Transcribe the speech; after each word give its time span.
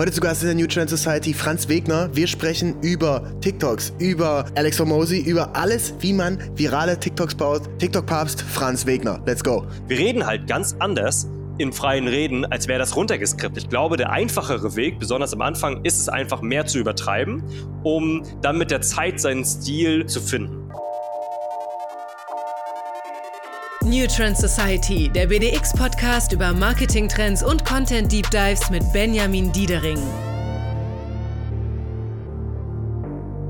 Heute 0.00 0.12
zu 0.12 0.22
Gast 0.22 0.40
in 0.40 0.46
der 0.48 0.56
New 0.56 0.66
Trend 0.66 0.88
Society 0.88 1.34
Franz 1.34 1.68
Wegner. 1.68 2.08
Wir 2.16 2.26
sprechen 2.26 2.80
über 2.80 3.22
TikToks, 3.42 3.92
über 3.98 4.46
Alex 4.54 4.80
Hormozy, 4.80 5.20
über 5.20 5.54
alles, 5.54 5.92
wie 6.00 6.14
man 6.14 6.38
virale 6.56 6.98
TikToks 6.98 7.34
baut. 7.34 7.68
TikTok-Papst 7.80 8.40
Franz 8.40 8.86
Wegner. 8.86 9.22
Let's 9.26 9.44
go. 9.44 9.66
Wir 9.88 9.98
reden 9.98 10.24
halt 10.24 10.46
ganz 10.46 10.74
anders 10.78 11.28
in 11.58 11.70
freien 11.70 12.08
Reden, 12.08 12.46
als 12.46 12.66
wäre 12.66 12.78
das 12.78 12.96
runtergeskriptet. 12.96 13.64
Ich 13.64 13.68
glaube, 13.68 13.98
der 13.98 14.10
einfachere 14.10 14.74
Weg, 14.74 14.98
besonders 14.98 15.34
am 15.34 15.42
Anfang, 15.42 15.84
ist 15.84 16.00
es 16.00 16.08
einfach 16.08 16.40
mehr 16.40 16.64
zu 16.64 16.78
übertreiben, 16.78 17.42
um 17.82 18.22
dann 18.40 18.56
mit 18.56 18.70
der 18.70 18.80
Zeit 18.80 19.20
seinen 19.20 19.44
Stil 19.44 20.06
zu 20.06 20.22
finden. 20.22 20.59
New 23.90 24.06
Trend 24.06 24.36
Society, 24.36 25.10
der 25.12 25.26
BDX-Podcast 25.26 26.32
über 26.32 26.52
Marketing-Trends 26.52 27.42
und 27.42 27.64
Content-Deep 27.64 28.30
Dives 28.30 28.70
mit 28.70 28.84
Benjamin 28.92 29.50
Diedering. 29.50 29.98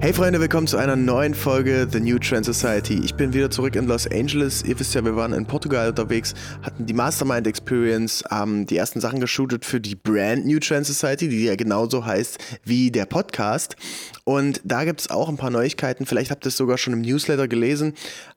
Hey 0.01 0.15
Freunde, 0.15 0.41
willkommen 0.41 0.67
zu 0.67 0.79
einer 0.79 0.97
neuen 0.97 1.35
Folge 1.35 1.87
The 1.93 2.01
New 2.01 2.19
Trend 2.19 2.47
Society. 2.47 3.03
Ich 3.05 3.15
bin 3.17 3.35
wieder 3.35 3.51
zurück 3.51 3.77
in 3.77 3.87
Los 3.87 4.07
Angeles. 4.07 4.63
Ihr 4.63 4.81
wisst 4.81 4.95
ja, 4.95 5.05
wir 5.05 5.15
waren 5.15 5.35
in 5.35 5.45
Portugal 5.45 5.91
unterwegs, 5.91 6.33
hatten 6.63 6.87
die 6.87 6.95
Mastermind 6.95 7.47
Experience, 7.47 8.25
haben 8.31 8.65
die 8.65 8.79
ersten 8.79 9.03
Sachen 9.03 9.21
geshootet 9.21 9.67
für 9.67 9.79
die 9.79 9.95
Brand 9.95 10.47
New 10.47 10.59
Trend 10.59 10.87
Society, 10.87 11.29
die 11.29 11.45
ja 11.45 11.55
genauso 11.55 12.07
heißt 12.07 12.39
wie 12.65 12.91
der 12.91 13.05
Podcast. 13.05 13.77
Und 14.25 14.63
da 14.65 14.85
gibt 14.85 15.03
es 15.03 15.11
auch 15.11 15.29
ein 15.29 15.37
paar 15.37 15.51
Neuigkeiten. 15.51 16.07
Vielleicht 16.07 16.31
habt 16.31 16.47
ihr 16.47 16.49
es 16.49 16.57
sogar 16.57 16.79
schon 16.79 16.95
im 16.95 17.03
Newsletter 17.03 17.47
gelesen. 17.47 17.93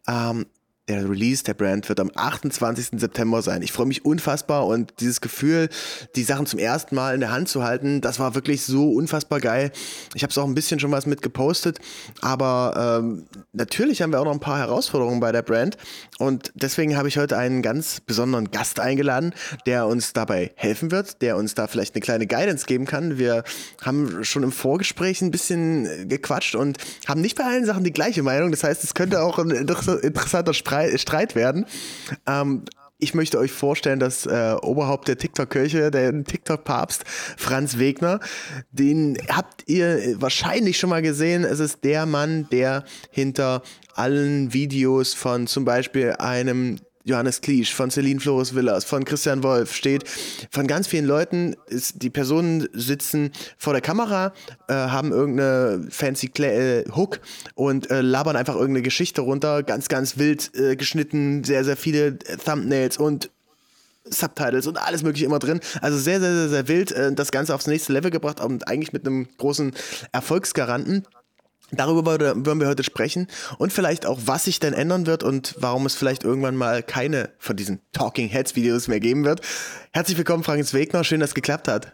Ähm, 0.05 0.47
der 0.89 1.09
Release 1.09 1.43
der 1.43 1.53
Brand 1.53 1.87
wird 1.87 2.01
am 2.01 2.11
28. 2.13 2.99
September 2.99 3.41
sein. 3.41 3.61
Ich 3.61 3.71
freue 3.71 3.85
mich 3.85 4.03
unfassbar 4.03 4.67
und 4.67 4.93
dieses 4.99 5.21
Gefühl, 5.21 5.69
die 6.17 6.23
Sachen 6.23 6.45
zum 6.45 6.59
ersten 6.59 6.95
Mal 6.95 7.13
in 7.13 7.21
der 7.21 7.31
Hand 7.31 7.47
zu 7.47 7.63
halten, 7.63 8.01
das 8.01 8.19
war 8.19 8.35
wirklich 8.35 8.63
so 8.63 8.91
unfassbar 8.91 9.39
geil. 9.39 9.71
Ich 10.13 10.23
habe 10.23 10.31
es 10.31 10.37
auch 10.37 10.45
ein 10.45 10.55
bisschen 10.55 10.81
schon 10.81 10.91
was 10.91 11.05
mit 11.05 11.21
gepostet, 11.21 11.79
aber 12.21 12.99
ähm, 13.01 13.23
natürlich 13.53 14.01
haben 14.01 14.11
wir 14.11 14.19
auch 14.19 14.25
noch 14.25 14.33
ein 14.33 14.41
paar 14.41 14.57
Herausforderungen 14.57 15.21
bei 15.21 15.31
der 15.31 15.41
Brand 15.41 15.77
und 16.19 16.51
deswegen 16.53 16.97
habe 16.97 17.07
ich 17.07 17.17
heute 17.17 17.37
einen 17.37 17.61
ganz 17.61 18.01
besonderen 18.01 18.51
Gast 18.51 18.81
eingeladen, 18.81 19.33
der 19.65 19.87
uns 19.87 20.11
dabei 20.11 20.51
helfen 20.55 20.91
wird, 20.91 21.21
der 21.21 21.37
uns 21.37 21.55
da 21.55 21.67
vielleicht 21.67 21.95
eine 21.95 22.01
kleine 22.01 22.27
Guidance 22.27 22.65
geben 22.65 22.85
kann. 22.85 23.17
Wir 23.17 23.45
haben 23.81 24.25
schon 24.25 24.43
im 24.43 24.51
Vorgespräch 24.51 25.21
ein 25.21 25.31
bisschen 25.31 26.09
gequatscht 26.09 26.55
und 26.55 26.77
haben 27.07 27.21
nicht 27.21 27.37
bei 27.37 27.45
allen 27.45 27.65
Sachen 27.65 27.85
die 27.85 27.93
gleiche 27.93 28.21
Meinung. 28.21 28.51
Das 28.51 28.65
heißt, 28.65 28.83
es 28.83 28.93
könnte 28.93 29.21
auch 29.21 29.39
ein 29.39 29.49
interessanter 29.49 30.53
Sprech 30.53 30.72
Streit 30.97 31.35
werden. 31.35 31.65
Ähm, 32.27 32.63
ich 33.03 33.13
möchte 33.13 33.37
euch 33.37 33.51
vorstellen, 33.51 33.99
dass 33.99 34.25
äh, 34.25 34.55
Oberhaupt 34.61 35.09
der 35.09 35.17
TikTok-Kirche, 35.17 35.91
der 35.91 36.23
TikTok-Papst 36.23 37.03
Franz 37.37 37.77
Wegner, 37.77 38.21
den 38.71 39.17
habt 39.29 39.63
ihr 39.67 40.21
wahrscheinlich 40.21 40.77
schon 40.77 40.89
mal 40.89 41.01
gesehen. 41.01 41.43
Es 41.43 41.59
ist 41.59 41.83
der 41.83 42.05
Mann, 42.05 42.47
der 42.51 42.85
hinter 43.11 43.61
allen 43.93 44.53
Videos 44.53 45.13
von 45.13 45.47
zum 45.47 45.65
Beispiel 45.65 46.13
einem 46.17 46.77
Johannes 47.03 47.41
Kliesch, 47.41 47.73
von 47.73 47.91
Celine 47.91 48.19
Flores 48.19 48.55
Villas, 48.55 48.85
von 48.85 49.05
Christian 49.05 49.43
Wolf 49.43 49.73
steht, 49.73 50.03
von 50.49 50.67
ganz 50.67 50.87
vielen 50.87 51.05
Leuten, 51.05 51.55
ist, 51.67 52.01
die 52.01 52.09
Personen 52.09 52.67
sitzen 52.73 53.31
vor 53.57 53.73
der 53.73 53.81
Kamera, 53.81 54.33
äh, 54.67 54.73
haben 54.73 55.11
irgendeine 55.11 55.87
fancy 55.89 56.29
Cla 56.29 56.47
äh, 56.47 56.85
Hook 56.95 57.19
und 57.55 57.91
äh, 57.91 58.01
labern 58.01 58.35
einfach 58.35 58.55
irgendeine 58.55 58.83
Geschichte 58.83 59.21
runter, 59.21 59.63
ganz, 59.63 59.89
ganz 59.89 60.17
wild 60.17 60.51
äh, 60.55 60.75
geschnitten, 60.75 61.43
sehr, 61.43 61.65
sehr 61.65 61.77
viele 61.77 62.17
Thumbnails 62.17 62.97
und 62.97 63.29
Subtitles 64.05 64.67
und 64.67 64.77
alles 64.77 65.03
mögliche 65.03 65.25
immer 65.25 65.39
drin. 65.39 65.59
Also 65.81 65.97
sehr, 65.97 66.19
sehr, 66.19 66.33
sehr, 66.33 66.49
sehr 66.49 66.67
wild. 66.67 66.91
Äh, 66.91 67.13
das 67.13 67.31
Ganze 67.31 67.55
aufs 67.55 67.67
nächste 67.67 67.93
Level 67.93 68.11
gebracht 68.11 68.41
und 68.41 68.67
eigentlich 68.67 68.93
mit 68.93 69.05
einem 69.05 69.27
großen 69.37 69.73
Erfolgsgaranten. 70.11 71.05
Darüber 71.75 72.19
würden 72.19 72.59
wir 72.59 72.67
heute 72.67 72.83
sprechen 72.83 73.27
und 73.57 73.73
vielleicht 73.73 74.05
auch, 74.05 74.19
was 74.25 74.45
sich 74.45 74.59
denn 74.59 74.73
ändern 74.73 75.05
wird 75.07 75.23
und 75.23 75.55
warum 75.57 75.85
es 75.85 75.95
vielleicht 75.95 76.23
irgendwann 76.23 76.55
mal 76.55 76.83
keine 76.83 77.31
von 77.39 77.55
diesen 77.55 77.81
Talking 77.91 78.29
Heads 78.29 78.55
Videos 78.55 78.87
mehr 78.87 78.99
geben 78.99 79.25
wird. 79.25 79.41
Herzlich 79.91 80.17
willkommen, 80.17 80.43
Frank 80.43 80.73
Wegner. 80.73 81.03
Schön, 81.03 81.19
dass 81.19 81.31
es 81.31 81.35
geklappt 81.35 81.67
hat. 81.67 81.93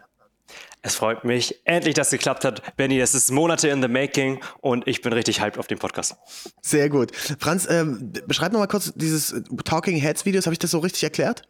Es 0.82 0.94
freut 0.94 1.24
mich 1.24 1.60
endlich, 1.64 1.94
dass 1.94 2.08
es 2.08 2.12
geklappt 2.12 2.44
hat. 2.44 2.76
Benny, 2.76 2.98
es 3.00 3.14
ist 3.14 3.30
Monate 3.30 3.68
in 3.68 3.82
the 3.82 3.88
making 3.88 4.40
und 4.60 4.86
ich 4.86 5.02
bin 5.02 5.12
richtig 5.12 5.40
hyped 5.40 5.58
auf 5.58 5.66
den 5.66 5.78
Podcast. 5.78 6.16
Sehr 6.62 6.88
gut. 6.88 7.14
Franz, 7.38 7.66
ähm, 7.68 8.12
beschreib 8.26 8.52
noch 8.52 8.60
mal 8.60 8.66
kurz 8.66 8.92
dieses 8.94 9.34
Talking 9.64 9.96
Heads 9.96 10.24
Videos. 10.24 10.46
Habe 10.46 10.54
ich 10.54 10.58
das 10.58 10.70
so 10.70 10.78
richtig 10.78 11.02
erklärt? 11.02 11.42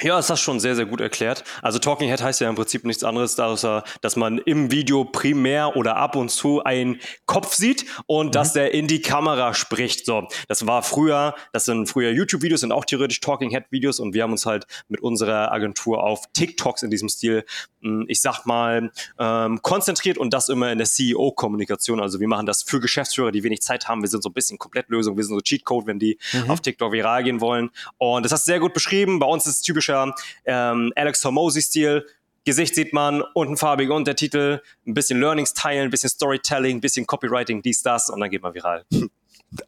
Ja, 0.00 0.16
das 0.16 0.30
hast 0.30 0.40
schon 0.40 0.58
sehr, 0.58 0.74
sehr 0.74 0.86
gut 0.86 1.00
erklärt. 1.00 1.44
Also 1.60 1.78
Talking 1.78 2.08
Head 2.08 2.22
heißt 2.22 2.40
ja 2.40 2.48
im 2.48 2.56
Prinzip 2.56 2.84
nichts 2.84 3.04
anderes, 3.04 3.38
außer 3.38 3.84
dass 4.00 4.16
man 4.16 4.38
im 4.38 4.70
Video 4.70 5.04
primär 5.04 5.76
oder 5.76 5.96
ab 5.96 6.16
und 6.16 6.30
zu 6.30 6.64
einen 6.64 6.98
Kopf 7.26 7.54
sieht 7.54 7.84
und 8.06 8.28
mhm. 8.28 8.32
dass 8.32 8.54
der 8.54 8.72
in 8.72 8.88
die 8.88 9.02
Kamera 9.02 9.54
spricht. 9.54 10.06
So, 10.06 10.26
das 10.48 10.66
war 10.66 10.82
früher, 10.82 11.34
das 11.52 11.66
sind 11.66 11.88
früher 11.88 12.10
YouTube-Videos, 12.10 12.60
sind 12.60 12.72
auch 12.72 12.86
theoretisch 12.86 13.20
Talking 13.20 13.50
Head-Videos 13.50 14.00
und 14.00 14.14
wir 14.14 14.22
haben 14.22 14.32
uns 14.32 14.46
halt 14.46 14.66
mit 14.88 15.00
unserer 15.02 15.52
Agentur 15.52 16.02
auf 16.02 16.24
TikToks 16.32 16.82
in 16.82 16.90
diesem 16.90 17.08
Stil, 17.10 17.44
hm, 17.82 18.06
ich 18.08 18.22
sag 18.22 18.44
mal, 18.46 18.90
ähm, 19.18 19.60
konzentriert 19.62 20.16
und 20.16 20.32
das 20.32 20.48
immer 20.48 20.72
in 20.72 20.78
der 20.78 20.86
CEO-Kommunikation. 20.86 22.00
Also 22.00 22.18
wir 22.18 22.28
machen 22.28 22.46
das 22.46 22.62
für 22.62 22.80
Geschäftsführer, 22.80 23.30
die 23.30 23.44
wenig 23.44 23.60
Zeit 23.60 23.88
haben. 23.88 24.00
Wir 24.00 24.08
sind 24.08 24.22
so 24.22 24.30
ein 24.30 24.34
bisschen 24.34 24.58
Komplettlösung, 24.58 25.16
wir 25.16 25.22
sind 25.22 25.34
so 25.34 25.42
Cheatcode, 25.42 25.86
wenn 25.86 25.98
die 25.98 26.18
mhm. 26.32 26.50
auf 26.50 26.60
TikTok 26.60 26.92
viral 26.92 27.22
gehen 27.22 27.40
wollen. 27.40 27.70
Und 27.98 28.24
das 28.24 28.32
hast 28.32 28.48
du 28.48 28.52
sehr 28.52 28.60
gut 28.60 28.72
beschrieben. 28.72 29.18
Bei 29.18 29.26
uns 29.26 29.46
ist 29.46 29.56
es 29.56 29.62
typisch 29.62 29.81
typischer 29.82 30.14
ähm, 30.44 30.92
Alex 30.96 31.24
Hormozy-Stil. 31.24 32.06
Gesicht 32.44 32.74
sieht 32.74 32.92
man, 32.92 33.22
unten 33.34 33.56
farbig 33.56 33.90
Untertitel, 33.90 34.60
ein 34.84 34.94
bisschen 34.94 35.20
Learnings 35.20 35.54
teilen, 35.54 35.84
ein 35.84 35.90
bisschen 35.90 36.10
Storytelling, 36.10 36.78
ein 36.78 36.80
bisschen 36.80 37.06
Copywriting, 37.06 37.62
dies, 37.62 37.82
das 37.82 38.10
und 38.10 38.20
dann 38.20 38.30
geht 38.30 38.42
man 38.42 38.54
viral. 38.54 38.84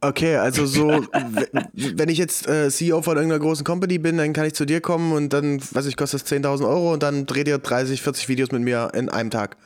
Okay, 0.01 0.37
also 0.37 0.65
so, 0.65 1.05
wenn 1.75 2.09
ich 2.09 2.17
jetzt 2.17 2.49
äh, 2.49 2.71
CEO 2.71 3.03
von 3.03 3.19
irgendeiner 3.19 3.39
großen 3.39 3.67
Company 3.67 3.99
bin, 3.99 4.17
dann 4.17 4.33
kann 4.33 4.47
ich 4.47 4.55
zu 4.55 4.65
dir 4.65 4.81
kommen 4.81 5.13
und 5.13 5.35
dann, 5.35 5.61
weiß 5.61 5.85
ich, 5.85 5.99
kostet 5.99 6.23
das 6.23 6.33
10.000 6.33 6.67
Euro 6.67 6.95
und 6.95 7.03
dann 7.03 7.27
dreht 7.27 7.49
ihr 7.49 7.59
30, 7.59 8.01
40 8.01 8.31
Videos 8.31 8.51
mit 8.51 8.63
mir 8.63 8.93
in 8.95 9.11
einem 9.11 9.29
Tag. 9.29 9.59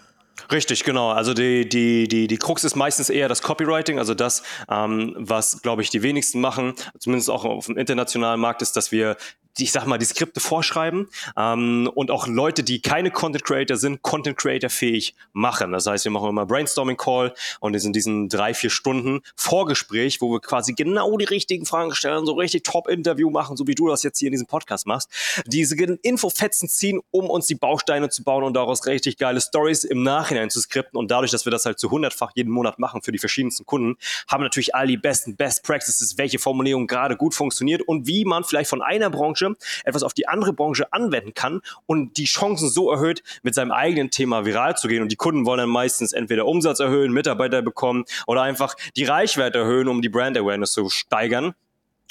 Richtig, 0.50 0.84
genau. 0.84 1.10
Also 1.10 1.34
die, 1.34 1.68
die, 1.68 2.08
die, 2.08 2.26
die 2.26 2.36
Krux 2.36 2.64
ist 2.64 2.74
meistens 2.74 3.10
eher 3.10 3.28
das 3.28 3.42
Copywriting, 3.42 3.98
also 3.98 4.14
das, 4.14 4.42
ähm, 4.70 5.14
was, 5.18 5.62
glaube 5.62 5.82
ich, 5.82 5.90
die 5.90 6.02
wenigsten 6.02 6.40
machen, 6.40 6.74
zumindest 6.98 7.30
auch 7.30 7.44
auf 7.44 7.66
dem 7.66 7.76
internationalen 7.76 8.40
Markt, 8.40 8.62
ist, 8.62 8.76
dass 8.76 8.90
wir 8.90 9.16
ich 9.56 9.72
sag 9.72 9.86
mal, 9.86 9.98
die 9.98 10.04
Skripte 10.04 10.40
vorschreiben 10.40 11.08
ähm, 11.36 11.90
und 11.94 12.10
auch 12.10 12.26
Leute, 12.26 12.62
die 12.62 12.80
keine 12.80 13.10
Content 13.10 13.44
Creator 13.44 13.76
sind, 13.76 14.02
Content 14.02 14.36
Creator 14.36 14.70
fähig 14.70 15.14
machen. 15.32 15.72
Das 15.72 15.86
heißt, 15.86 16.04
wir 16.04 16.12
machen 16.12 16.28
immer 16.28 16.46
Brainstorming 16.46 16.96
Call 16.96 17.34
und 17.60 17.74
in 17.74 17.92
diesen 17.92 18.28
drei, 18.28 18.54
vier 18.54 18.70
Stunden 18.70 19.20
Vorgespräch, 19.36 20.20
wo 20.20 20.32
wir 20.32 20.40
quasi 20.40 20.74
genau 20.74 21.16
die 21.16 21.24
richtigen 21.24 21.66
Fragen 21.66 21.94
stellen, 21.94 22.26
so 22.26 22.34
richtig 22.34 22.64
Top-Interview 22.64 23.30
machen, 23.30 23.56
so 23.56 23.66
wie 23.66 23.74
du 23.74 23.88
das 23.88 24.02
jetzt 24.02 24.18
hier 24.18 24.28
in 24.28 24.32
diesem 24.32 24.46
Podcast 24.46 24.86
machst, 24.86 25.10
diese 25.46 25.76
Infofetzen 26.02 26.68
ziehen, 26.68 27.00
um 27.10 27.30
uns 27.30 27.46
die 27.46 27.54
Bausteine 27.54 28.08
zu 28.10 28.24
bauen 28.24 28.44
und 28.44 28.54
daraus 28.54 28.86
richtig 28.86 29.18
geile 29.18 29.40
Stories 29.40 29.84
im 29.84 30.02
Nachhinein 30.02 30.50
zu 30.50 30.60
skripten 30.60 30.98
und 30.98 31.10
dadurch, 31.10 31.30
dass 31.30 31.46
wir 31.46 31.50
das 31.50 31.66
halt 31.66 31.78
zu 31.78 31.90
hundertfach 31.90 32.32
jeden 32.34 32.50
Monat 32.50 32.78
machen 32.78 33.02
für 33.02 33.12
die 33.12 33.18
verschiedensten 33.18 33.64
Kunden, 33.64 33.96
haben 34.28 34.42
natürlich 34.42 34.74
all 34.74 34.86
die 34.86 34.96
besten 34.96 35.36
Best 35.36 35.62
Practices, 35.62 36.18
welche 36.18 36.38
Formulierung 36.38 36.86
gerade 36.86 37.16
gut 37.16 37.34
funktioniert 37.34 37.82
und 37.82 38.06
wie 38.06 38.24
man 38.24 38.44
vielleicht 38.44 38.70
von 38.70 38.82
einer 38.82 39.10
Branche 39.10 39.37
etwas 39.84 40.02
auf 40.02 40.14
die 40.14 40.28
andere 40.28 40.52
Branche 40.52 40.92
anwenden 40.92 41.34
kann 41.34 41.60
und 41.86 42.16
die 42.16 42.24
Chancen 42.24 42.68
so 42.68 42.90
erhöht, 42.90 43.22
mit 43.42 43.54
seinem 43.54 43.72
eigenen 43.72 44.10
Thema 44.10 44.44
viral 44.44 44.76
zu 44.76 44.88
gehen. 44.88 45.02
Und 45.02 45.12
die 45.12 45.16
Kunden 45.16 45.46
wollen 45.46 45.58
dann 45.58 45.68
meistens 45.68 46.12
entweder 46.12 46.46
Umsatz 46.46 46.80
erhöhen, 46.80 47.12
Mitarbeiter 47.12 47.62
bekommen 47.62 48.04
oder 48.26 48.42
einfach 48.42 48.74
die 48.96 49.04
Reichweite 49.04 49.58
erhöhen, 49.58 49.88
um 49.88 50.02
die 50.02 50.08
Brand 50.08 50.36
Awareness 50.36 50.72
zu 50.72 50.88
steigern. 50.88 51.54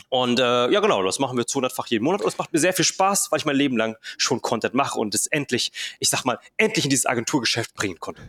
Und 0.09 0.40
äh, 0.40 0.44
ja, 0.72 0.80
genau, 0.80 1.03
das 1.03 1.19
machen 1.19 1.38
wir 1.38 1.44
200-fach 1.44 1.88
jeden 1.88 2.06
Monat. 2.06 2.22
Und 2.22 2.30
es 2.30 2.38
macht 2.38 2.53
mir 2.53 2.59
sehr 2.59 2.74
viel 2.74 2.85
Spaß, 2.85 3.28
weil 3.31 3.40
ich 3.40 3.46
mein 3.46 3.56
Leben 3.56 3.78
lang 3.78 3.97
schon 4.18 4.41
Content 4.41 4.74
mache 4.74 4.97
und 5.00 5.13
es 5.13 5.28
endlich, 5.28 5.72
ich 6.00 6.09
sag 6.09 6.24
mal, 6.24 6.40
endlich 6.56 6.85
in 6.85 6.90
dieses 6.90 7.06
Agenturgeschäft 7.06 7.74
bringen 7.75 8.00
konnte. 8.00 8.21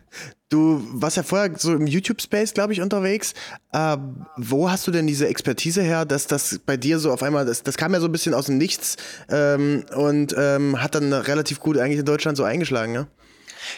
Du 0.49 0.83
warst 0.93 1.17
ja 1.17 1.23
vorher 1.23 1.57
so 1.57 1.75
im 1.75 1.87
YouTube-Space, 1.87 2.55
glaube 2.55 2.73
ich, 2.73 2.81
unterwegs. 2.81 3.35
Äh, 3.73 3.97
wo 4.37 4.71
hast 4.71 4.87
du 4.87 4.91
denn 4.91 5.07
diese 5.07 5.29
Expertise 5.29 5.83
her, 5.83 6.05
dass 6.05 6.27
das 6.27 6.59
bei 6.65 6.77
dir 6.77 6.99
so 6.99 7.13
auf 7.13 7.23
einmal, 7.23 7.47
das, 7.47 7.63
das 7.63 7.77
kam 7.77 7.95
ja 7.95 8.01
so 8.01 8.07
ein 8.07 8.13
bisschen 8.13 8.35
aus 8.35 8.47
dem 8.47 8.59
Nichts 8.59 8.97
ähm, 9.29 9.85
und 9.95 10.35
ähm, 10.37 10.83
hat 10.83 10.95
dann 10.95 11.13
relativ 11.13 11.61
gut 11.61 11.79
eigentlich 11.79 12.01
in 12.01 12.07
Deutschland 12.07 12.37
so 12.37 12.45
eingeschlagen, 12.45 12.95
ja? 12.95 13.07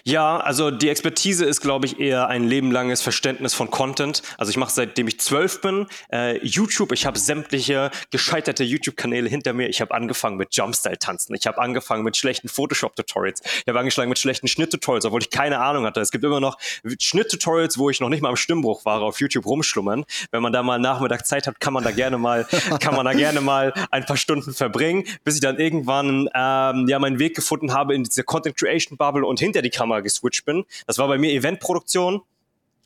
Ja, 0.05 0.39
also 0.39 0.71
die 0.71 0.89
Expertise 0.89 1.45
ist, 1.45 1.61
glaube 1.61 1.87
ich, 1.87 2.01
eher 2.01 2.29
ein 2.29 2.45
lebenlanges 2.45 3.03
Verständnis 3.03 3.55
von 3.55 3.71
Content. 3.71 4.23
Also 4.39 4.51
ich 4.51 4.57
mache 4.57 4.73
seitdem 4.73 5.09
ich 5.09 5.21
zwölf 5.21 5.61
bin 5.61 5.87
äh, 6.13 6.45
YouTube. 6.45 6.93
Ich 6.93 7.07
habe 7.07 7.19
sämtliche 7.19 7.91
gescheiterte 8.11 8.65
YouTube-Kanäle 8.65 9.29
hinter 9.29 9.53
mir. 9.53 9.69
Ich 9.69 9.81
habe 9.81 9.95
angefangen 9.95 10.37
mit 10.37 10.55
Jumpstyle-Tanzen. 10.55 11.35
Ich 11.35 11.47
habe 11.47 11.59
angefangen 11.59 12.03
mit 12.03 12.17
schlechten 12.17 12.49
Photoshop-Tutorials. 12.49 13.41
Ich 13.43 13.69
habe 13.69 13.79
angeschlagen 13.79 14.09
mit 14.09 14.19
schlechten 14.19 14.49
Schnitt-Tutorials, 14.49 15.05
obwohl 15.05 15.23
ich 15.23 15.31
keine 15.31 15.61
Ahnung 15.61 15.85
hatte. 15.85 16.01
Es 16.01 16.11
gibt 16.11 16.25
immer 16.25 16.41
noch 16.41 16.59
Schnitt-Tutorials, 16.99 17.79
wo 17.79 17.91
ich 17.91 18.01
noch 18.01 18.09
nicht 18.09 18.23
mal 18.23 18.31
im 18.31 18.37
Stimmbruch 18.37 18.85
war, 18.85 19.03
auf 19.03 19.21
YouTube 19.21 19.47
rumschlummern. 19.47 20.05
Wenn 20.31 20.43
man 20.43 20.53
da 20.53 20.63
mal 20.63 20.79
Nachmittag 20.79 21.27
Zeit 21.27 21.47
hat, 21.47 21.61
kann 21.61 21.73
man 21.73 21.85
da 21.85 21.91
gerne 21.91 22.19
mal, 22.19 22.45
kann 22.81 22.95
man 22.95 23.05
da 23.05 23.13
gerne 23.13 23.41
mal 23.41 23.73
ein 23.91 24.05
paar 24.07 24.17
Stunden 24.17 24.53
verbringen, 24.53 25.05
bis 25.25 25.37
ich 25.37 25.41
dann 25.41 25.59
irgendwann 25.59 26.29
ähm, 26.35 26.87
ja 26.89 26.99
meinen 26.99 27.19
Weg 27.19 27.35
gefunden 27.35 27.73
habe 27.73 27.95
in 27.95 28.05
diese 28.05 28.25
Content 28.25 28.57
Creation 28.57 28.97
Bubble 28.97 29.27
und 29.27 29.41
hinter 29.41 29.63
die 29.63 29.71
Kamera 29.81 30.01
geswitcht 30.01 30.45
bin. 30.45 30.65
Das 30.87 30.99
war 30.99 31.09
bei 31.09 31.17
mir 31.17 31.33
Eventproduktion 31.33 32.21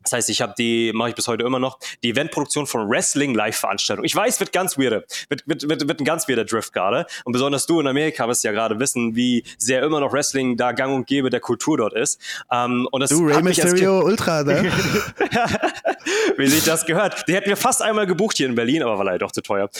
das 0.04 0.12
heißt, 0.12 0.30
ich 0.30 0.40
habe 0.40 0.54
die, 0.56 0.92
mache 0.94 1.10
ich 1.10 1.14
bis 1.14 1.26
heute 1.26 1.44
immer 1.44 1.58
noch, 1.58 1.78
die 2.02 2.10
Eventproduktion 2.10 2.66
von 2.66 2.88
Wrestling-Live-Veranstaltungen. 2.88 4.04
Ich 4.04 4.14
weiß, 4.14 4.38
wird 4.38 4.52
ganz 4.52 4.78
weird, 4.78 5.04
wird, 5.28 5.48
wird, 5.48 5.68
wird, 5.68 5.88
wird 5.88 6.00
ein 6.00 6.04
ganz 6.04 6.28
weirder 6.28 6.44
Drift 6.44 6.72
gerade. 6.72 7.06
Und 7.24 7.32
besonders 7.32 7.66
du 7.66 7.80
in 7.80 7.86
Amerika 7.86 8.28
wirst 8.28 8.44
ja 8.44 8.52
gerade 8.52 8.78
wissen, 8.78 9.16
wie 9.16 9.44
sehr 9.58 9.82
immer 9.82 10.00
noch 10.00 10.12
Wrestling 10.12 10.56
da 10.56 10.72
gang 10.72 10.94
und 10.94 11.06
gäbe 11.06 11.30
der 11.30 11.40
Kultur 11.40 11.78
dort 11.78 11.94
ist. 11.94 12.20
Ähm, 12.52 12.86
und 12.92 13.00
das 13.00 13.10
du, 13.10 13.26
Rey 13.26 13.42
Mysterio 13.42 14.00
Ultra, 14.04 14.42
ne? 14.42 14.70
wie 16.36 16.46
sich 16.46 16.64
das 16.64 16.84
gehört. 16.84 17.26
Die 17.28 17.34
hätten 17.34 17.48
wir 17.48 17.56
fast 17.56 17.82
einmal 17.82 18.06
gebucht 18.06 18.36
hier 18.36 18.46
in 18.46 18.54
Berlin, 18.54 18.82
aber 18.82 18.98
war 18.98 19.04
leider 19.04 19.20
doch 19.20 19.32
zu 19.32 19.40
teuer. 19.40 19.70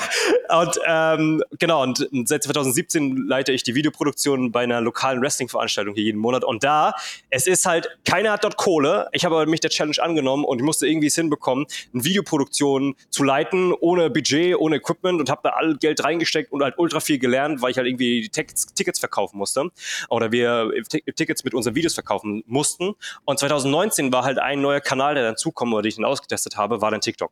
und 0.48 0.80
ähm, 0.86 1.42
genau, 1.58 1.82
und 1.82 2.06
seit 2.24 2.42
2017 2.42 3.16
leite 3.28 3.52
ich 3.52 3.62
die 3.62 3.74
Videoproduktion 3.74 4.52
bei 4.52 4.62
einer 4.62 4.80
lokalen 4.80 5.22
Wrestling-Veranstaltung 5.22 5.94
hier 5.94 6.04
jeden 6.04 6.18
Monat. 6.18 6.44
Und 6.44 6.64
da, 6.64 6.94
es 7.30 7.46
ist 7.46 7.64
halt, 7.64 7.88
keiner 8.04 8.32
hat 8.32 8.44
dort 8.44 8.56
Kohle. 8.56 9.08
Ich 9.12 9.24
habe 9.24 9.46
mich 9.46 9.60
der 9.60 9.69
Challenge 9.70 9.96
angenommen 10.02 10.44
und 10.44 10.58
ich 10.58 10.64
musste 10.64 10.86
irgendwie 10.86 11.06
es 11.06 11.14
hinbekommen, 11.14 11.66
eine 11.92 12.04
Videoproduktion 12.04 12.94
zu 13.10 13.24
leiten, 13.24 13.72
ohne 13.72 14.10
Budget, 14.10 14.56
ohne 14.56 14.76
Equipment 14.76 15.20
und 15.20 15.30
habe 15.30 15.40
da 15.44 15.50
all 15.50 15.76
Geld 15.76 16.04
reingesteckt 16.04 16.52
und 16.52 16.62
halt 16.62 16.74
ultra 16.78 17.00
viel 17.00 17.18
gelernt, 17.18 17.62
weil 17.62 17.70
ich 17.70 17.76
halt 17.76 17.86
irgendwie 17.86 18.28
Tickets, 18.28 18.66
Tickets 18.74 18.98
verkaufen 18.98 19.38
musste 19.38 19.70
oder 20.08 20.32
wir 20.32 20.70
Tickets 21.16 21.44
mit 21.44 21.54
unseren 21.54 21.74
Videos 21.74 21.94
verkaufen 21.94 22.42
mussten. 22.46 22.94
Und 23.24 23.38
2019 23.38 24.12
war 24.12 24.24
halt 24.24 24.38
ein 24.38 24.60
neuer 24.60 24.80
Kanal, 24.80 25.14
der 25.14 25.24
dann 25.24 25.36
zukommen, 25.36 25.72
oder 25.72 25.82
den 25.82 25.88
ich 25.88 25.96
dann 25.96 26.04
ausgetestet 26.04 26.56
habe, 26.56 26.80
war 26.80 26.90
dann 26.90 27.00
TikTok. 27.00 27.30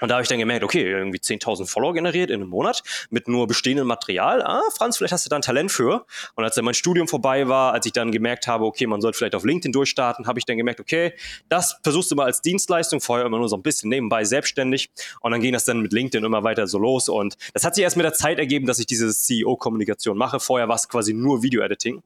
Und 0.00 0.08
da 0.08 0.14
habe 0.14 0.22
ich 0.22 0.28
dann 0.28 0.38
gemerkt, 0.38 0.64
okay, 0.64 0.82
irgendwie 0.82 1.18
10.000 1.18 1.66
Follower 1.66 1.94
generiert 1.94 2.30
in 2.30 2.40
einem 2.40 2.50
Monat 2.50 2.82
mit 3.10 3.28
nur 3.28 3.46
bestehendem 3.46 3.86
Material. 3.86 4.42
Ah, 4.42 4.62
Franz, 4.76 4.96
vielleicht 4.96 5.12
hast 5.12 5.26
du 5.26 5.30
da 5.30 5.36
ein 5.36 5.42
Talent 5.42 5.72
für. 5.72 6.06
Und 6.34 6.44
als 6.44 6.54
dann 6.54 6.64
mein 6.64 6.74
Studium 6.74 7.08
vorbei 7.08 7.48
war, 7.48 7.72
als 7.72 7.86
ich 7.86 7.92
dann 7.92 8.12
gemerkt 8.12 8.46
habe, 8.46 8.64
okay, 8.64 8.86
man 8.86 9.00
sollte 9.00 9.18
vielleicht 9.18 9.34
auf 9.34 9.44
LinkedIn 9.44 9.72
durchstarten, 9.72 10.26
habe 10.26 10.38
ich 10.38 10.44
dann 10.44 10.56
gemerkt, 10.56 10.80
okay, 10.80 11.14
das 11.48 11.78
versuchst 11.82 12.10
du 12.10 12.14
mal 12.14 12.24
als 12.24 12.42
Dienstleistung, 12.42 13.00
vorher 13.00 13.26
immer 13.26 13.38
nur 13.38 13.48
so 13.48 13.56
ein 13.56 13.62
bisschen 13.62 13.90
nebenbei 13.90 14.24
selbstständig. 14.24 14.90
Und 15.20 15.32
dann 15.32 15.40
ging 15.40 15.52
das 15.52 15.64
dann 15.64 15.80
mit 15.80 15.92
LinkedIn 15.92 16.24
immer 16.24 16.44
weiter 16.44 16.66
so 16.66 16.78
los. 16.78 17.08
Und 17.08 17.36
das 17.54 17.64
hat 17.64 17.74
sich 17.74 17.84
erst 17.84 17.96
mit 17.96 18.04
der 18.04 18.14
Zeit 18.14 18.38
ergeben, 18.38 18.66
dass 18.66 18.78
ich 18.78 18.86
diese 18.86 19.12
CEO-Kommunikation 19.12 20.16
mache. 20.16 20.40
Vorher 20.40 20.68
war 20.68 20.76
es 20.76 20.88
quasi 20.88 21.12
nur 21.12 21.42
Video-Editing. 21.42 22.02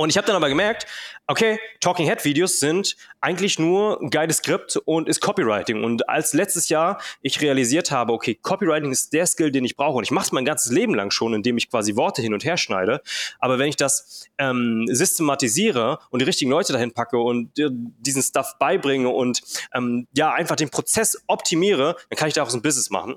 Und 0.00 0.08
ich 0.08 0.16
habe 0.16 0.26
dann 0.26 0.36
aber 0.36 0.48
gemerkt, 0.48 0.86
okay, 1.26 1.60
Talking 1.80 2.06
Head 2.06 2.24
Videos 2.24 2.58
sind 2.58 2.96
eigentlich 3.20 3.58
nur 3.58 4.00
ein 4.00 4.08
geiles 4.08 4.38
Skript 4.38 4.78
und 4.86 5.06
ist 5.10 5.20
Copywriting. 5.20 5.84
Und 5.84 6.08
als 6.08 6.32
letztes 6.32 6.70
Jahr 6.70 7.02
ich 7.20 7.42
realisiert 7.42 7.90
habe, 7.90 8.14
okay, 8.14 8.34
Copywriting 8.34 8.92
ist 8.92 9.12
der 9.12 9.26
Skill, 9.26 9.50
den 9.50 9.62
ich 9.62 9.76
brauche. 9.76 9.98
Und 9.98 10.04
ich 10.04 10.10
mache 10.10 10.24
es 10.24 10.32
mein 10.32 10.46
ganzes 10.46 10.72
Leben 10.72 10.94
lang 10.94 11.10
schon, 11.10 11.34
indem 11.34 11.58
ich 11.58 11.68
quasi 11.68 11.96
Worte 11.96 12.22
hin 12.22 12.32
und 12.32 12.46
her 12.46 12.56
schneide. 12.56 13.02
Aber 13.40 13.58
wenn 13.58 13.68
ich 13.68 13.76
das 13.76 14.26
ähm, 14.38 14.86
systematisiere 14.88 15.98
und 16.08 16.20
die 16.20 16.24
richtigen 16.24 16.50
Leute 16.50 16.72
dahin 16.72 16.94
packe 16.94 17.18
und 17.18 17.58
äh, 17.58 17.68
diesen 17.70 18.22
Stuff 18.22 18.56
beibringe 18.58 19.10
und 19.10 19.42
ähm, 19.74 20.08
ja, 20.16 20.32
einfach 20.32 20.56
den 20.56 20.70
Prozess 20.70 21.22
optimiere, 21.26 21.96
dann 22.08 22.16
kann 22.16 22.28
ich 22.28 22.34
daraus 22.34 22.54
ein 22.54 22.62
Business 22.62 22.88
machen. 22.88 23.16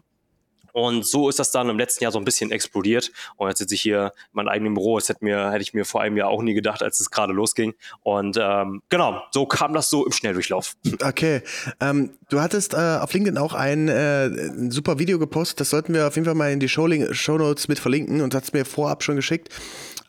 Und 0.73 1.05
so 1.05 1.29
ist 1.29 1.39
das 1.39 1.51
dann 1.51 1.69
im 1.69 1.77
letzten 1.77 2.03
Jahr 2.03 2.11
so 2.11 2.19
ein 2.19 2.25
bisschen 2.25 2.51
explodiert. 2.51 3.11
Und 3.37 3.47
jetzt 3.47 3.59
sitze 3.59 3.75
ich 3.75 3.81
hier 3.81 4.13
in 4.31 4.31
meinem 4.33 4.49
eigenen 4.49 4.73
Büro. 4.73 4.97
Das 4.97 5.07
hätte, 5.07 5.23
mir, 5.23 5.51
hätte 5.51 5.61
ich 5.61 5.73
mir 5.73 5.85
vor 5.85 6.01
einem 6.01 6.17
Jahr 6.17 6.29
auch 6.29 6.41
nie 6.41 6.53
gedacht, 6.53 6.83
als 6.83 6.99
es 6.99 7.09
gerade 7.09 7.31
losging. 7.31 7.73
Und 8.01 8.37
ähm, 8.41 8.81
genau, 8.89 9.21
so 9.31 9.45
kam 9.45 9.73
das 9.73 9.89
so 9.89 10.05
im 10.05 10.11
Schnelldurchlauf. 10.11 10.75
Okay. 11.03 11.41
Ähm, 11.79 12.11
du 12.29 12.41
hattest 12.41 12.73
äh, 12.73 12.97
auf 12.99 13.13
LinkedIn 13.13 13.37
auch 13.37 13.53
ein, 13.53 13.87
äh, 13.87 14.29
super 14.69 14.99
Video 14.99 15.19
gepostet. 15.19 15.59
Das 15.59 15.69
sollten 15.69 15.93
wir 15.93 16.07
auf 16.07 16.15
jeden 16.15 16.25
Fall 16.25 16.35
mal 16.35 16.51
in 16.51 16.59
die 16.59 16.69
Show, 16.69 16.89
Show 17.11 17.37
Notes 17.37 17.67
mit 17.67 17.79
verlinken. 17.79 18.21
Und 18.21 18.33
hast 18.33 18.53
mir 18.53 18.65
vorab 18.65 19.03
schon 19.03 19.15
geschickt 19.15 19.49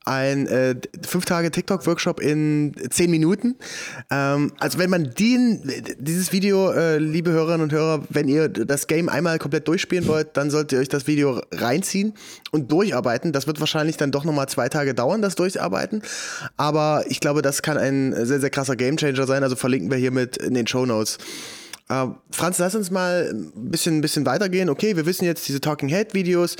ein 0.04 0.46
äh, 0.46 0.76
fünf 1.06 1.24
Tage 1.24 1.50
TikTok-Workshop 1.50 2.20
in 2.20 2.74
zehn 2.90 3.10
Minuten. 3.10 3.56
Ähm, 4.10 4.52
also 4.58 4.78
wenn 4.78 4.90
man 4.90 5.14
den, 5.14 5.62
dieses 5.98 6.32
Video, 6.32 6.70
äh, 6.72 6.98
liebe 6.98 7.30
Hörerinnen 7.30 7.62
und 7.62 7.72
Hörer, 7.72 8.02
wenn 8.10 8.28
ihr 8.28 8.48
das 8.48 8.86
Game 8.86 9.08
einmal 9.08 9.38
komplett 9.38 9.66
durchspielen 9.66 10.06
wollt, 10.06 10.36
dann 10.36 10.50
solltet 10.50 10.72
ihr 10.72 10.78
euch 10.80 10.88
das 10.88 11.06
Video 11.06 11.40
reinziehen 11.52 12.14
und 12.50 12.70
durcharbeiten. 12.70 13.32
Das 13.32 13.46
wird 13.46 13.60
wahrscheinlich 13.60 13.96
dann 13.96 14.10
doch 14.10 14.24
nochmal 14.24 14.48
zwei 14.48 14.68
Tage 14.68 14.94
dauern, 14.94 15.22
das 15.22 15.34
Durcharbeiten. 15.36 16.02
Aber 16.56 17.04
ich 17.08 17.20
glaube, 17.20 17.42
das 17.42 17.62
kann 17.62 17.78
ein 17.78 18.14
sehr, 18.26 18.40
sehr 18.40 18.50
krasser 18.50 18.76
Gamechanger 18.76 19.26
sein. 19.26 19.42
Also 19.42 19.56
verlinken 19.56 19.90
wir 19.90 19.98
hiermit 19.98 20.36
in 20.36 20.54
den 20.54 20.66
Show 20.66 20.86
Notes. 20.86 21.18
Uh, 21.90 22.14
Franz, 22.30 22.58
lass 22.58 22.74
uns 22.74 22.90
mal 22.90 23.30
ein 23.30 23.70
bisschen, 23.70 23.98
ein 23.98 24.00
bisschen 24.00 24.24
weitergehen. 24.24 24.70
Okay, 24.70 24.96
wir 24.96 25.04
wissen 25.04 25.26
jetzt 25.26 25.46
diese 25.46 25.60
Talking 25.60 25.90
Head 25.90 26.14
Videos 26.14 26.56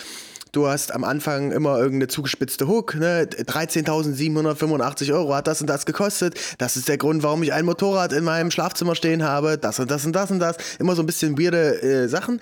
du 0.55 0.69
hast 0.69 0.95
am 0.95 1.05
Anfang 1.05 1.53
immer 1.53 1.79
irgendeine 1.79 2.09
zugespitzte 2.09 2.67
Hook, 2.67 2.95
ne? 2.95 3.25
13.785 3.25 5.12
Euro 5.12 5.35
hat 5.35 5.47
das 5.47 5.61
und 5.61 5.69
das 5.69 5.87
gekostet. 5.87 6.39
Das 6.59 6.77
ist 6.77 6.89
der 6.89 6.99
Grund, 6.99 7.23
warum 7.23 7.43
ich 7.43 7.53
ein 7.53 7.65
Motorrad 7.65 8.12
in 8.12 8.25
meinem 8.25 8.51
Schlafzimmer 8.51 8.95
stehen 8.95 9.23
habe. 9.23 9.59
Das 9.59 9.79
und 9.79 9.91
das 9.91 10.06
und 10.06 10.12
das 10.12 10.31
und 10.31 10.39
das. 10.39 10.56
Immer 10.79 10.95
so 10.97 11.03
ein 11.03 11.06
bisschen 11.06 11.39
weirde 11.39 11.83
äh, 11.83 12.09
Sachen. 12.09 12.41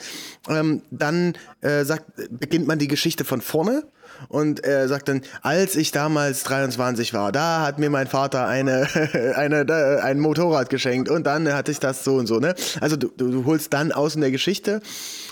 Ähm, 0.49 0.83
dann 0.91 1.35
äh, 1.61 1.85
sagt, 1.85 2.05
beginnt 2.31 2.67
man 2.67 2.79
die 2.79 2.89
Geschichte 2.89 3.25
von 3.25 3.41
vorne 3.41 3.85
und 4.29 4.65
er 4.65 4.89
sagt 4.89 5.09
dann, 5.09 5.23
als 5.43 5.77
ich 5.77 5.93
damals 5.93 6.43
23 6.45 7.15
war, 7.15 7.33
da 7.33 7.63
hat 7.63 7.79
mir 7.79 7.91
mein 7.91 8.07
Vater 8.07 8.47
eine, 8.47 8.89
eine, 9.37 10.01
ein 10.03 10.21
Motorrad 10.21 10.71
geschenkt 10.71 11.09
und 11.09 11.27
dann 11.27 11.53
hatte 11.53 11.71
ich 11.73 11.79
das 11.79 12.05
so 12.05 12.17
und 12.17 12.27
so. 12.27 12.39
Ne? 12.39 12.55
Also 12.81 12.97
du, 12.97 13.09
du 13.09 13.45
holst 13.45 13.73
dann 13.73 13.93
aus 13.93 14.15
in 14.15 14.21
der 14.21 14.31
Geschichte 14.31 14.81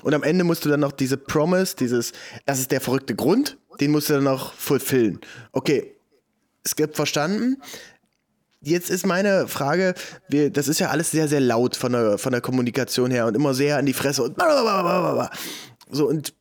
und 0.02 0.14
am 0.14 0.22
Ende 0.22 0.44
musst 0.44 0.64
du 0.64 0.68
dann 0.68 0.80
noch 0.80 0.92
diese 0.92 1.16
Promise, 1.16 1.76
dieses, 1.76 2.12
das 2.46 2.58
ist 2.58 2.70
der 2.70 2.80
verrückte 2.80 3.14
Grund, 3.14 3.58
den 3.80 3.90
musst 3.90 4.08
du 4.10 4.14
dann 4.14 4.24
noch 4.24 4.54
fulfillen. 4.54 5.20
Okay, 5.52 5.94
Skript 6.66 6.96
verstanden. 6.96 7.56
Jetzt 8.62 8.90
ist 8.90 9.06
meine 9.06 9.48
Frage, 9.48 9.94
wir, 10.28 10.50
das 10.50 10.68
ist 10.68 10.80
ja 10.80 10.90
alles 10.90 11.10
sehr, 11.10 11.28
sehr 11.28 11.40
laut 11.40 11.76
von 11.76 11.92
der, 11.92 12.18
von 12.18 12.32
der 12.32 12.42
Kommunikation 12.42 13.10
her 13.10 13.26
und 13.26 13.34
immer 13.34 13.54
sehr 13.54 13.78
an 13.78 13.86
die 13.86 13.94
Fresse 13.94 14.22
und 14.22 14.36
so 15.90 16.06
und 16.06 16.34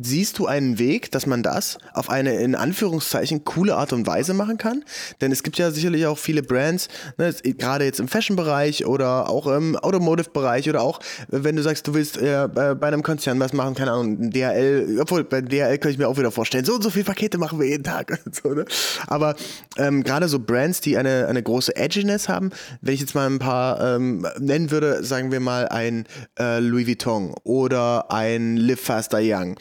Siehst 0.00 0.38
du 0.38 0.46
einen 0.46 0.78
Weg, 0.78 1.10
dass 1.10 1.26
man 1.26 1.42
das 1.42 1.78
auf 1.92 2.08
eine 2.08 2.36
in 2.36 2.54
Anführungszeichen 2.54 3.44
coole 3.44 3.74
Art 3.74 3.92
und 3.92 4.06
Weise 4.06 4.32
machen 4.32 4.56
kann? 4.56 4.84
Denn 5.20 5.32
es 5.32 5.42
gibt 5.42 5.58
ja 5.58 5.72
sicherlich 5.72 6.06
auch 6.06 6.18
viele 6.18 6.44
Brands, 6.44 6.86
ne, 7.16 7.34
gerade 7.42 7.84
jetzt 7.84 7.98
im 7.98 8.06
Fashion-Bereich 8.06 8.86
oder 8.86 9.28
auch 9.28 9.48
im 9.48 9.74
Automotive-Bereich 9.74 10.68
oder 10.68 10.82
auch, 10.82 11.00
wenn 11.26 11.56
du 11.56 11.62
sagst, 11.64 11.88
du 11.88 11.94
willst 11.94 12.16
äh, 12.16 12.48
bei 12.48 12.86
einem 12.86 13.02
Konzern 13.02 13.40
was 13.40 13.52
machen, 13.52 13.74
keine 13.74 13.90
Ahnung, 13.90 14.30
DHL, 14.30 14.98
obwohl 15.00 15.24
bei 15.24 15.40
DHL 15.40 15.78
kann 15.78 15.90
ich 15.90 15.98
mir 15.98 16.06
auch 16.06 16.16
wieder 16.16 16.30
vorstellen, 16.30 16.64
so 16.64 16.76
und 16.76 16.82
so 16.82 16.90
viele 16.90 17.04
Pakete 17.04 17.36
machen 17.36 17.58
wir 17.58 17.66
jeden 17.66 17.82
Tag. 17.82 18.20
so, 18.30 18.50
ne? 18.50 18.66
Aber 19.08 19.34
ähm, 19.78 20.04
gerade 20.04 20.28
so 20.28 20.38
Brands, 20.38 20.80
die 20.80 20.96
eine, 20.96 21.26
eine 21.26 21.42
große 21.42 21.74
Edginess 21.74 22.28
haben, 22.28 22.50
wenn 22.82 22.94
ich 22.94 23.00
jetzt 23.00 23.16
mal 23.16 23.26
ein 23.26 23.40
paar 23.40 23.96
ähm, 23.96 24.24
nennen 24.38 24.70
würde, 24.70 25.02
sagen 25.02 25.32
wir 25.32 25.40
mal 25.40 25.66
ein 25.66 26.04
äh, 26.38 26.60
Louis 26.60 26.86
Vuitton 26.86 27.34
oder 27.42 28.12
ein 28.12 28.56
Live 28.56 28.80
Faster 28.80 29.18
Young 29.20 29.56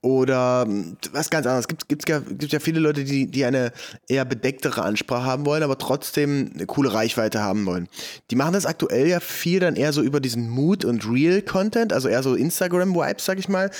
oder 0.00 0.64
hm, 0.66 0.96
was 1.12 1.30
ganz 1.30 1.46
anderes. 1.46 1.64
Es 1.64 1.68
gibt, 1.68 1.88
gibt, 1.88 2.38
gibt 2.38 2.52
ja 2.52 2.60
viele 2.60 2.80
Leute, 2.80 3.04
die, 3.04 3.26
die 3.26 3.44
eine 3.44 3.72
eher 4.08 4.24
bedecktere 4.24 4.82
Ansprache 4.82 5.24
haben 5.24 5.46
wollen, 5.46 5.62
aber 5.62 5.78
trotzdem 5.78 6.50
eine 6.54 6.66
coole 6.66 6.92
Reichweite 6.92 7.40
haben 7.40 7.66
wollen. 7.66 7.88
Die 8.30 8.36
machen 8.36 8.52
das 8.52 8.66
aktuell 8.66 9.08
ja 9.08 9.20
viel 9.20 9.60
dann 9.60 9.76
eher 9.76 9.92
so 9.92 10.02
über 10.02 10.20
diesen 10.20 10.48
Mood- 10.48 10.84
und 10.84 11.08
Real-Content, 11.08 11.92
also 11.92 12.08
eher 12.08 12.22
so 12.22 12.34
Instagram-Vibes, 12.34 13.24
sag 13.24 13.38
ich 13.38 13.48
mal 13.48 13.70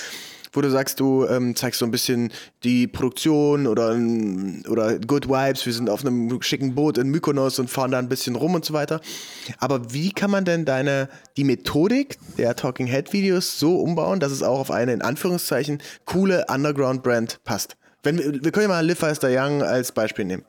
wo 0.51 0.61
du 0.61 0.69
sagst, 0.69 0.99
du 0.99 1.25
ähm, 1.27 1.55
zeigst 1.55 1.79
so 1.79 1.85
ein 1.85 1.91
bisschen 1.91 2.31
die 2.63 2.87
Produktion 2.87 3.67
oder, 3.67 3.97
oder 4.69 4.99
Good 4.99 5.27
Vibes, 5.27 5.65
wir 5.65 5.73
sind 5.73 5.89
auf 5.89 6.05
einem 6.05 6.41
schicken 6.41 6.75
Boot 6.75 6.97
in 6.97 7.09
Mykonos 7.09 7.59
und 7.59 7.69
fahren 7.69 7.91
da 7.91 7.99
ein 7.99 8.09
bisschen 8.09 8.35
rum 8.35 8.55
und 8.55 8.65
so 8.65 8.73
weiter. 8.73 9.01
Aber 9.57 9.93
wie 9.93 10.11
kann 10.11 10.31
man 10.31 10.45
denn 10.45 10.65
deine, 10.65 11.09
die 11.37 11.43
Methodik 11.43 12.17
der 12.37 12.55
Talking 12.55 12.87
Head 12.87 13.13
Videos 13.13 13.59
so 13.59 13.77
umbauen, 13.79 14.19
dass 14.19 14.31
es 14.31 14.43
auch 14.43 14.59
auf 14.59 14.71
eine 14.71 14.93
in 14.93 15.01
Anführungszeichen 15.01 15.81
coole 16.05 16.45
Underground 16.49 17.03
Brand 17.03 17.43
passt? 17.43 17.77
Wenn, 18.03 18.17
wir 18.43 18.51
können 18.51 18.63
ja 18.63 18.75
mal 18.75 18.85
Liv 18.85 19.01
Heister 19.01 19.29
Young 19.29 19.61
als 19.61 19.91
Beispiel 19.91 20.25
nehmen. 20.25 20.45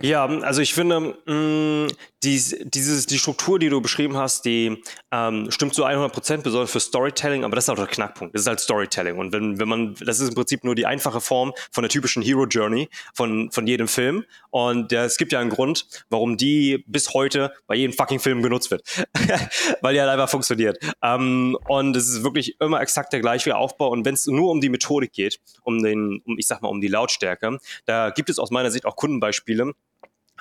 Ja, 0.00 0.26
also 0.26 0.60
ich 0.60 0.74
finde, 0.74 1.16
mh, 1.26 1.88
mm, 2.26 2.60
die, 2.62 2.70
dieses, 2.70 3.06
die 3.06 3.18
Struktur, 3.18 3.58
die 3.58 3.68
du 3.68 3.80
beschrieben 3.80 4.16
hast, 4.16 4.44
die 4.44 4.82
ähm, 5.12 5.50
stimmt 5.50 5.74
zu 5.74 5.84
100 5.84 6.12
Prozent, 6.12 6.42
besonders 6.42 6.70
für 6.70 6.80
Storytelling, 6.80 7.44
aber 7.44 7.56
das 7.56 7.64
ist 7.64 7.70
auch 7.70 7.76
der 7.76 7.86
Knackpunkt. 7.86 8.34
Das 8.34 8.42
ist 8.42 8.48
halt 8.48 8.60
Storytelling. 8.60 9.18
Und 9.18 9.32
wenn, 9.32 9.58
wenn 9.58 9.68
man, 9.68 9.94
das 9.94 10.20
ist 10.20 10.28
im 10.28 10.34
Prinzip 10.34 10.64
nur 10.64 10.74
die 10.74 10.86
einfache 10.86 11.20
Form 11.20 11.52
von 11.72 11.82
der 11.82 11.88
typischen 11.88 12.22
Hero 12.22 12.46
Journey 12.46 12.88
von, 13.14 13.50
von 13.50 13.66
jedem 13.66 13.88
Film. 13.88 14.24
Und 14.50 14.92
ja, 14.92 15.04
es 15.04 15.16
gibt 15.16 15.32
ja 15.32 15.40
einen 15.40 15.50
Grund, 15.50 15.86
warum 16.10 16.36
die 16.36 16.84
bis 16.86 17.14
heute 17.14 17.52
bei 17.66 17.74
jedem 17.74 17.94
fucking 17.94 18.20
Film 18.20 18.42
genutzt 18.42 18.70
wird. 18.70 18.82
Weil 19.80 19.94
die 19.94 20.00
halt 20.00 20.10
einfach 20.10 20.28
funktioniert. 20.28 20.78
Ähm, 21.02 21.56
und 21.68 21.96
es 21.96 22.08
ist 22.08 22.24
wirklich 22.24 22.60
immer 22.60 22.80
exakt 22.80 23.12
der 23.12 23.20
gleiche 23.20 23.56
Aufbau. 23.56 23.90
Und 23.90 24.04
wenn 24.04 24.14
es 24.14 24.26
nur 24.26 24.50
um 24.50 24.60
die 24.60 24.68
Methodik 24.68 25.12
geht, 25.12 25.40
um 25.62 25.82
den, 25.82 26.20
um, 26.24 26.38
ich 26.38 26.46
sag 26.46 26.62
mal, 26.62 26.68
um 26.68 26.80
die 26.80 26.88
Lautstärke, 26.88 27.58
da 27.84 28.10
gibt 28.10 28.30
es 28.30 28.38
aus 28.38 28.50
meiner 28.50 28.70
Sicht 28.70 28.84
auch 28.84 28.96
Kundenbeispiele, 28.96 29.72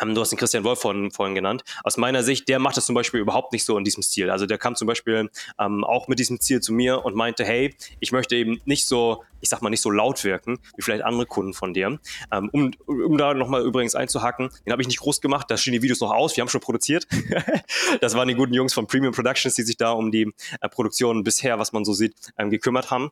du 0.02 0.22
hast 0.22 0.32
den 0.32 0.38
Christian 0.38 0.64
Wolf 0.64 0.80
vorhin, 0.80 1.12
vorhin 1.12 1.36
genannt. 1.36 1.64
Aus 1.84 1.98
meiner 1.98 2.24
Sicht, 2.24 2.48
der 2.50 2.60
macht 2.60 2.78
das 2.78 2.86
zum 2.86 2.96
Beispiel 2.96 3.20
überhaupt 3.20 3.54
nicht 3.54 3.66
so 3.66 3.78
in 3.78 3.84
diesem 3.84 4.04
Stil. 4.04 4.30
Also 4.30 4.46
der 4.46 4.58
kam 4.58 4.76
zum 4.76 4.88
Beispiel 4.88 5.30
ähm, 5.60 5.84
auch 5.84 6.08
mit 6.08 6.20
diesem 6.20 6.40
Ziel 6.40 6.62
zu 6.62 6.74
mir 6.74 7.06
und 7.06 7.16
meinte, 7.16 7.46
hey, 7.46 7.76
ich 8.00 8.12
möchte 8.12 8.36
eben 8.36 8.62
nicht 8.66 8.88
so, 8.88 9.24
ich 9.42 9.50
sag 9.50 9.62
mal, 9.62 9.70
nicht 9.70 9.82
so 9.82 9.90
laut 9.90 10.24
wirken, 10.24 10.60
wie 10.76 10.82
vielleicht 10.82 11.04
andere 11.04 11.26
Kunden 11.26 11.54
von 11.54 11.74
dir. 11.74 12.00
Ähm, 12.32 12.50
um, 12.52 12.72
um 12.88 13.18
da 13.18 13.34
nochmal 13.34 13.64
übrigens 13.64 13.96
einzuhacken, 13.96 14.50
den 14.66 14.72
habe 14.72 14.82
ich 14.82 14.88
nicht 14.88 15.00
groß 15.00 15.22
gemacht, 15.22 15.50
da 15.50 15.58
stehen 15.58 15.74
die 15.74 15.82
Videos 15.82 16.02
noch 16.02 16.12
aus, 16.12 16.36
wir 16.36 16.42
haben 16.42 16.50
schon 16.50 16.62
produziert. 16.62 17.08
das 18.02 18.16
waren 18.16 18.28
die 18.28 18.36
guten 18.36 18.54
Jungs 18.54 18.74
von 18.74 18.88
Premium 18.88 19.14
Productions, 19.14 19.56
die 19.56 19.64
sich 19.64 19.78
da 19.78 19.92
um 19.92 20.12
die 20.12 20.34
äh, 20.62 20.70
Produktion 20.70 21.24
bisher, 21.24 21.60
was 21.60 21.74
man 21.74 21.86
so 21.86 21.94
sieht, 21.94 22.16
ähm, 22.38 22.50
gekümmert 22.50 22.92
haben. 22.92 23.12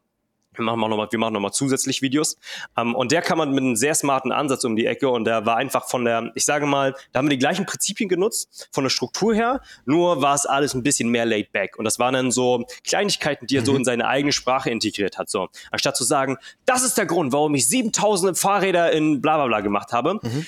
Wir 0.56 0.64
machen 0.64 0.80
noch 0.80 0.98
mal, 0.98 1.08
wir 1.10 1.20
machen 1.20 1.34
noch 1.34 1.40
mal 1.40 1.52
zusätzlich 1.52 2.02
Videos. 2.02 2.38
Ähm, 2.78 2.96
und 2.96 3.12
der 3.12 3.22
kam 3.22 3.38
man 3.38 3.52
mit 3.52 3.64
einem 3.64 3.76
sehr 3.76 3.96
smarten 3.96 4.32
Ansatz 4.32 4.64
um 4.64 4.76
die 4.76 4.86
Ecke 4.86 5.10
und 5.10 5.26
der 5.26 5.46
war 5.46 5.58
einfach 5.58 5.88
von 5.88 6.06
der, 6.06 6.32
ich 6.36 6.46
sage 6.46 6.66
mal, 6.66 6.96
da 7.12 7.20
haben 7.20 7.26
wir 7.26 7.32
die 7.32 7.40
gleichen 7.40 7.66
Prinzipien 7.66 8.10
genutzt, 8.10 8.70
von 8.72 8.84
der 8.84 8.90
Struktur 8.90 9.34
her, 9.34 9.62
nur 9.86 10.22
war 10.22 10.36
es 10.36 10.46
alles 10.46 10.74
ein 10.74 10.84
bisschen 10.84 11.10
mehr 11.10 11.26
laid 11.26 11.52
back. 11.52 11.78
Und 11.78 11.86
das 11.86 12.00
waren 12.00 12.14
dann 12.14 12.32
so 12.32 12.66
Kleinigkeiten, 12.84 13.48
die 13.48 13.58
er 13.58 13.62
mhm. 13.62 13.66
so 13.66 13.76
in 13.76 13.86
seine 13.86 14.08
eigene 14.08 14.32
Sprache 14.32 14.70
integriert 14.70 15.18
hat. 15.18 15.30
So, 15.30 15.50
anstatt 15.72 15.98
zu 15.98 16.04
sagen, 16.04 16.38
das 16.66 16.84
ist 16.84 16.98
der 16.98 17.06
Grund, 17.06 17.34
warum 17.34 17.56
ich 17.56 17.68
7000 17.68 18.38
Fahrräder 18.38 18.92
in 18.92 19.22
bla 19.22 19.38
bla 19.38 19.48
bla 19.48 19.62
gemacht 19.62 19.92
habe, 19.92 20.20
mhm 20.22 20.46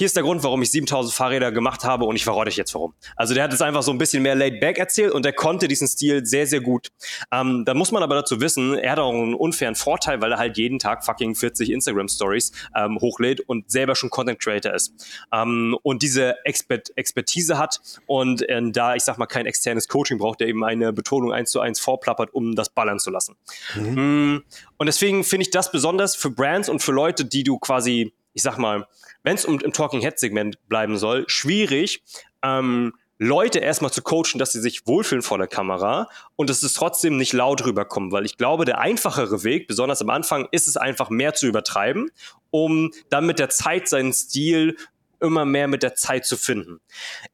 hier 0.00 0.06
ist 0.06 0.16
der 0.16 0.22
Grund, 0.22 0.42
warum 0.42 0.62
ich 0.62 0.70
7000 0.70 1.14
Fahrräder 1.14 1.52
gemacht 1.52 1.84
habe 1.84 2.06
und 2.06 2.16
ich 2.16 2.24
verrate 2.24 2.48
euch 2.48 2.56
jetzt 2.56 2.72
warum. 2.72 2.94
Also 3.16 3.34
der 3.34 3.44
hat 3.44 3.52
es 3.52 3.60
einfach 3.60 3.82
so 3.82 3.92
ein 3.92 3.98
bisschen 3.98 4.22
mehr 4.22 4.34
laid 4.34 4.58
back 4.58 4.78
erzählt 4.78 5.12
und 5.12 5.26
der 5.26 5.34
konnte 5.34 5.68
diesen 5.68 5.86
Stil 5.86 6.24
sehr, 6.24 6.46
sehr 6.46 6.62
gut. 6.62 6.88
Ähm, 7.30 7.66
da 7.66 7.74
muss 7.74 7.92
man 7.92 8.02
aber 8.02 8.14
dazu 8.14 8.40
wissen, 8.40 8.78
er 8.78 8.92
hat 8.92 8.98
auch 8.98 9.12
einen 9.12 9.34
unfairen 9.34 9.74
Vorteil, 9.74 10.22
weil 10.22 10.32
er 10.32 10.38
halt 10.38 10.56
jeden 10.56 10.78
Tag 10.78 11.04
fucking 11.04 11.34
40 11.34 11.68
Instagram 11.68 12.08
Stories 12.08 12.50
ähm, 12.74 12.96
hochlädt 12.98 13.40
und 13.40 13.70
selber 13.70 13.94
schon 13.94 14.08
Content 14.08 14.40
Creator 14.40 14.72
ist. 14.72 14.94
Ähm, 15.34 15.76
und 15.82 16.02
diese 16.02 16.34
Expert 16.46 16.96
Expertise 16.96 17.58
hat 17.58 17.78
und 18.06 18.48
äh, 18.48 18.58
da, 18.72 18.94
ich 18.94 19.02
sag 19.02 19.18
mal, 19.18 19.26
kein 19.26 19.44
externes 19.44 19.86
Coaching 19.86 20.16
braucht, 20.16 20.40
der 20.40 20.48
eben 20.48 20.64
eine 20.64 20.94
Betonung 20.94 21.30
eins 21.30 21.50
zu 21.50 21.60
eins 21.60 21.78
vorplappert, 21.78 22.32
um 22.32 22.56
das 22.56 22.70
ballern 22.70 23.00
zu 23.00 23.10
lassen. 23.10 23.36
Mhm. 23.74 24.36
Mm, 24.36 24.42
und 24.78 24.86
deswegen 24.86 25.24
finde 25.24 25.42
ich 25.42 25.50
das 25.50 25.70
besonders 25.70 26.16
für 26.16 26.30
Brands 26.30 26.70
und 26.70 26.80
für 26.80 26.92
Leute, 26.92 27.26
die 27.26 27.44
du 27.44 27.58
quasi 27.58 28.14
ich 28.32 28.42
sag 28.42 28.58
mal, 28.58 28.86
wenn 29.22 29.34
es 29.34 29.44
um 29.44 29.60
im 29.60 29.72
Talking 29.72 30.00
Head 30.00 30.18
Segment 30.18 30.68
bleiben 30.68 30.96
soll, 30.96 31.24
schwierig, 31.28 32.02
ähm, 32.42 32.94
Leute 33.22 33.58
erstmal 33.58 33.92
zu 33.92 34.00
coachen, 34.00 34.38
dass 34.38 34.52
sie 34.52 34.60
sich 34.60 34.86
wohlfühlen 34.86 35.20
vor 35.20 35.36
der 35.36 35.46
Kamera 35.46 36.08
und 36.36 36.48
dass 36.48 36.62
es 36.62 36.72
trotzdem 36.72 37.18
nicht 37.18 37.34
laut 37.34 37.66
rüberkommt, 37.66 38.12
weil 38.12 38.24
ich 38.24 38.38
glaube, 38.38 38.64
der 38.64 38.78
einfachere 38.78 39.44
Weg, 39.44 39.68
besonders 39.68 40.00
am 40.00 40.08
Anfang, 40.08 40.48
ist 40.52 40.66
es 40.66 40.78
einfach 40.78 41.10
mehr 41.10 41.34
zu 41.34 41.46
übertreiben, 41.46 42.10
um 42.50 42.92
dann 43.10 43.26
mit 43.26 43.38
der 43.38 43.50
Zeit 43.50 43.88
seinen 43.88 44.14
Stil 44.14 44.78
immer 45.20 45.44
mehr 45.44 45.68
mit 45.68 45.82
der 45.82 45.94
Zeit 45.94 46.24
zu 46.24 46.38
finden. 46.38 46.80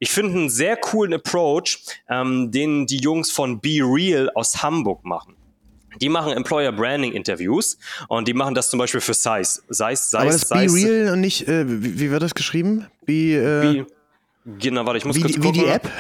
Ich 0.01 0.11
finde 0.11 0.37
einen 0.37 0.51
sehr 0.51 0.77
coolen 0.77 1.15
Approach, 1.15 1.79
ähm, 2.09 2.51
den 2.51 2.87
die 2.87 2.99
Jungs 2.99 3.31
von 3.31 3.61
Be 3.61 3.79
Real 3.81 4.29
aus 4.35 4.65
Hamburg 4.65 5.05
machen. 5.05 5.37
Die 6.01 6.09
machen 6.09 6.33
Employer 6.33 6.73
Branding 6.73 7.13
Interviews 7.13 7.79
und 8.09 8.29
die 8.29 8.35
machen 8.35 8.55
das 8.55 8.71
zum 8.71 8.79
Beispiel 8.79 9.01
für 9.01 9.15
Size. 9.15 9.63
Size, 9.69 9.97
Size, 9.97 10.19
Aber 10.19 10.31
das 10.31 10.49
Size. 10.49 10.67
Be 10.67 10.73
Real 10.73 11.13
und 11.13 11.21
nicht, 11.21 11.49
äh, 11.49 11.65
wie, 11.69 12.01
wie, 12.01 12.11
wird 12.11 12.23
das 12.23 12.35
geschrieben? 12.35 12.87
Be, 13.05 13.13
äh, 13.13 13.85
Be, 13.85 13.87
genau, 14.59 14.87
warte, 14.87 14.99
ich 14.99 15.05
muss 15.05 15.17
wie, 15.17 15.21
kurz 15.21 15.35
gucken. 15.35 15.55
Wie 15.55 15.59
die 15.59 15.67
App? 15.67 15.91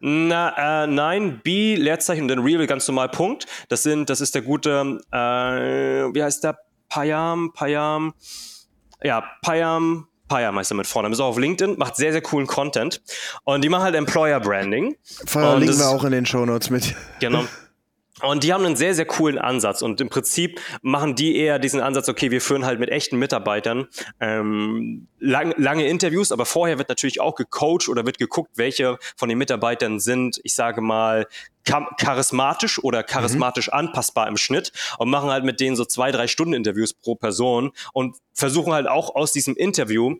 Na, 0.00 0.84
äh, 0.84 0.86
nein, 0.86 1.40
B, 1.42 1.74
Leerzeichen 1.74 2.22
und 2.22 2.28
dann 2.28 2.38
Real, 2.40 2.66
ganz 2.66 2.86
normal 2.86 3.08
Punkt. 3.08 3.46
Das 3.68 3.82
sind, 3.82 4.08
das 4.08 4.20
ist 4.20 4.34
der 4.34 4.42
gute, 4.42 5.00
äh, 5.10 5.16
wie 5.16 6.22
heißt 6.22 6.44
der? 6.44 6.58
Payam, 6.88 7.52
Payam, 7.52 8.14
ja, 9.02 9.22
Payam, 9.42 10.06
Payam 10.28 10.58
heißt 10.58 10.72
er 10.72 10.76
mit 10.76 10.86
vorne. 10.86 11.10
Ist 11.10 11.20
auch 11.20 11.28
auf 11.28 11.38
LinkedIn, 11.38 11.76
macht 11.78 11.96
sehr, 11.96 12.12
sehr 12.12 12.22
coolen 12.22 12.46
Content. 12.46 13.02
Und 13.44 13.62
die 13.62 13.68
machen 13.68 13.84
halt 13.84 13.94
Employer 13.94 14.40
Branding. 14.40 14.96
Verlinken 15.26 15.78
wir 15.78 15.88
auch 15.88 16.04
in 16.04 16.12
den 16.12 16.26
Show 16.26 16.44
Notes 16.46 16.70
mit. 16.70 16.94
Genau. 17.20 17.44
Und 18.22 18.42
die 18.44 18.52
haben 18.52 18.64
einen 18.64 18.76
sehr, 18.76 18.94
sehr 18.94 19.06
coolen 19.06 19.38
Ansatz. 19.38 19.82
Und 19.82 20.00
im 20.00 20.08
Prinzip 20.08 20.60
machen 20.82 21.14
die 21.14 21.36
eher 21.36 21.58
diesen 21.58 21.80
Ansatz, 21.80 22.08
okay, 22.08 22.30
wir 22.30 22.40
führen 22.40 22.64
halt 22.64 22.80
mit 22.80 22.90
echten 22.90 23.18
Mitarbeitern 23.18 23.86
ähm, 24.20 25.08
lang, 25.18 25.54
lange 25.56 25.86
Interviews, 25.86 26.32
aber 26.32 26.46
vorher 26.46 26.78
wird 26.78 26.88
natürlich 26.88 27.20
auch 27.20 27.34
gecoacht 27.34 27.88
oder 27.88 28.06
wird 28.06 28.18
geguckt, 28.18 28.52
welche 28.56 28.98
von 29.16 29.28
den 29.28 29.38
Mitarbeitern 29.38 30.00
sind, 30.00 30.40
ich 30.42 30.54
sage 30.54 30.80
mal, 30.80 31.26
charismatisch 31.64 32.82
oder 32.82 33.02
charismatisch 33.02 33.68
mhm. 33.68 33.74
anpassbar 33.74 34.26
im 34.26 34.36
Schnitt 34.36 34.72
und 34.98 35.10
machen 35.10 35.30
halt 35.30 35.44
mit 35.44 35.60
denen 35.60 35.76
so 35.76 35.84
zwei, 35.84 36.10
drei 36.10 36.26
Stunden 36.26 36.54
Interviews 36.54 36.94
pro 36.94 37.14
Person 37.14 37.72
und 37.92 38.16
versuchen 38.32 38.72
halt 38.72 38.88
auch 38.88 39.14
aus 39.14 39.32
diesem 39.32 39.54
Interview 39.54 40.16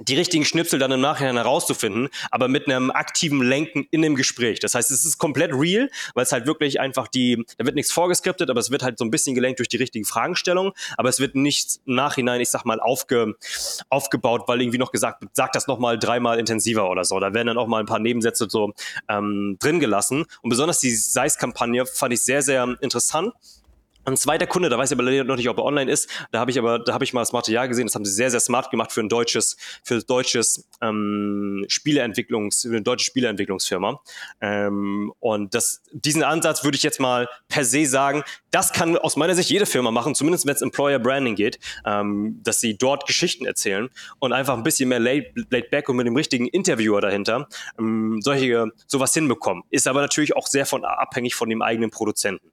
die 0.00 0.16
richtigen 0.16 0.44
Schnipsel 0.44 0.78
dann 0.78 0.90
im 0.92 1.00
Nachhinein 1.00 1.36
herauszufinden, 1.36 2.08
aber 2.30 2.48
mit 2.48 2.66
einem 2.66 2.90
aktiven 2.90 3.42
Lenken 3.42 3.86
in 3.90 4.02
dem 4.02 4.16
Gespräch. 4.16 4.60
Das 4.60 4.74
heißt, 4.74 4.90
es 4.90 5.04
ist 5.04 5.18
komplett 5.18 5.52
real, 5.52 5.90
weil 6.14 6.24
es 6.24 6.32
halt 6.32 6.46
wirklich 6.46 6.80
einfach 6.80 7.08
die, 7.08 7.44
da 7.58 7.64
wird 7.64 7.76
nichts 7.76 7.92
vorgeskriptet, 7.92 8.50
aber 8.50 8.60
es 8.60 8.70
wird 8.70 8.82
halt 8.82 8.98
so 8.98 9.04
ein 9.04 9.10
bisschen 9.10 9.34
gelenkt 9.34 9.60
durch 9.60 9.68
die 9.68 9.76
richtigen 9.76 10.04
Fragestellungen, 10.04 10.72
aber 10.96 11.08
es 11.08 11.20
wird 11.20 11.34
nicht 11.34 11.80
im 11.86 11.94
Nachhinein, 11.94 12.40
ich 12.40 12.50
sag 12.50 12.64
mal, 12.64 12.80
aufge, 12.80 13.34
aufgebaut, 13.88 14.42
weil 14.46 14.60
irgendwie 14.60 14.78
noch 14.78 14.92
gesagt 14.92 15.24
sag 15.32 15.52
das 15.52 15.66
nochmal 15.66 15.98
dreimal 15.98 16.38
intensiver 16.38 16.90
oder 16.90 17.04
so. 17.04 17.18
Da 17.20 17.32
werden 17.34 17.48
dann 17.48 17.58
auch 17.58 17.66
mal 17.66 17.80
ein 17.80 17.86
paar 17.86 17.98
Nebensätze 17.98 18.46
so 18.48 18.72
ähm, 19.08 19.56
drin 19.60 19.80
gelassen. 19.80 20.24
Und 20.42 20.50
besonders 20.50 20.80
die 20.80 20.94
Seis-Kampagne 20.94 21.86
fand 21.86 22.12
ich 22.12 22.20
sehr, 22.22 22.42
sehr 22.42 22.76
interessant 22.80 23.32
ein 24.04 24.16
zweiter 24.16 24.46
Kunde, 24.46 24.68
da 24.68 24.78
weiß 24.78 24.90
ich 24.90 24.98
aber 24.98 25.24
noch 25.24 25.36
nicht, 25.36 25.48
ob 25.48 25.58
er 25.58 25.64
online 25.64 25.90
ist. 25.90 26.08
Da 26.30 26.40
habe 26.40 26.50
ich 26.50 26.58
aber, 26.58 26.78
da 26.78 26.92
habe 26.92 27.04
ich 27.04 27.12
mal 27.12 27.20
das 27.20 27.32
Material 27.32 27.68
gesehen. 27.68 27.86
Das 27.86 27.94
haben 27.94 28.04
sie 28.04 28.12
sehr, 28.12 28.30
sehr 28.30 28.40
smart 28.40 28.70
gemacht 28.70 28.92
für 28.92 29.00
ein 29.00 29.08
deutsches, 29.08 29.56
für 29.82 30.02
deutsches 30.02 30.68
ähm, 30.80 31.64
Spieleentwicklungs, 31.68 32.62
für 32.62 32.68
eine 32.68 32.82
deutsche 32.82 33.06
Spieleentwicklungsfirma. 33.06 34.00
Ähm, 34.40 35.12
und 35.20 35.54
das, 35.54 35.82
diesen 35.92 36.22
Ansatz 36.22 36.64
würde 36.64 36.76
ich 36.76 36.82
jetzt 36.82 37.00
mal 37.00 37.28
per 37.48 37.64
se 37.64 37.86
sagen, 37.86 38.22
das 38.50 38.72
kann 38.72 38.96
aus 38.96 39.16
meiner 39.16 39.34
Sicht 39.34 39.50
jede 39.50 39.66
Firma 39.66 39.90
machen, 39.90 40.14
zumindest 40.14 40.46
wenn 40.46 40.54
es 40.54 40.62
Employer 40.62 40.98
Branding 40.98 41.34
geht, 41.34 41.58
ähm, 41.84 42.40
dass 42.42 42.60
sie 42.60 42.76
dort 42.76 43.06
Geschichten 43.06 43.46
erzählen 43.46 43.88
und 44.20 44.32
einfach 44.32 44.56
ein 44.56 44.62
bisschen 44.62 44.88
mehr 44.88 45.00
laid, 45.00 45.32
laid 45.50 45.70
back 45.70 45.88
und 45.88 45.96
mit 45.96 46.06
dem 46.06 46.16
richtigen 46.16 46.46
Interviewer 46.46 47.00
dahinter 47.00 47.48
ähm, 47.78 48.20
solche 48.22 48.70
sowas 48.86 49.12
hinbekommen. 49.14 49.64
Ist 49.70 49.88
aber 49.88 50.00
natürlich 50.00 50.36
auch 50.36 50.46
sehr 50.46 50.66
von 50.66 50.84
abhängig 50.84 51.34
von 51.34 51.48
dem 51.48 51.62
eigenen 51.62 51.90
Produzenten. 51.90 52.52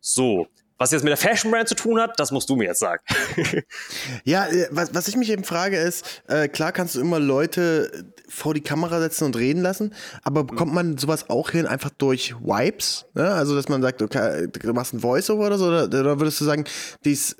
So, 0.00 0.46
was 0.80 0.92
jetzt 0.92 1.02
mit 1.02 1.10
der 1.10 1.18
Fashion 1.18 1.50
Brand 1.50 1.68
zu 1.68 1.74
tun 1.74 2.00
hat, 2.00 2.18
das 2.18 2.32
musst 2.32 2.48
du 2.48 2.56
mir 2.56 2.64
jetzt 2.64 2.80
sagen. 2.80 3.04
ja, 4.24 4.46
äh, 4.46 4.66
was, 4.70 4.94
was 4.94 5.08
ich 5.08 5.16
mich 5.16 5.28
eben 5.28 5.44
frage 5.44 5.76
ist, 5.76 6.22
äh, 6.26 6.48
klar 6.48 6.72
kannst 6.72 6.94
du 6.94 7.02
immer 7.02 7.20
Leute 7.20 8.06
vor 8.26 8.54
die 8.54 8.62
Kamera 8.62 8.98
setzen 8.98 9.24
und 9.24 9.36
reden 9.36 9.60
lassen, 9.60 9.92
aber 10.22 10.42
bekommt 10.44 10.72
man 10.72 10.96
sowas 10.96 11.28
auch 11.28 11.50
hin 11.50 11.66
einfach 11.66 11.90
durch 11.90 12.34
Wipes? 12.40 13.04
Ne? 13.12 13.30
Also, 13.30 13.54
dass 13.54 13.68
man 13.68 13.82
sagt, 13.82 14.00
okay, 14.00 14.48
du 14.50 14.72
machst 14.72 14.94
ein 14.94 15.02
Voiceover 15.02 15.48
oder 15.48 15.58
so, 15.58 15.66
oder, 15.66 15.84
oder 15.84 16.18
würdest 16.18 16.40
du 16.40 16.46
sagen, 16.46 16.64
dies 17.04 17.36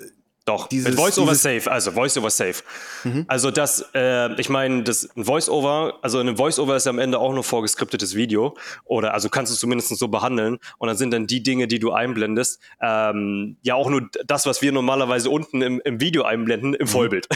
doch, 0.51 0.67
dieses, 0.67 0.89
mit 0.89 0.99
Voice-Over 0.99 1.37
Safe, 1.37 1.71
also 1.71 1.93
Voice-Over 1.93 2.31
Safe. 2.31 2.57
Mhm. 3.05 3.25
Also 3.29 3.53
das, 3.53 3.85
äh, 3.95 4.33
ich 4.41 4.49
meine, 4.49 4.83
das 4.83 5.09
Voice-Over, 5.15 6.01
also 6.03 6.19
ein 6.19 6.37
Voice-Over 6.37 6.75
ist 6.75 6.87
ja 6.87 6.91
am 6.91 6.99
Ende 6.99 7.21
auch 7.21 7.33
nur 7.33 7.45
vorgeskriptetes 7.45 8.17
Video 8.17 8.57
oder 8.85 9.15
also 9.15 9.29
kannst 9.29 9.53
du 9.53 9.55
es 9.55 9.61
zumindest 9.61 9.97
so 9.97 10.09
behandeln 10.09 10.59
und 10.79 10.89
dann 10.89 10.97
sind 10.97 11.13
dann 11.13 11.29
die 11.29 11.45
Dinge, 11.45 11.69
die 11.69 11.79
du 11.79 11.93
einblendest, 11.93 12.59
ähm, 12.83 13.59
ja 13.63 13.77
auch 13.77 13.89
nur 13.89 14.09
das, 14.27 14.45
was 14.45 14.61
wir 14.61 14.73
normalerweise 14.73 15.31
unten 15.31 15.63
im, 15.63 15.81
im 15.85 16.01
Video 16.01 16.25
einblenden, 16.25 16.75
im 16.75 16.87
mhm. 16.87 16.91
Vollbild. 16.91 17.29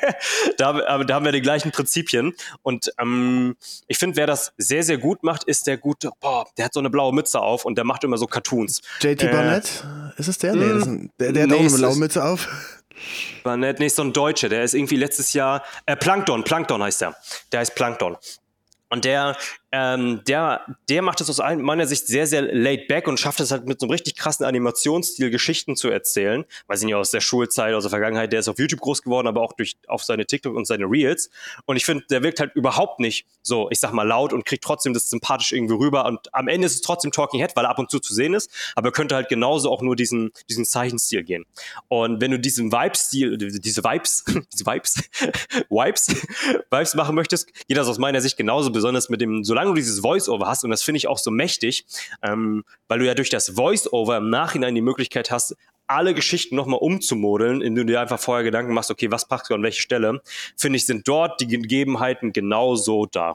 da, 0.56 0.70
aber 0.86 1.04
da 1.04 1.14
haben 1.16 1.26
wir 1.26 1.32
die 1.32 1.42
gleichen 1.42 1.70
Prinzipien 1.70 2.32
und 2.62 2.92
ähm, 2.98 3.56
ich 3.88 3.98
finde, 3.98 4.16
wer 4.16 4.26
das 4.26 4.54
sehr, 4.56 4.82
sehr 4.82 4.96
gut 4.96 5.22
macht, 5.22 5.44
ist 5.44 5.66
der 5.66 5.76
gute, 5.76 6.12
boah, 6.18 6.46
der 6.56 6.64
hat 6.64 6.72
so 6.72 6.80
eine 6.80 6.88
blaue 6.88 7.12
Mütze 7.12 7.40
auf 7.40 7.66
und 7.66 7.76
der 7.76 7.84
macht 7.84 8.04
immer 8.04 8.16
so 8.16 8.26
Cartoons. 8.26 8.80
JT 9.02 9.30
Barnett, 9.30 9.84
äh, 10.16 10.18
ist 10.18 10.28
es 10.28 10.38
der? 10.38 10.54
Nee, 10.54 10.78
ist 10.78 10.86
ein, 10.86 11.10
der, 11.20 11.32
der 11.32 11.42
hat 11.42 11.50
nee, 11.50 11.56
auch 11.56 11.60
eine 11.60 11.76
blaue 11.76 11.96
Mütze 11.96 12.24
auf. 12.24 12.48
War 13.42 13.56
nicht, 13.56 13.78
nicht 13.78 13.94
so 13.94 14.02
ein 14.02 14.12
Deutscher, 14.12 14.48
der 14.48 14.64
ist 14.64 14.74
irgendwie 14.74 14.96
letztes 14.96 15.32
Jahr, 15.32 15.62
äh, 15.86 15.96
Plankton, 15.96 16.44
Plankton 16.44 16.82
heißt 16.82 17.00
der. 17.00 17.16
Der 17.52 17.60
heißt 17.60 17.74
Plankton. 17.74 18.16
Und 18.90 19.04
der 19.04 19.36
ähm, 19.76 20.20
der, 20.28 20.60
der 20.88 21.02
macht 21.02 21.20
es 21.20 21.28
aus 21.28 21.38
meiner 21.38 21.88
Sicht 21.88 22.06
sehr, 22.06 22.28
sehr 22.28 22.42
laid 22.42 22.86
back 22.86 23.08
und 23.08 23.18
schafft 23.18 23.40
es 23.40 23.50
halt 23.50 23.66
mit 23.66 23.80
so 23.80 23.86
einem 23.86 23.90
richtig 23.90 24.14
krassen 24.14 24.46
Animationsstil 24.46 25.30
Geschichten 25.30 25.74
zu 25.74 25.88
erzählen. 25.88 26.44
Weiß 26.68 26.78
ich 26.78 26.86
nicht, 26.86 26.94
aus 26.94 27.10
der 27.10 27.20
Schulzeit, 27.20 27.74
aus 27.74 27.82
der 27.82 27.90
Vergangenheit, 27.90 28.32
der 28.32 28.38
ist 28.38 28.46
auf 28.46 28.56
YouTube 28.56 28.78
groß 28.78 29.02
geworden, 29.02 29.26
aber 29.26 29.40
auch 29.40 29.52
durch, 29.52 29.76
auf 29.88 30.04
seine 30.04 30.26
TikTok 30.26 30.54
und 30.54 30.68
seine 30.68 30.84
Reels. 30.84 31.28
Und 31.64 31.74
ich 31.74 31.84
finde, 31.84 32.04
der 32.08 32.22
wirkt 32.22 32.38
halt 32.38 32.54
überhaupt 32.54 33.00
nicht 33.00 33.26
so, 33.42 33.68
ich 33.72 33.80
sag 33.80 33.92
mal, 33.92 34.04
laut 34.04 34.32
und 34.32 34.44
kriegt 34.44 34.62
trotzdem 34.62 34.94
das 34.94 35.10
sympathisch 35.10 35.50
irgendwie 35.50 35.74
rüber. 35.74 36.04
Und 36.04 36.32
am 36.32 36.46
Ende 36.46 36.66
ist 36.66 36.74
es 36.74 36.80
trotzdem 36.80 37.10
Talking 37.10 37.40
Head, 37.40 37.56
weil 37.56 37.64
er 37.64 37.70
ab 37.70 37.80
und 37.80 37.90
zu 37.90 37.98
zu 37.98 38.14
sehen 38.14 38.32
ist, 38.32 38.52
aber 38.76 38.92
könnte 38.92 39.16
halt 39.16 39.28
genauso 39.28 39.72
auch 39.72 39.82
nur 39.82 39.96
diesen, 39.96 40.30
diesen 40.48 40.64
Zeichenstil 40.64 41.24
gehen. 41.24 41.46
Und 41.88 42.20
wenn 42.20 42.30
du 42.30 42.38
diesen 42.38 42.70
Vibe-Stil, 42.70 43.38
diese 43.38 43.82
Vibes, 43.82 44.24
diese 44.52 44.66
Vibes, 44.66 45.02
Vibes, 45.68 46.08
Vibes 46.70 46.94
machen 46.94 47.16
möchtest, 47.16 47.52
geht 47.66 47.76
das 47.76 47.88
aus 47.88 47.98
meiner 47.98 48.20
Sicht 48.20 48.36
genauso, 48.36 48.70
besonders 48.70 49.08
mit 49.08 49.20
dem, 49.20 49.42
solange 49.42 49.63
solange 49.64 49.74
du 49.74 49.80
dieses 49.80 50.00
Voice-Over 50.00 50.46
hast, 50.46 50.64
und 50.64 50.70
das 50.70 50.82
finde 50.82 50.98
ich 50.98 51.08
auch 51.08 51.18
so 51.18 51.30
mächtig, 51.30 51.86
ähm, 52.22 52.64
weil 52.88 52.98
du 52.98 53.06
ja 53.06 53.14
durch 53.14 53.30
das 53.30 53.50
Voice-Over 53.50 54.18
im 54.18 54.30
Nachhinein 54.30 54.74
die 54.74 54.82
Möglichkeit 54.82 55.30
hast, 55.30 55.56
alle 55.86 56.14
Geschichten 56.14 56.56
nochmal 56.56 56.78
umzumodeln, 56.80 57.60
indem 57.60 57.86
du 57.86 57.92
dir 57.92 58.00
einfach 58.00 58.18
vorher 58.18 58.44
Gedanken 58.44 58.72
machst, 58.72 58.90
okay, 58.90 59.10
was 59.10 59.28
packst 59.28 59.50
du 59.50 59.54
an 59.54 59.62
welche 59.62 59.80
Stelle, 59.80 60.20
finde 60.56 60.76
ich, 60.78 60.86
sind 60.86 61.06
dort 61.06 61.40
die 61.40 61.46
Gegebenheiten 61.46 62.32
genauso 62.32 63.06
da. 63.06 63.34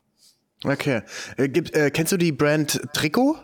Okay. 0.63 1.01
Äh, 1.37 1.49
gibt, 1.49 1.75
äh, 1.75 1.91
kennst 1.91 2.11
du 2.11 2.17
die 2.17 2.31
Brand 2.31 2.81
Trikot? 2.93 3.37